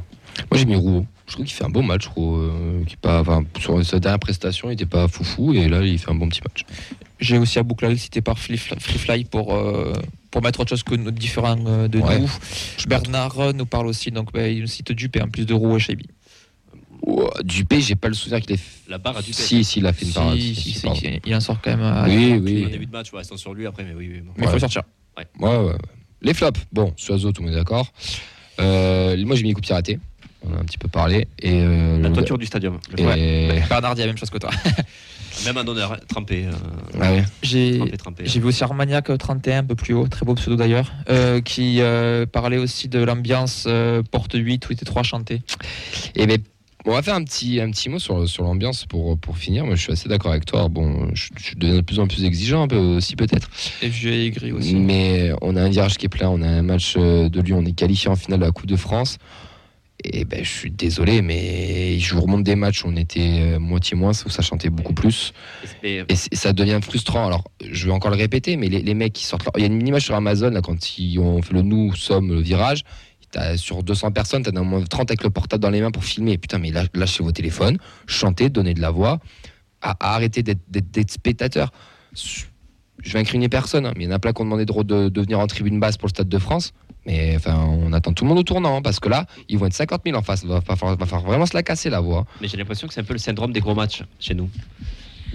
Moi 0.51 0.57
j'ai 0.59 0.65
mis 0.65 0.75
Rouault. 0.75 1.05
Je 1.27 1.33
trouve 1.33 1.45
qu'il 1.45 1.55
fait 1.55 1.63
un 1.63 1.69
bon 1.69 1.81
match, 1.83 2.07
Rouault, 2.07 2.37
euh, 2.37 2.83
qui 2.85 2.93
est 2.93 2.99
pas, 3.01 3.21
enfin, 3.21 3.43
sur 3.59 3.83
sa 3.85 3.99
dernière 3.99 4.19
prestation, 4.19 4.69
il 4.69 4.73
était 4.73 4.85
pas 4.85 5.07
foufou 5.07 5.53
et 5.53 5.69
là 5.69 5.81
il 5.81 5.97
fait 5.97 6.11
un 6.11 6.15
bon 6.15 6.27
petit 6.29 6.41
match. 6.41 6.65
J'ai 7.19 7.37
aussi 7.37 7.57
Abouklal 7.59 7.97
cité 7.97 8.21
par 8.21 8.37
Free 8.37 8.57
Fly- 8.57 9.23
pour, 9.25 9.53
euh, 9.55 9.93
pour 10.31 10.41
mettre 10.41 10.59
autre 10.59 10.69
chose 10.71 10.83
que 10.83 10.95
nos 10.95 11.11
différents 11.11 11.55
euh, 11.65 11.87
de 11.87 11.99
Ouais. 11.99 12.19
nous. 12.19 12.29
Bernard 12.87 13.53
nous 13.53 13.65
parle 13.65 13.87
aussi, 13.87 14.11
donc 14.11 14.33
bah, 14.33 14.47
il 14.49 14.61
nous 14.61 14.67
cite 14.67 14.91
Dupé 14.91 15.21
en 15.21 15.29
plus 15.29 15.45
de 15.45 15.53
Roux 15.53 15.77
et 15.77 15.79
Chabi. 15.79 16.05
Dupé, 17.43 17.81
j'ai 17.81 17.95
pas 17.95 18.07
le 18.07 18.13
souvenir 18.13 18.41
qu'il 18.41 18.53
ait 18.53 18.57
fait. 18.57 18.89
La 18.89 18.97
barre 18.97 19.17
a 19.17 19.21
dû 19.21 19.31
Si, 19.33 19.63
si, 19.63 19.79
il 19.79 19.85
a 19.85 19.93
fait 19.93 20.05
une 20.05 20.13
parade. 20.13 20.37
Si, 20.37 20.41
si, 20.41 20.55
si, 20.55 20.61
si, 20.61 20.71
si, 20.73 20.81
pardon. 20.81 20.99
si, 20.99 21.21
il 21.25 21.35
en 21.35 21.39
sort 21.39 21.59
quand 21.61 21.71
même. 21.71 21.81
à- 21.85 22.05
Oui, 22.07 22.33
Au 22.33 22.39
oui. 22.39 22.69
début 22.71 22.85
de 22.87 22.91
match, 22.91 23.11
ouais, 23.13 23.19
restons 23.19 23.37
sur 23.37 23.53
lui 23.53 23.67
après, 23.67 23.83
mais 23.83 23.93
oui, 23.93 24.09
oui. 24.11 24.19
bon. 24.21 24.31
Mais 24.37 24.43
il 24.43 24.43
faut 24.43 24.47
Ouais. 24.49 24.53
le 24.55 24.59
sortir. 24.59 24.83
Ouais, 25.17 25.25
ouais, 25.39 25.57
ouais. 25.69 25.75
Les 26.21 26.33
flops, 26.33 26.59
bon, 26.71 26.93
Suazo, 26.97 27.31
tout 27.31 27.41
le 27.41 27.47
monde 27.47 27.55
est 27.55 27.59
d'accord. 27.59 27.91
Euh, 28.59 29.15
moi 29.25 29.35
j'ai 29.35 29.43
mis 29.43 29.49
les 29.49 29.53
coups 29.53 29.67
piratés, 29.67 29.99
on 30.41 30.53
a 30.55 30.59
un 30.59 30.63
petit 30.63 30.77
peu 30.77 30.87
parlé. 30.87 31.27
Et, 31.41 31.51
euh, 31.61 31.99
La 32.01 32.07
le- 32.09 32.15
toiture 32.15 32.37
du 32.37 32.45
stadium. 32.45 32.79
Et-. 32.97 33.49
Bernard 33.69 33.95
dit 33.95 34.01
la 34.01 34.07
même 34.07 34.17
chose 34.17 34.29
que 34.29 34.37
toi. 34.37 34.49
Même 35.43 35.57
un 35.57 35.67
honneur 35.67 35.99
trempé. 36.07 36.45
euh, 36.45 36.51
Ah 37.01 37.11
ouais. 37.11 37.25
J'ai 37.43 37.77
trempé, 37.77 37.97
trempé. 37.97 38.23
J'ai 38.25 38.39
vu 38.39 38.45
aussi 38.47 38.63
Armagnac 38.63 39.09
euh, 39.09 39.17
31, 39.17 39.59
un 39.59 39.63
peu 39.65 39.75
plus 39.75 39.93
haut, 39.93 40.07
très 40.07 40.25
beau 40.25 40.33
pseudo 40.35 40.55
d'ailleurs, 40.55 40.93
euh, 41.09 41.41
qui 41.41 41.81
euh, 41.81 42.25
parlait 42.25 42.57
aussi 42.57 42.87
de 42.87 42.99
l'ambiance 42.99 43.65
euh, 43.67 44.01
porte 44.01 44.31
8 44.35 44.65
où 44.65 44.71
il 44.71 44.75
était 44.75 44.85
trois 44.85 45.03
chantés. 45.03 45.41
Et 46.15 46.25
on 46.85 46.91
va 46.91 47.01
faire 47.01 47.15
un 47.15 47.23
petit, 47.23 47.59
un 47.59 47.71
petit 47.71 47.89
mot 47.89 47.99
sur, 47.99 48.27
sur 48.27 48.43
l'ambiance 48.43 48.85
pour, 48.85 49.17
pour 49.17 49.37
finir. 49.37 49.65
Moi, 49.65 49.75
je 49.75 49.81
suis 49.81 49.91
assez 49.93 50.07
d'accord 50.09 50.31
avec 50.31 50.45
toi. 50.45 50.67
Bon, 50.69 51.09
je, 51.13 51.29
je 51.37 51.55
deviens 51.55 51.77
de 51.77 51.81
plus 51.81 51.99
en 51.99 52.07
plus 52.07 52.23
exigeant, 52.25 52.63
un 52.63 52.67
peu 52.67 52.77
aussi 52.77 53.15
peut-être. 53.15 53.49
Et 53.81 53.89
j'ai 53.91 54.25
aigri 54.27 54.51
aussi. 54.51 54.75
Mais 54.75 55.31
on 55.41 55.55
a 55.55 55.61
un 55.63 55.69
virage 55.69 55.97
qui 55.97 56.05
est 56.05 56.09
plein. 56.09 56.29
On 56.29 56.41
a 56.41 56.47
un 56.47 56.61
match 56.61 56.95
euh, 56.97 57.29
de 57.29 57.41
Lyon. 57.41 57.59
On 57.61 57.65
est 57.65 57.73
qualifié 57.75 58.09
en 58.09 58.15
finale 58.15 58.39
de 58.39 58.45
la 58.45 58.51
Coupe 58.51 58.67
de 58.67 58.75
France. 58.75 59.17
Et 60.03 60.25
ben, 60.25 60.43
je 60.43 60.49
suis 60.49 60.69
désolé, 60.69 61.21
mais 61.23 61.97
je 61.97 62.13
vous 62.13 62.21
remonte 62.21 62.43
des 62.43 62.55
matchs 62.55 62.83
où 62.83 62.89
on 62.89 62.95
était 62.95 63.39
euh, 63.55 63.59
moitié 63.59 63.97
moins, 63.97 64.11
où 64.11 64.29
ça 64.29 64.43
chantait 64.43 64.69
beaucoup 64.69 64.93
plus. 64.93 65.33
Et- 65.83 66.03
Et 66.09 66.35
ça 66.35 66.53
devient 66.53 66.79
frustrant. 66.83 67.25
Alors, 67.25 67.45
je 67.67 67.87
vais 67.87 67.91
encore 67.93 68.11
le 68.11 68.17
répéter, 68.17 68.57
mais 68.57 68.67
les, 68.69 68.81
les 68.83 68.93
mecs 68.93 69.13
qui 69.13 69.23
sortent. 69.25 69.45
leur- 69.45 69.53
Il 69.57 69.61
y 69.61 69.63
a 69.63 69.67
une 69.67 69.87
image 69.87 70.03
sur 70.03 70.13
Amazon, 70.13 70.51
là, 70.51 70.61
quand 70.61 70.99
ils 70.99 71.17
ont 71.17 71.41
fait 71.41 71.53
le 71.53 71.63
nous 71.63 71.95
sommes 71.95 72.27
le 72.33 72.41
virage. 72.41 72.83
Sur 73.57 73.83
200 73.83 74.11
personnes, 74.11 74.43
tu 74.43 74.49
as 74.55 74.61
au 74.61 74.63
moins 74.63 74.81
30 74.83 75.11
avec 75.11 75.23
le 75.23 75.29
portable 75.29 75.61
dans 75.61 75.69
les 75.69 75.81
mains 75.81 75.91
pour 75.91 76.03
filmer. 76.05 76.37
Putain, 76.37 76.57
mais 76.57 76.71
lâ- 76.71 76.87
lâchez 76.93 77.23
vos 77.23 77.31
téléphones, 77.31 77.77
chantez, 78.07 78.49
donnez 78.49 78.73
de 78.73 78.81
la 78.81 78.91
voix, 78.91 79.19
à, 79.81 80.13
arrêter 80.15 80.41
d'être- 80.43 81.11
spectateur. 81.11 81.71
Je 82.13 83.13
vais 83.13 83.19
incriminer 83.19 83.49
personne, 83.49 83.85
hein, 83.85 83.93
il 83.97 84.03
y 84.03 84.07
en 84.07 84.11
a 84.11 84.19
plein 84.19 84.33
qui 84.33 84.41
ont 84.41 84.45
demandé 84.45 84.65
de, 84.65 85.21
venir 85.21 85.39
en 85.39 85.47
tribune 85.47 85.79
basse 85.79 85.97
pour 85.97 86.07
le 86.07 86.11
Stade 86.11 86.29
de 86.29 86.39
France. 86.39 86.71
Mais 87.05 87.35
enfin, 87.35 87.55
on 87.69 87.93
attend 87.93 88.13
tout 88.13 88.23
le 88.23 88.29
monde 88.29 88.39
au 88.39 88.43
tournant, 88.43 88.77
hein, 88.77 88.81
parce 88.81 88.99
que 88.99 89.09
là, 89.09 89.27
ils 89.47 89.59
vont 89.59 89.67
être 89.67 89.73
50 89.73 90.01
000 90.05 90.17
en 90.17 90.23
face. 90.23 90.43
Va, 90.43 90.59
va, 90.59 90.75
va 90.95 91.05
falloir 91.05 91.21
vraiment 91.21 91.45
se 91.45 91.53
la 91.55 91.61
casser, 91.61 91.91
la 91.91 91.99
voix. 91.99 92.25
Mais 92.41 92.47
j'ai 92.47 92.57
l'impression 92.57 92.87
que 92.87 92.93
c'est 92.95 93.01
un 93.01 93.03
peu 93.03 93.13
le 93.13 93.19
syndrome 93.19 93.51
des 93.51 93.59
gros 93.59 93.75
matchs 93.75 94.01
chez 94.19 94.33
nous. 94.33 94.49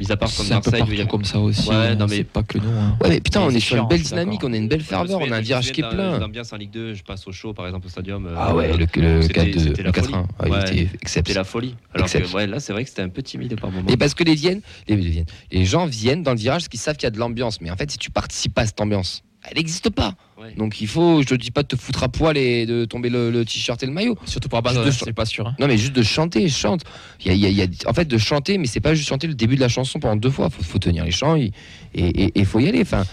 Mis 0.01 0.11
à 0.11 0.17
part 0.17 0.31
peu 0.31 0.43
Marseille, 0.49 0.83
il 0.89 0.99
y 0.99 1.01
a- 1.03 1.05
comme 1.07 1.25
ça 1.25 1.39
aussi. 1.39 1.69
Ouais, 1.69 1.75
hein, 1.77 1.95
non, 1.95 2.07
mais- 2.09 2.17
c'est 2.17 2.25
pas 2.25 2.43
que 2.43 2.59
nous. 2.59 2.69
hein. 2.71 2.97
Ouais, 3.03 3.11
mais 3.11 3.21
putain, 3.21 3.41
Mais 3.41 3.47
on 3.47 3.51
est 3.51 3.61
sur 3.61 3.77
une 3.77 3.87
belle 3.89 4.03
dynamique, 4.03 4.41
on 4.43 4.53
a 4.53 4.57
une 4.57 4.67
belle 4.69 4.81
ferveur, 4.81 5.21
on 5.21 5.31
a 5.31 5.37
un 5.37 5.41
virage 5.41 5.73
qui 5.73 5.81
est 5.83 5.89
plein. 5.89 6.13
d'un- 6.13 6.19
L'ambiance 6.19 6.53
en 6.53 6.57
Ligue 6.57 6.71
2, 6.71 6.95
je 6.95 7.03
passe 7.03 7.27
au 7.29 7.33
show 7.33 7.53
par 7.53 7.67
exemple 7.67 7.87
au 7.87 7.91
stadium. 7.91 8.27
euh, 8.27 8.35
Ah 8.37 8.55
ouais, 8.55 8.73
le, 8.77 8.79
le 8.79 9.23
c'était- 9.23 9.35
4 9.35 9.51
de 9.55 9.59
c'était 9.59 9.83
la 9.83 9.93
4 9.93 10.13
1 10.15 11.45
folie. 11.45 11.75
Alors 11.95 12.11
que 12.11 12.35
ouais, 12.35 12.47
là, 12.47 12.61
c'est 12.61 12.73
vrai 12.73 12.85
que 12.85 12.89
c'était 12.91 13.03
un 13.03 13.09
peu 13.09 13.23
timide 13.23 13.59
par 13.61 13.71
moment. 13.71 13.89
Et 13.89 13.97
parce 13.97 14.15
que 14.15 14.25
les, 14.25 14.35
viennent, 14.35 14.61
les, 14.89 14.97
les, 14.97 15.11
viennent- 15.11 15.27
les 15.53 15.65
gens 15.65 15.87
viennent 15.87 16.23
dans 16.23 16.33
le 16.33 16.39
virage 16.39 16.63
parce 16.63 16.69
qu'ils 16.69 16.81
savent 16.81 16.97
qu'il 16.97 17.05
y 17.05 17.09
a 17.09 17.11
de 17.11 17.19
l'ambiance. 17.19 17.61
Mais 17.61 17.71
en 17.71 17.77
fait, 17.77 17.91
si 17.91 17.99
tu 17.99 18.11
participes 18.11 18.55
pas 18.55 18.63
à 18.63 18.67
cette 18.67 18.81
ambiance, 18.81 19.23
elle 19.49 19.57
n'existe 19.57 19.91
pas. 19.91 20.15
Ouais. 20.41 20.55
Donc 20.57 20.81
il 20.81 20.87
faut, 20.87 21.23
je 21.23 21.27
te 21.29 21.35
dis 21.35 21.51
pas 21.51 21.63
de 21.63 21.69
te 21.69 21.77
foutre 21.77 22.03
à 22.03 22.09
poil 22.09 22.37
et 22.37 22.65
de 22.67 22.85
tomber 22.85 23.11
le, 23.11 23.31
le 23.31 23.45
t-shirt 23.45 23.83
et 23.83 23.87
le 23.87 23.93
maillot. 23.93 24.17
Surtout 24.25 24.49
pour 24.49 24.59
Juste 24.65 24.77
Abad, 24.79 24.87
de- 24.87 24.91
c'est 24.91 25.13
pas 25.13 25.27
sûr. 25.27 25.47
hein. 25.47 25.55
Non, 25.59 25.67
mais 25.67 25.77
juste 25.79 25.93
de 25.95 26.03
chanter, 26.03 26.49
chante. 26.49 26.83
Il 27.25 27.29
y 27.29 27.31
a, 27.31 27.35
il 27.35 27.41
y 27.41 27.47
a- 27.47 27.49
il 27.51 27.57
y 27.57 27.63
a- 27.63 27.89
en 27.91 27.93
fait, 27.93 28.07
de 28.07 28.19
chanter, 28.19 28.57
mais 28.59 28.67
c'est 28.67 28.81
pas 28.81 28.95
juste 28.95 29.09
chanter 29.09 29.27
le 29.27 29.35
début 29.35 29.57
de 29.57 29.61
la 29.61 29.69
chanson 29.69 29.99
pendant 30.01 30.17
deux 30.17 30.31
fois. 30.31 30.49
Faut, 30.51 30.63
faut 30.63 30.79
tenir 30.79 31.05
les 31.05 31.11
chants 31.11 31.37
et 31.37 31.53
il 31.95 32.47
faut 32.47 32.61
y 32.61 32.69
aller. 32.69 32.81
Enfin, 32.83 33.05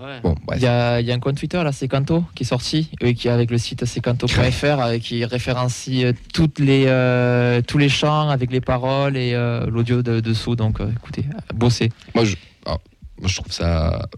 Ouais. 0.00 0.20
bon. 0.20 0.34
Il 0.56 0.62
y, 0.62 0.66
a, 0.66 0.98
il 1.00 1.06
y 1.06 1.12
a 1.12 1.14
un 1.14 1.20
compte 1.20 1.36
Twitter, 1.36 1.62
là, 1.62 1.70
Secanto, 1.70 2.24
qui 2.34 2.42
est 2.42 2.46
sorti, 2.46 2.90
euh, 3.04 3.12
qui 3.12 3.28
est 3.28 3.30
avec 3.30 3.52
le 3.52 3.58
site 3.58 3.84
secanto.fr, 3.84 4.80
euh, 4.80 4.98
qui 4.98 5.24
référencie 5.24 6.04
euh, 6.04 6.12
toutes 6.34 6.58
les, 6.58 6.86
euh, 6.86 7.62
tous 7.62 7.78
les 7.78 7.88
chants 7.88 8.28
avec 8.28 8.50
les 8.50 8.60
paroles 8.60 9.16
et 9.16 9.32
euh, 9.34 9.64
l'audio 9.66 10.02
de- 10.02 10.18
dessous. 10.18 10.56
Donc, 10.56 10.80
euh, 10.80 10.90
écoutez, 10.96 11.24
bossez. 11.54 11.90
Moi, 12.16 12.24
je, 12.24 12.34
alors, 12.66 12.80
moi, 13.20 13.28
je 13.28 13.36
trouve 13.36 13.52
ça 13.52 14.08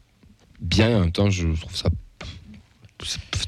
bien 0.65 0.91
et 0.91 0.95
en 0.97 1.01
même 1.01 1.13
temps, 1.13 1.31
je 1.31 1.47
trouve 1.49 1.77
ça. 1.77 1.89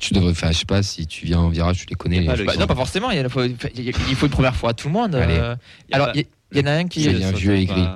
Tu 0.00 0.12
devrais, 0.12 0.33
enfin, 0.33 0.50
je 0.52 0.59
sais 0.59 0.64
pas 0.66 0.83
si 0.83 1.07
tu 1.07 1.24
viens 1.24 1.38
en 1.40 1.48
virage, 1.48 1.79
tu 1.79 1.87
les 1.87 1.94
connais. 1.94 2.20
les 2.20 2.44
pas 2.44 2.57
non, 2.57 2.66
pas 2.66 2.74
forcément. 2.74 3.11
Il, 3.11 3.16
y 3.16 3.20
a- 3.20 3.29
faut, 3.29 3.42
il 3.44 3.50
y 3.85 3.88
a- 3.88 3.92
il 4.09 4.14
faut 4.14 4.26
une 4.26 4.33
première 4.33 4.55
fois 4.55 4.70
à 4.70 4.74
tout 4.74 4.88
le 4.88 4.92
monde. 4.94 5.14
Allez. 5.14 5.35
euh. 5.38 5.57
alors, 5.92 6.11
il 6.14 6.20
y, 6.22 6.26
il 6.52 6.59
y 6.59 6.61
en 6.62 6.66
a 6.66 6.72
un 6.72 6.87
qui. 6.87 7.02
Je 7.02 7.11
viens 7.11 7.33
vieux 7.33 7.57
et 7.57 7.66
pas- 7.66 7.72
gris. 7.74 7.87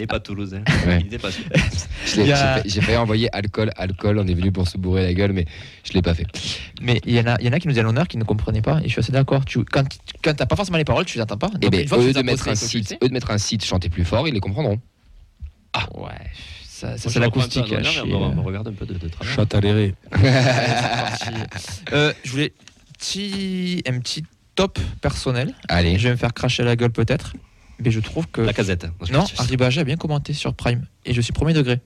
n'est 0.00 0.06
pas 0.08 0.18
toulousain. 0.18 0.62
Ouais. 0.86 1.00
Il 1.04 1.10
n'est 1.10 1.18
pas 1.18 1.30
Je 1.30 2.16
l'ai- 2.16 2.22
il 2.22 2.28
y 2.28 2.32
a- 2.32 2.62
J'ai 2.66 2.80
failli 2.80 2.96
envoyer 2.96 3.28
alcool, 3.34 3.70
alcool. 3.76 4.18
On 4.18 4.26
est 4.26 4.34
venu 4.34 4.50
pour 4.50 4.66
se 4.66 4.76
bourrer 4.76 5.02
la 5.04 5.14
gueule, 5.14 5.32
mais 5.32 5.44
je 5.84 5.92
l'ai 5.92 6.02
pas 6.02 6.14
fait. 6.14 6.26
Mais 6.82 7.00
il 7.06 7.14
y, 7.14 7.20
en 7.20 7.26
a, 7.26 7.36
il 7.38 7.46
y 7.46 7.48
en 7.48 7.52
a 7.52 7.60
qui 7.60 7.68
nous 7.68 7.78
à 7.78 7.82
l'honneur 7.82 8.08
qui 8.08 8.16
ne 8.18 8.24
comprenaient 8.24 8.62
pas. 8.62 8.80
Et 8.80 8.84
je 8.84 8.88
suis 8.88 8.98
assez 9.00 9.12
d'accord. 9.12 9.44
Tu, 9.44 9.62
quand 9.64 9.84
quand 10.22 10.34
t'as 10.34 10.46
pas 10.46 10.56
forcément 10.56 10.78
les 10.78 10.84
paroles, 10.84 11.04
tu 11.04 11.16
les 11.18 11.22
entends 11.22 11.38
pas. 11.38 11.50
Et 11.56 11.58
Donc, 11.60 11.70
ben, 11.72 11.86
que 11.88 11.94
eux 11.96 12.06
tu 12.08 12.12
de 12.14 12.22
mettre 12.22 12.48
un 12.48 12.52
il 12.54 12.58
tu 12.58 12.66
site, 12.66 12.98
eux 13.02 13.08
de 13.08 13.12
mettre 13.12 13.30
un 13.30 13.38
site, 13.38 13.64
chanter 13.64 13.88
plus 13.88 14.04
fort, 14.04 14.26
ils 14.26 14.34
les 14.34 14.40
comprendront. 14.40 14.80
sais. 15.74 15.86
Ouais, 15.94 16.08
ça, 16.74 16.96
c'est 16.98 17.18
l'acoustique. 17.20 17.70
mais 17.70 18.14
on 18.14 18.34
me 18.34 18.40
regarde 18.40 18.68
un 18.68 18.72
peu 18.72 18.84
de, 18.86 18.94
de 18.94 19.08
travers. 19.08 19.32
Chat 19.34 19.54
à 19.54 19.60
l'éré. 19.60 19.94
Euh, 21.92 22.12
je 22.24 22.30
voulais 22.30 22.52
petit, 22.98 23.82
un 23.86 23.98
petit 24.00 24.24
top 24.54 24.78
personnel. 25.00 25.54
Allez. 25.68 25.98
Je 25.98 26.04
vais 26.08 26.10
me 26.12 26.16
faire 26.16 26.34
cracher 26.34 26.62
la 26.64 26.76
gueule 26.76 26.90
peut-être. 26.92 27.34
Mais 27.78 27.90
je 27.90 28.00
trouve 28.00 28.26
que. 28.28 28.40
La 28.40 28.52
casette. 28.52 28.86
Non, 29.10 29.24
Arribagé 29.38 29.80
a 29.80 29.84
bien 29.84 29.96
commenté 29.96 30.32
sur 30.32 30.54
Prime. 30.54 30.86
Et 31.04 31.12
je 31.14 31.20
suis 31.20 31.32
premier 31.32 31.52
degré. 31.52 31.80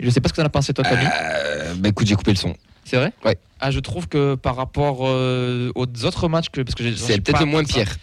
Je 0.00 0.08
sais 0.10 0.20
pas 0.20 0.28
ce 0.28 0.34
que 0.34 0.40
t'en 0.40 0.46
as 0.46 0.50
pensé 0.50 0.72
toi, 0.72 0.84
Camille. 0.84 1.06
Euh, 1.22 1.74
bah 1.76 1.88
écoute, 1.90 2.06
j'ai 2.06 2.14
coupé 2.14 2.30
le 2.32 2.36
son. 2.36 2.54
C'est 2.84 2.96
vrai? 2.96 3.12
Ouais. 3.24 3.36
Ah, 3.60 3.70
je 3.70 3.78
trouve 3.80 4.08
que 4.08 4.34
par 4.34 4.56
rapport 4.56 5.00
euh, 5.06 5.70
aux 5.74 5.86
autres 6.04 6.28
matchs, 6.28 6.48
que, 6.50 6.62
parce 6.62 6.74
que 6.74 6.82
j'ai- 6.82 6.96
C'est 6.96 7.20
peut-être 7.20 7.40
le 7.40 7.46
moins 7.46 7.64
ça. 7.64 7.74
pire. 7.74 7.94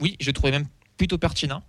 Oui, 0.00 0.16
je 0.20 0.26
le 0.26 0.32
trouvais 0.32 0.50
même 0.50 0.66
plutôt 0.98 1.16
pertinent. 1.18 1.62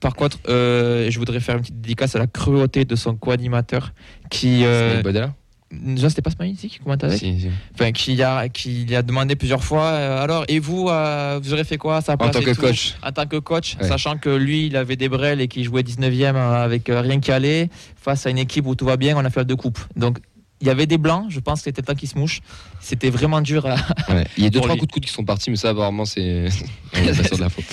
Par 0.00 0.14
contre, 0.14 0.38
euh, 0.48 1.10
je 1.10 1.18
voudrais 1.18 1.40
faire 1.40 1.56
une 1.56 1.60
petite 1.60 1.80
dédicace 1.80 2.16
à 2.16 2.18
la 2.18 2.26
cruauté 2.26 2.84
de 2.84 2.96
son 2.96 3.14
co-animateur 3.14 3.92
qui. 4.30 4.64
euh, 4.64 4.92
Snake 4.92 5.04
Bodala 5.04 5.34
déjà, 5.72 6.08
c'était 6.08 6.20
pas 6.22 6.30
Smiley 6.32 6.54
qui 6.54 6.80
commentait 6.80 7.06
avec 7.06 7.20
Si, 7.20 7.42
si. 7.42 7.48
Enfin, 7.74 7.92
qui 7.92 8.20
a, 8.24 8.48
qui 8.48 8.92
a 8.92 9.02
demandé 9.02 9.36
plusieurs 9.36 9.62
fois 9.62 9.84
euh, 9.84 10.20
alors, 10.20 10.44
et 10.48 10.58
vous, 10.58 10.88
euh, 10.88 11.38
vous 11.40 11.52
aurez 11.52 11.62
fait 11.62 11.76
quoi? 11.78 11.98
À 11.98 12.00
sa 12.00 12.14
En 12.14 12.16
tant 12.16 12.40
que 12.40 12.50
tout 12.54 12.60
coach. 12.60 12.94
En 13.04 13.12
tant 13.12 13.24
que 13.26 13.36
coach, 13.36 13.76
Ouais. 13.80 13.86
sachant 13.86 14.18
que 14.18 14.30
lui, 14.30 14.66
il 14.66 14.74
avait 14.76 14.96
des 14.96 15.08
brels 15.08 15.40
et 15.40 15.46
qu'il 15.46 15.62
jouait 15.62 15.82
19e 15.84 16.34
avec 16.34 16.88
euh, 16.90 17.00
rien 17.00 17.20
qui 17.20 17.30
allait, 17.30 17.68
face 17.94 18.26
à 18.26 18.30
une 18.30 18.38
équipe 18.38 18.66
où 18.66 18.74
tout 18.74 18.84
va 18.84 18.96
bien, 18.96 19.16
on 19.16 19.24
a 19.24 19.30
fait 19.30 19.38
la 19.40 19.44
deux 19.44 19.54
coupes. 19.54 19.78
Donc, 19.94 20.18
il 20.60 20.66
y 20.66 20.70
avait 20.70 20.86
des 20.86 20.98
blancs, 20.98 21.26
je 21.28 21.38
pense 21.38 21.60
que 21.60 21.64
c'était 21.66 21.82
temps 21.82 21.94
qu'ils 21.94 22.08
se 22.08 22.18
mouchent. 22.18 22.40
C'était 22.80 23.10
vraiment 23.10 23.40
dur 23.40 23.64
à. 23.64 23.76
Ouais. 24.12 24.26
Il 24.38 24.42
y 24.42 24.46
a 24.48 24.50
deux, 24.50 24.58
trois 24.62 24.72
lui. 24.72 24.80
coups 24.80 24.88
de 24.88 24.92
coude 24.94 25.04
qui 25.04 25.12
sont 25.12 25.24
partis, 25.24 25.50
mais 25.50 25.56
ça, 25.56 25.68
apparemment, 25.68 26.04
c'est. 26.04 26.46
On 26.94 26.98
est 27.06 27.16
pas 27.16 27.22
sûr 27.28 27.36
de 27.36 27.42
la 27.42 27.48
faute. 27.48 27.64